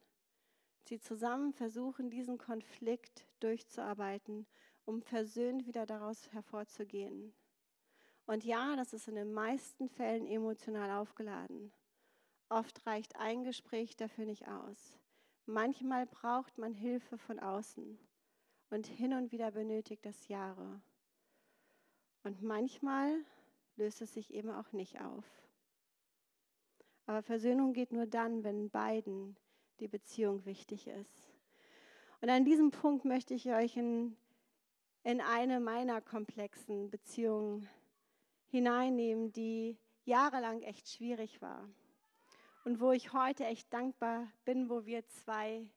die 0.90 1.00
zusammen 1.00 1.54
versuchen, 1.54 2.10
diesen 2.10 2.38
Konflikt 2.38 3.26
durchzuarbeiten, 3.40 4.46
um 4.86 5.02
versöhnt 5.02 5.68
wieder 5.68 5.86
daraus 5.86 6.32
hervorzugehen. 6.32 7.34
Und 8.26 8.44
ja, 8.44 8.76
das 8.76 8.94
ist 8.94 9.08
in 9.08 9.16
den 9.16 9.34
meisten 9.34 9.90
Fällen 9.90 10.28
emotional 10.28 10.92
aufgeladen. 10.92 11.72
Oft 12.50 12.86
reicht 12.86 13.16
ein 13.18 13.44
Gespräch 13.44 13.96
dafür 13.96 14.26
nicht 14.26 14.48
aus. 14.48 14.98
Manchmal 15.46 16.06
braucht 16.06 16.58
man 16.58 16.74
Hilfe 16.74 17.18
von 17.18 17.40
außen 17.40 17.98
und 18.70 18.88
hin 18.88 19.14
und 19.14 19.32
wieder 19.32 19.52
benötigt 19.52 20.06
es 20.06 20.28
Jahre. 20.28 20.82
Und 22.24 22.42
manchmal 22.42 23.24
löst 23.78 24.02
es 24.02 24.14
sich 24.14 24.34
eben 24.34 24.50
auch 24.50 24.72
nicht 24.74 25.00
auf. 25.00 25.26
Aber 27.06 27.22
Versöhnung 27.22 27.72
geht 27.72 27.94
nur 27.94 28.06
dann, 28.06 28.44
wenn 28.44 28.70
beiden 28.70 29.38
die 29.80 29.88
Beziehung 29.88 30.46
wichtig 30.46 30.88
ist. 30.88 31.30
Und 32.22 32.30
an 32.30 32.46
diesem 32.46 32.72
Punkt 32.72 33.06
möchte 33.06 33.34
ich 33.34 33.48
euch 33.50 33.78
in, 33.78 34.16
in 35.04 35.22
eine 35.22 35.60
meiner 35.60 36.02
komplexen 36.02 36.90
Beziehungen 36.90 37.70
hineinnehmen, 38.48 39.32
die 39.32 39.78
jahrelang 40.06 40.62
echt 40.62 40.90
schwierig 40.90 41.42
war. 41.42 41.70
Und 42.66 42.80
wo 42.80 42.92
ich 42.92 43.14
heute 43.14 43.46
echt 43.46 43.72
dankbar 43.72 44.28
bin, 44.46 44.70
wo 44.70 44.86
wir 44.86 45.08
zwei 45.08 45.70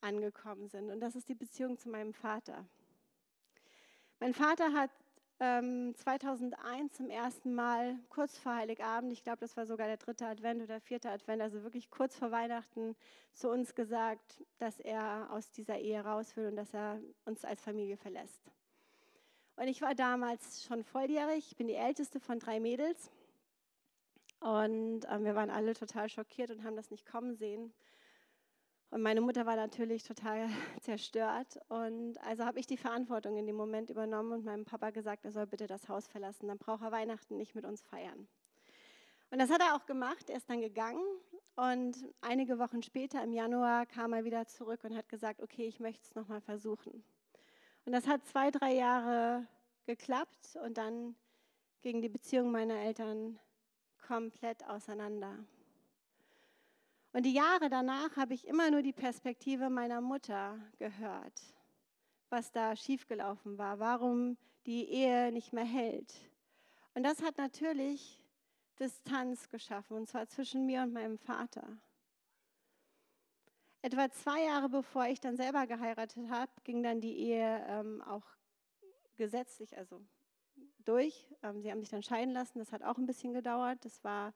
angekommen 0.00 0.68
sind. 0.68 0.90
Und 0.90 1.00
das 1.00 1.16
ist 1.16 1.28
die 1.28 1.34
Beziehung 1.34 1.78
zu 1.78 1.88
meinem 1.88 2.12
Vater. 2.12 2.66
Mein 4.20 4.34
Vater 4.34 4.72
hat 4.72 4.90
2001 5.40 6.94
zum 6.94 7.10
ersten 7.10 7.54
Mal, 7.54 7.96
kurz 8.08 8.36
vor 8.38 8.56
Heiligabend, 8.56 9.12
ich 9.12 9.22
glaube, 9.22 9.38
das 9.38 9.56
war 9.56 9.66
sogar 9.66 9.86
der 9.86 9.96
dritte 9.96 10.26
Advent 10.26 10.62
oder 10.62 10.80
vierte 10.80 11.10
Advent, 11.10 11.40
also 11.40 11.62
wirklich 11.62 11.90
kurz 11.90 12.16
vor 12.16 12.32
Weihnachten, 12.32 12.96
zu 13.34 13.48
uns 13.48 13.76
gesagt, 13.76 14.42
dass 14.58 14.80
er 14.80 15.28
aus 15.30 15.52
dieser 15.52 15.78
Ehe 15.78 16.00
raus 16.00 16.36
will 16.36 16.48
und 16.48 16.56
dass 16.56 16.74
er 16.74 17.00
uns 17.24 17.44
als 17.44 17.62
Familie 17.62 17.96
verlässt. 17.96 18.50
Und 19.54 19.68
ich 19.68 19.80
war 19.80 19.94
damals 19.94 20.64
schon 20.64 20.82
volljährig, 20.82 21.46
ich 21.50 21.56
bin 21.56 21.68
die 21.68 21.74
älteste 21.74 22.18
von 22.18 22.40
drei 22.40 22.58
Mädels. 22.58 23.10
Und 24.40 25.00
ähm, 25.08 25.24
wir 25.24 25.34
waren 25.34 25.50
alle 25.50 25.74
total 25.74 26.08
schockiert 26.08 26.50
und 26.50 26.64
haben 26.64 26.76
das 26.76 26.90
nicht 26.90 27.06
kommen 27.06 27.36
sehen. 27.36 27.72
Und 28.90 29.02
meine 29.02 29.20
Mutter 29.20 29.44
war 29.44 29.56
natürlich 29.56 30.02
total 30.02 30.48
zerstört. 30.80 31.58
Und 31.68 32.16
also 32.18 32.44
habe 32.44 32.58
ich 32.58 32.66
die 32.66 32.76
Verantwortung 32.76 33.36
in 33.36 33.46
dem 33.46 33.56
Moment 33.56 33.90
übernommen 33.90 34.32
und 34.32 34.44
meinem 34.44 34.64
Papa 34.64 34.90
gesagt, 34.90 35.24
er 35.24 35.32
soll 35.32 35.46
bitte 35.46 35.66
das 35.66 35.88
Haus 35.88 36.08
verlassen. 36.08 36.48
Dann 36.48 36.58
braucht 36.58 36.82
er 36.82 36.92
Weihnachten 36.92 37.36
nicht 37.36 37.54
mit 37.54 37.64
uns 37.64 37.82
feiern. 37.82 38.26
Und 39.30 39.38
das 39.38 39.50
hat 39.50 39.60
er 39.60 39.74
auch 39.74 39.84
gemacht. 39.84 40.30
Er 40.30 40.38
ist 40.38 40.48
dann 40.48 40.60
gegangen. 40.60 41.02
Und 41.56 41.96
einige 42.20 42.58
Wochen 42.58 42.82
später, 42.82 43.22
im 43.22 43.32
Januar, 43.32 43.84
kam 43.84 44.12
er 44.12 44.24
wieder 44.24 44.46
zurück 44.46 44.84
und 44.84 44.96
hat 44.96 45.08
gesagt, 45.08 45.42
okay, 45.42 45.66
ich 45.66 45.80
möchte 45.80 46.04
es 46.04 46.14
nochmal 46.14 46.40
versuchen. 46.40 47.04
Und 47.84 47.92
das 47.92 48.06
hat 48.06 48.24
zwei, 48.26 48.50
drei 48.50 48.74
Jahre 48.74 49.46
geklappt. 49.84 50.56
Und 50.64 50.78
dann 50.78 51.14
ging 51.82 52.00
die 52.00 52.08
Beziehung 52.08 52.50
meiner 52.50 52.76
Eltern 52.76 53.38
komplett 54.06 54.64
auseinander. 54.66 55.44
Und 57.12 57.24
die 57.24 57.32
Jahre 57.32 57.68
danach 57.70 58.16
habe 58.16 58.34
ich 58.34 58.46
immer 58.46 58.70
nur 58.70 58.82
die 58.82 58.92
Perspektive 58.92 59.70
meiner 59.70 60.00
Mutter 60.00 60.58
gehört, 60.78 61.42
was 62.28 62.52
da 62.52 62.76
schiefgelaufen 62.76 63.56
war, 63.58 63.78
warum 63.78 64.36
die 64.66 64.88
Ehe 64.88 65.32
nicht 65.32 65.52
mehr 65.52 65.64
hält. 65.64 66.14
Und 66.94 67.02
das 67.02 67.22
hat 67.22 67.38
natürlich 67.38 68.22
Distanz 68.78 69.48
geschaffen, 69.48 69.96
und 69.96 70.08
zwar 70.08 70.28
zwischen 70.28 70.66
mir 70.66 70.82
und 70.82 70.92
meinem 70.92 71.18
Vater. 71.18 71.66
Etwa 73.80 74.10
zwei 74.10 74.44
Jahre 74.44 74.68
bevor 74.68 75.06
ich 75.06 75.20
dann 75.20 75.36
selber 75.36 75.66
geheiratet 75.66 76.28
habe, 76.30 76.50
ging 76.64 76.82
dann 76.82 77.00
die 77.00 77.16
Ehe 77.16 77.64
ähm, 77.68 78.02
auch 78.02 78.24
gesetzlich, 79.16 79.76
also 79.76 80.00
durch. 80.84 81.26
Ähm, 81.42 81.62
sie 81.62 81.70
haben 81.70 81.80
sich 81.80 81.90
dann 81.90 82.02
scheiden 82.02 82.34
lassen. 82.34 82.58
Das 82.58 82.72
hat 82.72 82.82
auch 82.82 82.98
ein 82.98 83.06
bisschen 83.06 83.32
gedauert. 83.32 83.84
Das 83.84 84.02
war 84.02 84.34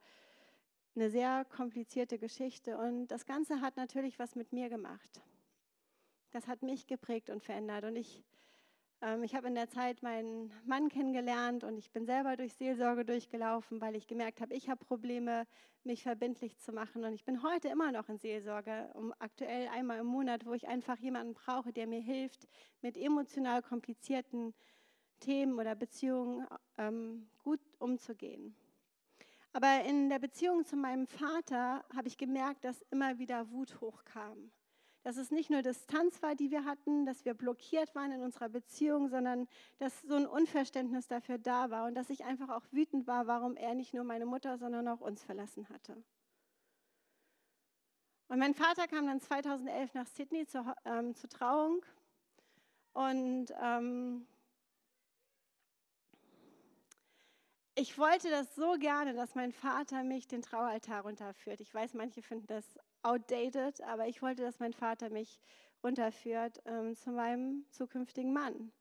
eine 0.95 1.11
sehr 1.11 1.45
komplizierte 1.47 2.19
Geschichte 2.19 2.77
und 2.79 3.09
das 3.09 3.27
Ganze 3.27 3.61
hat 3.61 3.77
natürlich 3.77 4.19
was 4.19 4.35
mit 4.35 4.53
mir 4.53 4.69
gemacht. 4.69 5.23
Das 6.31 6.47
hat 6.49 6.63
mich 6.63 6.87
geprägt 6.87 7.31
und 7.31 7.43
verändert 7.43 7.85
und 7.85 7.97
ich 7.97 8.23
Ähm, 9.03 9.25
ich 9.25 9.35
habe 9.35 9.49
in 9.49 9.55
der 9.55 9.69
Zeit 9.69 10.03
meinen 10.03 10.53
Mann 10.65 10.89
kennengelernt 10.89 11.65
und 11.65 11.77
ich 11.77 11.91
bin 11.91 12.07
selber 12.07 12.37
durch 12.37 12.55
Seelsorge 12.55 13.05
durchgelaufen, 13.05 13.81
weil 13.81 13.97
ich 13.97 14.07
gemerkt 14.07 14.41
habe, 14.41 14.55
ich 14.55 14.69
habe 14.69 14.85
Probleme, 14.85 15.47
mich 15.85 16.05
verbindlich 16.05 16.57
zu 16.59 16.73
machen. 16.73 17.05
Und 17.05 17.13
ich 17.13 17.25
bin 17.25 17.43
heute 17.43 17.69
immer 17.69 17.91
noch 17.91 18.09
in 18.09 18.19
Seelsorge, 18.19 18.89
um 18.95 19.13
aktuell 19.19 19.67
einmal 19.69 19.99
im 19.99 20.07
Monat, 20.07 20.47
wo 20.47 20.53
ich 20.55 20.69
einfach 20.69 20.99
jemanden 20.99 21.35
brauche, 21.35 21.73
der 21.73 21.89
mir 21.89 22.01
hilft, 22.01 22.47
mit 22.81 22.97
emotional 22.97 23.61
komplizierten 23.63 24.55
Themen 25.19 25.59
oder 25.59 25.75
Beziehungen 25.75 26.47
ähm, 26.79 27.29
gut 27.43 27.61
umzugehen. 27.81 28.55
Aber 29.53 29.85
in 29.85 30.09
der 30.09 30.19
Beziehung 30.19 30.65
zu 30.65 30.77
meinem 30.77 31.07
Vater 31.07 31.85
habe 31.95 32.09
ich 32.09 32.17
gemerkt, 32.17 32.65
dass 32.65 32.83
immer 32.91 33.19
wieder 33.19 33.51
Wut 33.51 33.81
hochkam 33.81 34.51
dass 35.03 35.17
es 35.17 35.31
nicht 35.31 35.51
nur 35.51 35.63
Distanz 35.63 36.23
war, 36.23 36.35
die 36.35 36.51
wir 36.51 36.65
hatten, 36.65 37.05
dass 37.05 37.25
wir 37.25 37.35
blockiert 37.35 37.95
waren 37.95 38.13
in 38.13 38.23
unserer 38.23 38.49
Beziehung, 38.49 39.09
sondern 39.09 39.49
dass 39.79 40.01
so 40.03 40.15
ein 40.15 40.27
Unverständnis 40.27 41.09
dafür 41.09 41.39
da 41.39 41.71
war 41.71 41.87
und 41.87 41.95
dass 41.95 42.11
ich 42.11 42.25
einfach 42.25 42.49
auch 42.49 42.65
wütend 42.71 43.07
war, 43.07 43.27
warum 43.27 43.57
er 43.57 43.75
nicht 43.75 43.95
nur 43.95 44.05
meine 44.05 44.27
Mutter, 44.27 44.59
sondern 44.59 44.87
auch 44.89 45.01
uns 45.01 45.23
verlassen 45.23 45.69
hatte. 45.69 46.03
Und 48.29 48.39
mein 48.39 48.55
Vater 48.55 48.87
kam 48.87 49.07
dann 49.07 49.21
2011 49.21 49.95
nach 49.95 50.07
Sydney 50.07 50.47
zur, 50.47 50.75
ähm, 50.85 51.15
zur 51.15 51.29
Trauung 51.29 51.85
und 52.93 53.47
ähm, 53.61 54.27
ich 57.75 57.97
wollte 57.99 58.29
das 58.29 58.55
so 58.55 58.75
gerne, 58.79 59.15
dass 59.15 59.35
mein 59.35 59.53
Vater 59.53 60.05
mich 60.05 60.29
den 60.29 60.43
Traualtar 60.43 61.03
runterführt. 61.03 61.61
Ich 61.61 61.73
weiß, 61.73 61.95
manche 61.95 62.23
finden 62.23 62.47
das 62.47 62.65
outdated, 63.03 63.81
aber 63.83 64.07
ich 64.09 64.21
wollte, 64.21 64.43
dass 64.43 64.59
mein 64.59 64.75
Vater 64.75 65.09
mich 65.11 65.41
runterführt 65.83 66.61
ähm, 66.67 66.95
zu 66.95 67.11
meinem 67.11 67.65
zukünftigen 67.71 68.33
Mann. 68.33 68.73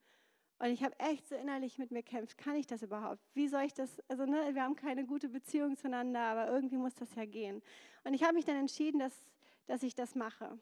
Und 0.60 0.68
ich 0.68 0.84
habe 0.84 0.94
echt 1.00 1.28
so 1.28 1.36
innerlich 1.36 1.80
mit 1.80 1.90
mir 1.90 2.04
kämpft, 2.04 2.38
kann 2.38 2.56
ich 2.56 2.68
das 2.68 2.84
überhaupt? 2.84 3.20
Wie 3.34 3.48
soll 3.48 3.64
ich 3.64 3.74
das, 3.74 4.00
also 4.10 4.26
ne, 4.26 4.54
wir 4.54 4.62
haben 4.62 4.76
keine 4.76 5.06
gute 5.06 5.30
Beziehung 5.30 5.76
zueinander, 5.76 6.20
aber 6.20 6.52
irgendwie 6.52 6.78
muss 6.78 6.94
das 6.94 7.16
ja 7.16 7.26
gehen. 7.26 7.64
Und 8.04 8.14
ich 8.14 8.24
habe 8.24 8.36
mich 8.36 8.46
dann 8.46 8.58
entschieden, 8.58 9.00
dass, 9.00 9.14
dass 9.66 9.82
ich 9.82 9.96
das 9.96 10.14
mache. 10.14 10.60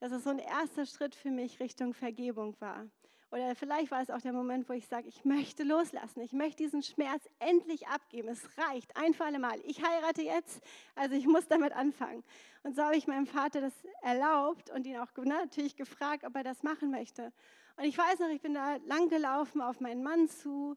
Dass 0.00 0.12
es 0.12 0.24
so 0.24 0.30
ein 0.30 0.38
erster 0.38 0.84
Schritt 0.84 1.14
für 1.14 1.30
mich 1.30 1.60
Richtung 1.60 1.94
Vergebung 1.94 2.60
war. 2.60 2.86
Oder 3.30 3.54
vielleicht 3.54 3.90
war 3.90 4.00
es 4.00 4.08
auch 4.08 4.22
der 4.22 4.32
Moment, 4.32 4.68
wo 4.70 4.72
ich 4.72 4.86
sage, 4.86 5.06
ich 5.06 5.24
möchte 5.24 5.62
loslassen. 5.62 6.22
Ich 6.22 6.32
möchte 6.32 6.62
diesen 6.62 6.82
Schmerz 6.82 7.28
endlich 7.40 7.86
abgeben. 7.88 8.28
Es 8.28 8.42
reicht 8.56 8.96
ein 8.96 9.12
für 9.12 9.24
alle 9.24 9.38
Mal. 9.38 9.60
Ich 9.64 9.82
heirate 9.84 10.22
jetzt, 10.22 10.62
also 10.94 11.14
ich 11.14 11.26
muss 11.26 11.46
damit 11.46 11.72
anfangen. 11.72 12.24
Und 12.62 12.74
so 12.74 12.82
habe 12.82 12.96
ich 12.96 13.06
meinem 13.06 13.26
Vater 13.26 13.60
das 13.60 13.74
erlaubt 14.00 14.70
und 14.70 14.86
ihn 14.86 14.96
auch 14.96 15.14
ne, 15.16 15.34
natürlich 15.34 15.76
gefragt, 15.76 16.24
ob 16.24 16.34
er 16.36 16.42
das 16.42 16.62
machen 16.62 16.90
möchte. 16.90 17.30
Und 17.76 17.84
ich 17.84 17.98
weiß 17.98 18.18
noch, 18.18 18.30
ich 18.30 18.40
bin 18.40 18.54
da 18.54 18.76
lang 18.86 19.10
gelaufen 19.10 19.60
auf 19.60 19.78
meinen 19.80 20.02
Mann 20.02 20.28
zu 20.28 20.76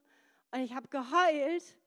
und 0.52 0.60
ich 0.60 0.76
habe 0.76 0.90
geheult. 0.90 1.78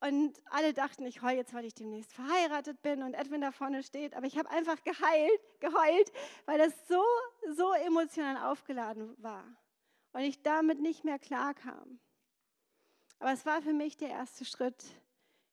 Und 0.00 0.42
alle 0.50 0.74
dachten, 0.74 1.06
ich 1.06 1.22
heule 1.22 1.36
jetzt, 1.36 1.54
weil 1.54 1.64
ich 1.64 1.74
demnächst 1.74 2.12
verheiratet 2.12 2.82
bin 2.82 3.02
und 3.02 3.14
Edwin 3.14 3.40
da 3.40 3.50
vorne 3.50 3.82
steht. 3.82 4.14
Aber 4.14 4.26
ich 4.26 4.36
habe 4.36 4.50
einfach 4.50 4.82
geheilt, 4.82 5.60
geheult, 5.60 6.12
weil 6.44 6.58
das 6.58 6.72
so, 6.88 7.02
so 7.56 7.72
emotional 7.72 8.50
aufgeladen 8.50 9.14
war 9.16 9.44
und 10.12 10.20
ich 10.20 10.42
damit 10.42 10.80
nicht 10.80 11.04
mehr 11.04 11.18
klarkam. 11.18 11.98
Aber 13.18 13.32
es 13.32 13.46
war 13.46 13.62
für 13.62 13.72
mich 13.72 13.96
der 13.96 14.10
erste 14.10 14.44
Schritt 14.44 14.84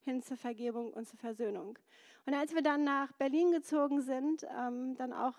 hin 0.02 0.22
zur 0.22 0.38
Vergebung 0.38 0.92
und 0.94 1.08
zur 1.08 1.20
Versöhnung. 1.20 1.78
Und 2.26 2.34
als 2.34 2.54
wir 2.54 2.62
dann 2.62 2.84
nach 2.84 3.12
Berlin 3.14 3.52
gezogen 3.52 4.02
sind, 4.02 4.46
ähm, 4.58 4.96
dann 4.96 5.14
auch 5.14 5.36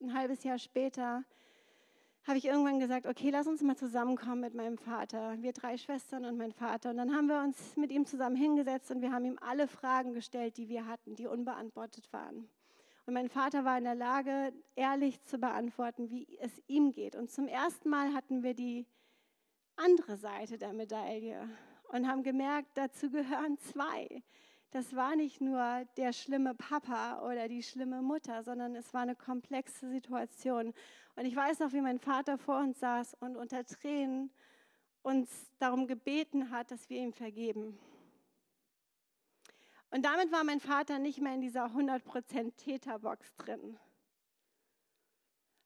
ein 0.00 0.14
halbes 0.14 0.44
Jahr 0.44 0.58
später, 0.58 1.24
habe 2.26 2.38
ich 2.38 2.44
irgendwann 2.44 2.78
gesagt, 2.78 3.06
okay, 3.06 3.30
lass 3.30 3.46
uns 3.46 3.62
mal 3.62 3.76
zusammenkommen 3.76 4.40
mit 4.40 4.54
meinem 4.54 4.76
Vater. 4.76 5.40
Wir 5.40 5.52
drei 5.52 5.78
Schwestern 5.78 6.24
und 6.26 6.36
mein 6.36 6.52
Vater. 6.52 6.90
Und 6.90 6.98
dann 6.98 7.14
haben 7.14 7.28
wir 7.28 7.40
uns 7.40 7.76
mit 7.76 7.90
ihm 7.90 8.04
zusammen 8.04 8.36
hingesetzt 8.36 8.90
und 8.90 9.00
wir 9.00 9.12
haben 9.12 9.24
ihm 9.24 9.38
alle 9.40 9.66
Fragen 9.66 10.12
gestellt, 10.12 10.56
die 10.58 10.68
wir 10.68 10.86
hatten, 10.86 11.16
die 11.16 11.26
unbeantwortet 11.26 12.12
waren. 12.12 12.48
Und 13.10 13.14
mein 13.14 13.28
Vater 13.28 13.64
war 13.64 13.76
in 13.76 13.82
der 13.82 13.96
Lage, 13.96 14.52
ehrlich 14.76 15.20
zu 15.24 15.36
beantworten, 15.36 16.10
wie 16.10 16.38
es 16.38 16.62
ihm 16.68 16.92
geht. 16.92 17.16
Und 17.16 17.28
zum 17.28 17.48
ersten 17.48 17.88
Mal 17.90 18.14
hatten 18.14 18.44
wir 18.44 18.54
die 18.54 18.86
andere 19.74 20.16
Seite 20.16 20.58
der 20.58 20.72
Medaille 20.72 21.48
und 21.88 22.06
haben 22.06 22.22
gemerkt, 22.22 22.68
dazu 22.74 23.10
gehören 23.10 23.58
zwei. 23.58 24.22
Das 24.70 24.94
war 24.94 25.16
nicht 25.16 25.40
nur 25.40 25.84
der 25.96 26.12
schlimme 26.12 26.54
Papa 26.54 27.28
oder 27.28 27.48
die 27.48 27.64
schlimme 27.64 28.00
Mutter, 28.00 28.44
sondern 28.44 28.76
es 28.76 28.94
war 28.94 29.00
eine 29.00 29.16
komplexe 29.16 29.90
Situation. 29.90 30.72
Und 31.16 31.24
ich 31.24 31.34
weiß 31.34 31.58
noch, 31.58 31.72
wie 31.72 31.80
mein 31.80 31.98
Vater 31.98 32.38
vor 32.38 32.60
uns 32.60 32.78
saß 32.78 33.16
und 33.18 33.36
unter 33.36 33.64
Tränen 33.64 34.30
uns 35.02 35.50
darum 35.58 35.88
gebeten 35.88 36.52
hat, 36.52 36.70
dass 36.70 36.88
wir 36.88 37.00
ihm 37.00 37.12
vergeben. 37.12 37.76
Und 39.90 40.04
damit 40.04 40.30
war 40.30 40.44
mein 40.44 40.60
Vater 40.60 40.98
nicht 40.98 41.20
mehr 41.20 41.34
in 41.34 41.40
dieser 41.40 41.66
100% 41.66 42.56
Täterbox 42.56 43.34
drin. 43.36 43.78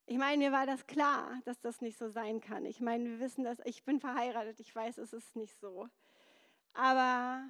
Ich 0.07 0.19
meine, 0.19 0.37
mir 0.37 0.53
war 0.53 0.67
das 0.67 0.87
klar, 0.87 1.41
dass 1.45 1.61
das 1.61 1.81
nicht 1.81 1.97
so 1.97 2.09
sein 2.09 2.41
kann. 2.41 2.67
Ich 2.67 2.81
meine, 2.81 3.05
wir 3.05 3.21
wissen 3.21 3.45
das, 3.45 3.59
ich 3.65 3.85
bin 3.85 4.01
verheiratet, 4.01 4.61
ich 4.61 4.75
weiß, 4.75 4.99
es 4.99 5.13
ist 5.13 5.35
nicht 5.37 5.59
so. 5.59 5.89
Aber 6.75 7.49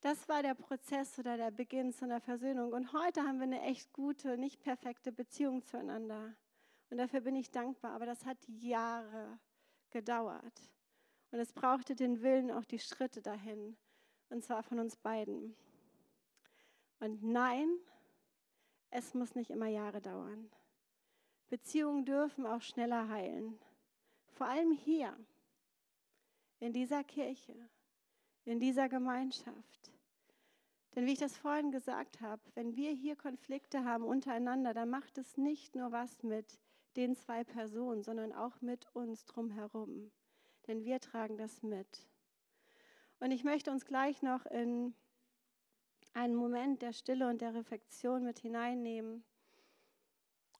das 0.00 0.28
war 0.28 0.42
der 0.42 0.54
Prozess 0.54 1.18
oder 1.18 1.36
der 1.36 1.50
Beginn 1.50 1.92
zu 1.92 2.04
einer 2.04 2.20
Versöhnung. 2.20 2.72
Und 2.72 2.92
heute 2.92 3.22
haben 3.22 3.38
wir 3.38 3.44
eine 3.44 3.62
echt 3.62 3.92
gute, 3.92 4.38
nicht 4.38 4.60
perfekte 4.60 5.12
Beziehung 5.12 5.64
zueinander. 5.64 6.34
Und 6.90 6.98
dafür 6.98 7.22
bin 7.22 7.36
ich 7.36 7.50
dankbar. 7.50 7.92
Aber 7.92 8.06
das 8.06 8.24
hat 8.24 8.38
Jahre 8.46 9.38
gedauert. 9.90 10.70
Und 11.32 11.38
es 11.38 11.52
brauchte 11.52 11.94
den 11.94 12.22
Willen, 12.22 12.50
auch 12.50 12.64
die 12.64 12.78
Schritte 12.78 13.20
dahin. 13.20 13.76
Und 14.28 14.44
zwar 14.44 14.62
von 14.62 14.78
uns 14.78 14.96
beiden. 14.96 15.56
Und 17.00 17.22
nein, 17.22 17.68
es 18.90 19.14
muss 19.14 19.34
nicht 19.34 19.50
immer 19.50 19.66
Jahre 19.66 20.00
dauern. 20.00 20.50
Beziehungen 21.48 22.04
dürfen 22.04 22.46
auch 22.46 22.62
schneller 22.62 23.08
heilen. 23.08 23.58
Vor 24.28 24.46
allem 24.46 24.72
hier, 24.72 25.16
in 26.60 26.72
dieser 26.72 27.04
Kirche, 27.04 27.54
in 28.44 28.58
dieser 28.58 28.88
Gemeinschaft. 28.88 29.92
Denn 30.94 31.06
wie 31.06 31.12
ich 31.12 31.18
das 31.18 31.36
vorhin 31.36 31.72
gesagt 31.72 32.20
habe, 32.20 32.42
wenn 32.54 32.76
wir 32.76 32.92
hier 32.92 33.16
Konflikte 33.16 33.84
haben 33.84 34.04
untereinander, 34.04 34.72
dann 34.72 34.90
macht 34.90 35.18
es 35.18 35.36
nicht 35.36 35.74
nur 35.74 35.92
was 35.92 36.22
mit 36.22 36.58
den 36.96 37.16
zwei 37.16 37.42
Personen, 37.42 38.02
sondern 38.02 38.32
auch 38.32 38.60
mit 38.60 38.86
uns 38.94 39.24
drumherum. 39.24 40.12
Denn 40.66 40.84
wir 40.84 41.00
tragen 41.00 41.36
das 41.36 41.62
mit. 41.62 42.08
Und 43.18 43.32
ich 43.32 43.44
möchte 43.44 43.70
uns 43.70 43.84
gleich 43.84 44.22
noch 44.22 44.46
in 44.46 44.94
einen 46.14 46.34
Moment 46.34 46.80
der 46.82 46.92
Stille 46.92 47.28
und 47.28 47.40
der 47.40 47.54
Reflexion 47.54 48.24
mit 48.24 48.38
hineinnehmen 48.38 49.24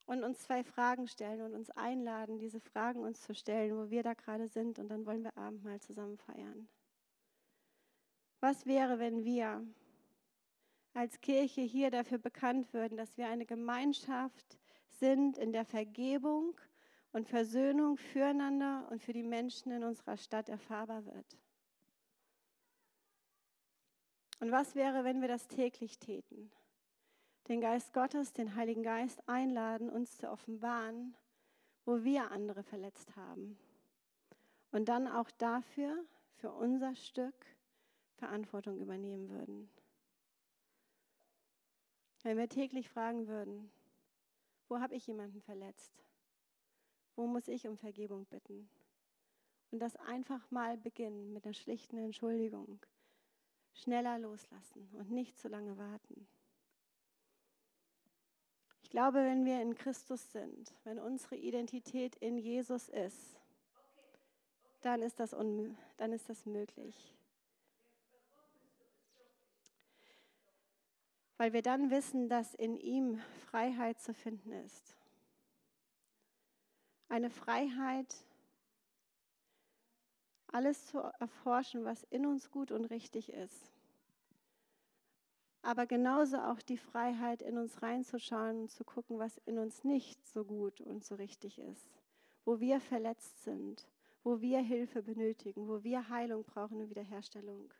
und 0.05 0.23
uns 0.23 0.39
zwei 0.39 0.63
Fragen 0.63 1.07
stellen 1.07 1.41
und 1.41 1.53
uns 1.53 1.71
einladen, 1.71 2.37
diese 2.37 2.59
Fragen 2.59 2.99
uns 2.99 3.21
zu 3.21 3.33
stellen, 3.33 3.75
wo 3.75 3.89
wir 3.89 4.03
da 4.03 4.13
gerade 4.13 4.47
sind. 4.47 4.77
Und 4.77 4.89
dann 4.89 5.05
wollen 5.05 5.23
wir 5.23 5.35
Abendmahl 5.37 5.79
zusammen 5.79 6.17
feiern. 6.17 6.67
Was 8.39 8.65
wäre, 8.65 8.99
wenn 8.99 9.23
wir 9.23 9.65
als 10.93 11.19
Kirche 11.21 11.61
hier 11.61 11.89
dafür 11.89 12.19
bekannt 12.19 12.71
würden, 12.73 12.97
dass 12.97 13.17
wir 13.17 13.27
eine 13.27 13.45
Gemeinschaft 13.45 14.59
sind, 14.89 15.37
in 15.37 15.51
der 15.51 15.65
Vergebung 15.65 16.55
und 17.11 17.27
Versöhnung 17.27 17.97
füreinander 17.97 18.87
und 18.91 19.01
für 19.01 19.13
die 19.13 19.23
Menschen 19.23 19.71
in 19.71 19.83
unserer 19.83 20.17
Stadt 20.17 20.47
erfahrbar 20.47 21.05
wird? 21.05 21.37
Und 24.39 24.51
was 24.51 24.75
wäre, 24.75 25.03
wenn 25.03 25.21
wir 25.21 25.27
das 25.27 25.47
täglich 25.47 25.97
täten? 25.99 26.51
Den 27.47 27.61
Geist 27.61 27.93
Gottes, 27.93 28.33
den 28.33 28.55
Heiligen 28.55 28.83
Geist 28.83 29.27
einladen, 29.27 29.89
uns 29.89 30.17
zu 30.17 30.29
offenbaren, 30.29 31.15
wo 31.85 32.03
wir 32.03 32.31
andere 32.31 32.63
verletzt 32.63 33.15
haben. 33.15 33.57
Und 34.71 34.89
dann 34.89 35.07
auch 35.07 35.31
dafür, 35.31 36.03
für 36.37 36.51
unser 36.51 36.95
Stück, 36.95 37.45
Verantwortung 38.17 38.79
übernehmen 38.79 39.29
würden. 39.29 39.69
Wenn 42.23 42.37
wir 42.37 42.49
täglich 42.49 42.89
fragen 42.89 43.27
würden, 43.27 43.69
wo 44.67 44.79
habe 44.79 44.95
ich 44.95 45.05
jemanden 45.05 45.41
verletzt? 45.41 46.03
Wo 47.15 47.27
muss 47.27 47.47
ich 47.47 47.67
um 47.67 47.77
Vergebung 47.77 48.25
bitten? 48.25 48.67
Und 49.71 49.79
das 49.79 49.95
einfach 49.97 50.49
mal 50.49 50.77
beginnen 50.77 51.33
mit 51.33 51.45
einer 51.45 51.53
schlichten 51.53 51.97
Entschuldigung 51.97 52.79
schneller 53.75 54.17
loslassen 54.19 54.89
und 54.93 55.11
nicht 55.11 55.37
zu 55.39 55.47
lange 55.47 55.77
warten. 55.77 56.27
Ich 58.83 58.89
glaube, 58.89 59.17
wenn 59.17 59.45
wir 59.45 59.61
in 59.61 59.75
Christus 59.75 60.31
sind, 60.31 60.73
wenn 60.83 60.99
unsere 60.99 61.35
Identität 61.35 62.15
in 62.17 62.37
Jesus 62.37 62.87
ist, 62.89 63.35
dann 64.81 65.01
ist 65.01 65.19
das, 65.19 65.31
dann 65.31 66.11
ist 66.13 66.29
das 66.29 66.45
möglich. 66.45 67.13
Weil 71.37 71.51
wir 71.51 71.61
dann 71.61 71.89
wissen, 71.89 72.29
dass 72.29 72.53
in 72.53 72.77
ihm 72.77 73.19
Freiheit 73.49 73.99
zu 73.99 74.13
finden 74.13 74.51
ist. 74.51 74.95
Eine 77.09 77.29
Freiheit, 77.29 78.15
alles 80.55 80.85
zu 80.87 80.99
erforschen, 81.19 81.83
was 81.83 82.03
in 82.03 82.25
uns 82.25 82.49
gut 82.49 82.71
und 82.71 82.85
richtig 82.85 83.29
ist. 83.33 83.73
Aber 85.61 85.85
genauso 85.85 86.37
auch 86.37 86.61
die 86.61 86.77
Freiheit, 86.77 87.41
in 87.41 87.57
uns 87.57 87.81
reinzuschauen 87.81 88.61
und 88.61 88.71
zu 88.71 88.85
gucken, 88.85 89.19
was 89.19 89.37
in 89.45 89.57
uns 89.57 89.83
nicht 89.83 90.25
so 90.25 90.45
gut 90.45 90.79
und 90.79 91.03
so 91.03 91.15
richtig 91.15 91.59
ist. 91.59 91.89
Wo 92.45 92.61
wir 92.61 92.79
verletzt 92.79 93.43
sind, 93.43 93.85
wo 94.23 94.39
wir 94.39 94.59
Hilfe 94.59 95.03
benötigen, 95.03 95.67
wo 95.67 95.83
wir 95.83 96.07
Heilung 96.07 96.45
brauchen 96.45 96.79
und 96.79 96.89
Wiederherstellung. 96.89 97.73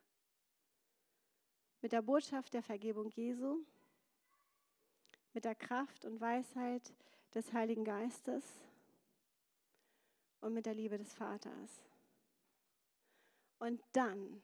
Mit 1.81 1.93
der 1.93 2.01
Botschaft 2.01 2.53
der 2.53 2.63
Vergebung 2.63 3.09
Jesu, 3.11 3.59
mit 5.33 5.45
der 5.45 5.55
Kraft 5.55 6.03
und 6.03 6.19
Weisheit 6.19 6.93
des 7.33 7.53
Heiligen 7.53 7.85
Geistes 7.85 8.43
und 10.41 10.53
mit 10.53 10.65
der 10.65 10.73
Liebe 10.73 10.97
des 10.97 11.13
Vaters. 11.13 11.94
Und 13.59 13.81
dann, 13.93 14.41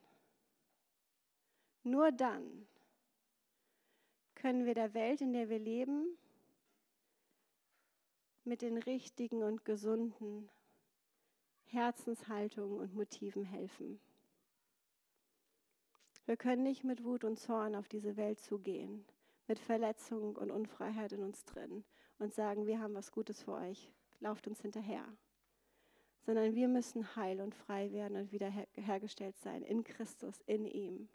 nur 1.84 2.12
dann, 2.12 2.68
können 4.36 4.66
wir 4.66 4.74
der 4.74 4.94
Welt, 4.96 5.22
in 5.22 5.34
der 5.34 5.50
wir 5.50 5.60
leben, 5.60 6.18
mit 8.44 8.64
den 8.64 8.78
richtigen 8.78 9.44
und 9.44 9.66
gesunden 9.66 10.50
Herzenshaltungen 11.66 12.80
und 12.80 12.96
Motiven 12.96 13.44
helfen. 13.44 14.00
Wir 16.26 16.38
können 16.38 16.64
nicht 16.64 16.84
mit 16.84 17.04
Wut 17.04 17.24
und 17.24 17.40
Zorn 17.40 17.76
auf 17.76 17.88
diese 17.88 18.18
Welt 18.18 18.40
zugehen, 18.40 19.06
mit 19.48 19.60
Verletzung 19.60 20.36
und 20.36 20.50
Unfreiheit 20.50 21.12
in 21.12 21.24
uns 21.24 21.46
drin 21.46 21.84
und 22.20 22.34
sagen, 22.34 22.66
wir 22.66 22.80
haben 22.80 22.94
was 22.94 23.12
Gutes 23.12 23.44
für 23.44 23.54
euch, 23.54 23.92
lauft 24.20 24.48
uns 24.48 24.62
hinterher. 24.62 25.06
Sondern 26.26 26.54
wir 26.56 26.68
müssen 26.68 27.16
heil 27.16 27.42
und 27.42 27.56
frei 27.56 27.92
werden 27.92 28.18
und 28.18 28.32
wiederhergestellt 28.32 29.38
sein 29.40 29.64
in 29.64 29.84
Christus, 29.84 30.42
in 30.46 30.66
ihm. 30.66 31.10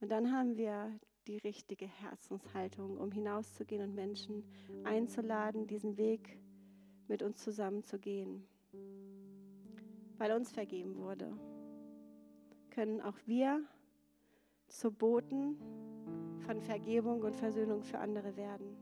Und 0.00 0.10
dann 0.10 0.32
haben 0.32 0.56
wir 0.56 0.98
die 1.26 1.38
richtige 1.38 1.86
Herzenshaltung, 1.86 2.96
um 2.96 3.12
hinauszugehen 3.12 3.82
und 3.82 3.94
Menschen 3.94 4.44
einzuladen, 4.84 5.66
diesen 5.66 5.96
Weg 5.96 6.38
mit 7.08 7.22
uns 7.22 7.42
zusammen 7.42 7.82
zu 7.84 7.98
gehen. 7.98 8.46
Weil 10.16 10.32
uns 10.32 10.50
vergeben 10.50 10.96
wurde, 10.96 11.32
können 12.70 13.00
auch 13.00 13.16
wir 13.26 13.62
zu 14.68 14.90
Boten 14.90 15.56
von 16.46 16.60
Vergebung 16.60 17.22
und 17.22 17.36
Versöhnung 17.36 17.82
für 17.82 17.98
andere 17.98 18.36
werden. 18.36 18.76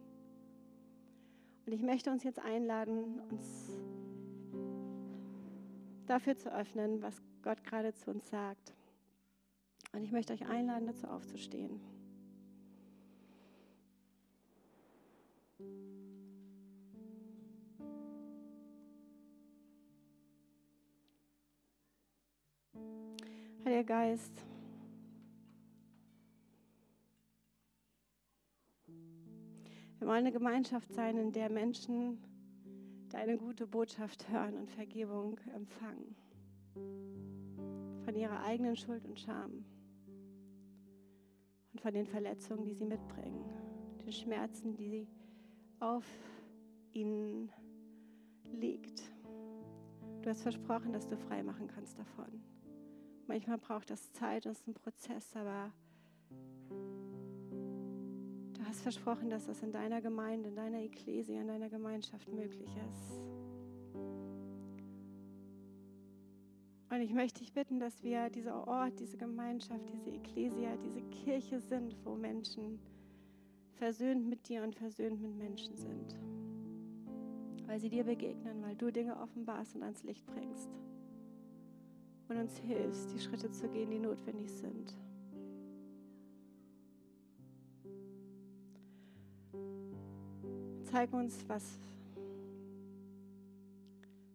Und 1.66 1.72
ich 1.72 1.82
möchte 1.82 2.10
uns 2.10 2.22
jetzt 2.24 2.38
einladen, 2.38 3.20
uns 3.30 3.78
dafür 6.08 6.36
zu 6.36 6.52
öffnen, 6.52 7.02
was 7.02 7.20
Gott 7.42 7.62
gerade 7.64 7.92
zu 7.94 8.10
uns 8.10 8.28
sagt. 8.28 8.74
Und 9.92 10.02
ich 10.02 10.12
möchte 10.12 10.32
euch 10.32 10.46
einladen, 10.46 10.86
dazu 10.86 11.06
aufzustehen. 11.06 11.80
Heiliger 23.64 23.84
Geist, 23.84 24.32
wir 29.98 30.06
wollen 30.06 30.18
eine 30.18 30.32
Gemeinschaft 30.32 30.92
sein, 30.94 31.18
in 31.18 31.32
der 31.32 31.50
Menschen 31.50 32.22
deine 33.10 33.38
gute 33.38 33.66
Botschaft 33.66 34.28
hören 34.28 34.56
und 34.56 34.70
Vergebung 34.70 35.38
empfangen 35.54 36.16
von 38.04 38.14
ihrer 38.14 38.42
eigenen 38.42 38.76
Schuld 38.76 39.04
und 39.06 39.18
Scham 39.18 39.64
und 41.72 41.80
von 41.80 41.92
den 41.92 42.06
Verletzungen, 42.06 42.64
die 42.64 42.74
sie 42.74 42.84
mitbringen, 42.84 43.44
den 44.04 44.12
Schmerzen, 44.12 44.74
die 44.74 44.88
sie 44.88 45.08
auf 45.80 46.06
ihnen 46.92 47.52
liegt. 48.44 49.02
Du 50.22 50.30
hast 50.30 50.42
versprochen, 50.42 50.92
dass 50.92 51.06
du 51.06 51.16
frei 51.16 51.42
machen 51.42 51.68
kannst 51.68 51.98
davon. 51.98 52.42
Manchmal 53.26 53.58
braucht 53.58 53.90
das 53.90 54.10
Zeit, 54.12 54.46
das 54.46 54.60
ist 54.60 54.68
ein 54.68 54.74
Prozess, 54.74 55.36
aber 55.36 55.72
hast 58.68 58.82
versprochen, 58.82 59.30
dass 59.30 59.46
das 59.46 59.62
in 59.62 59.72
deiner 59.72 60.02
Gemeinde, 60.02 60.50
in 60.50 60.56
deiner 60.56 60.80
Ekklesia, 60.82 61.40
in 61.40 61.48
deiner 61.48 61.70
Gemeinschaft 61.70 62.28
möglich 62.28 62.70
ist. 62.92 63.20
Und 66.90 67.00
ich 67.00 67.12
möchte 67.12 67.40
dich 67.40 67.52
bitten, 67.52 67.80
dass 67.80 68.02
wir 68.02 68.28
dieser 68.30 68.66
Ort, 68.66 68.98
diese 68.98 69.16
Gemeinschaft, 69.16 69.84
diese 69.92 70.10
Ekklesia, 70.10 70.76
diese 70.76 71.02
Kirche 71.02 71.60
sind, 71.60 71.96
wo 72.04 72.14
Menschen 72.14 72.78
versöhnt 73.72 74.26
mit 74.26 74.48
dir 74.48 74.62
und 74.62 74.74
versöhnt 74.74 75.20
mit 75.20 75.34
Menschen 75.36 75.76
sind. 75.76 76.18
Weil 77.66 77.78
sie 77.80 77.90
dir 77.90 78.04
begegnen, 78.04 78.62
weil 78.62 78.76
du 78.76 78.90
Dinge 78.90 79.18
offenbarst 79.18 79.76
und 79.76 79.82
ans 79.82 80.02
Licht 80.02 80.26
bringst. 80.26 80.70
Und 82.28 82.36
uns 82.36 82.58
hilfst, 82.58 83.12
die 83.12 83.18
Schritte 83.18 83.50
zu 83.50 83.68
gehen, 83.68 83.90
die 83.90 83.98
notwendig 83.98 84.50
sind. 84.50 84.94
Zeig 90.90 91.12
uns, 91.12 91.46
was, 91.48 91.78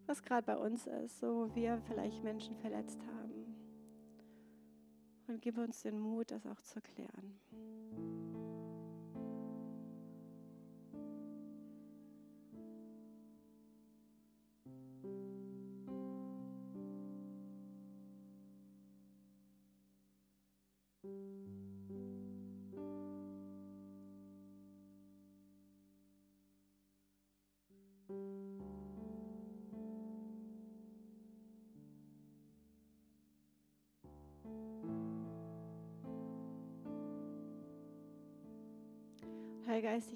was 0.05 0.21
gerade 0.21 0.45
bei 0.45 0.55
uns 0.55 0.85
ist, 0.85 1.19
so 1.19 1.49
wo 1.49 1.55
wir 1.55 1.81
vielleicht 1.87 2.23
Menschen 2.23 2.55
verletzt 2.57 2.99
haben. 3.01 3.55
Und 5.27 5.41
gib 5.41 5.57
uns 5.57 5.81
den 5.81 5.97
Mut, 5.97 6.29
das 6.29 6.45
auch 6.45 6.61
zu 6.61 6.79
klären. 6.79 7.39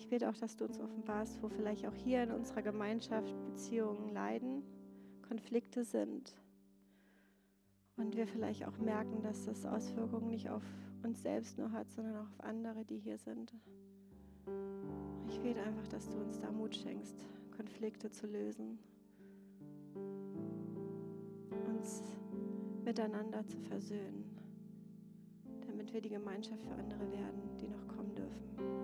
Ich 0.08 0.12
bete 0.12 0.30
auch, 0.30 0.38
dass 0.38 0.55
du 0.55 0.64
uns 0.64 0.80
offenbarst, 0.80 1.43
wo 1.43 1.49
vielleicht 1.49 1.86
auch 1.86 1.93
hier 1.93 2.24
in 2.24 2.32
unserer 2.32 2.62
Gemeinschaft 2.62 3.36
Beziehungen 3.45 4.14
leiden, 4.14 4.64
Konflikte 5.28 5.84
sind. 5.84 6.34
Und 7.97 8.16
wir 8.16 8.26
vielleicht 8.26 8.66
auch 8.66 8.78
merken, 8.78 9.22
dass 9.22 9.43
das 9.43 9.66
Auswirkungen 9.66 10.30
nicht 10.30 10.49
auf 10.49 10.64
uns 11.03 11.22
selbst 11.22 11.58
nur 11.58 11.74
hat, 11.74 11.91
sondern 11.91 12.16
auch 12.16 12.30
auf 12.30 12.39
andere, 12.39 12.86
die 12.86 12.99
hier 12.99 13.18
sind. 13.18 13.53
Ich 15.28 15.41
bete 15.41 15.60
einfach, 15.62 15.89
dass 15.89 16.08
du 16.08 16.16
uns 16.16 16.39
da 16.39 16.53
Mut 16.53 16.74
schenkst, 16.74 17.26
Konflikte 17.58 18.10
zu 18.10 18.28
lösen, 18.28 18.80
uns 21.68 22.01
miteinander 22.86 23.45
zu 23.45 23.60
versöhnen, 23.60 24.24
damit 25.68 25.91
wir 25.91 25.99
die 25.99 26.12
Gemeinschaft 26.12 26.64
für 26.64 26.76
andere 26.76 27.12
werden, 27.12 27.58
die 27.60 27.68
noch 27.68 27.86
kommen 27.89 28.16
dürfen. 28.16 28.76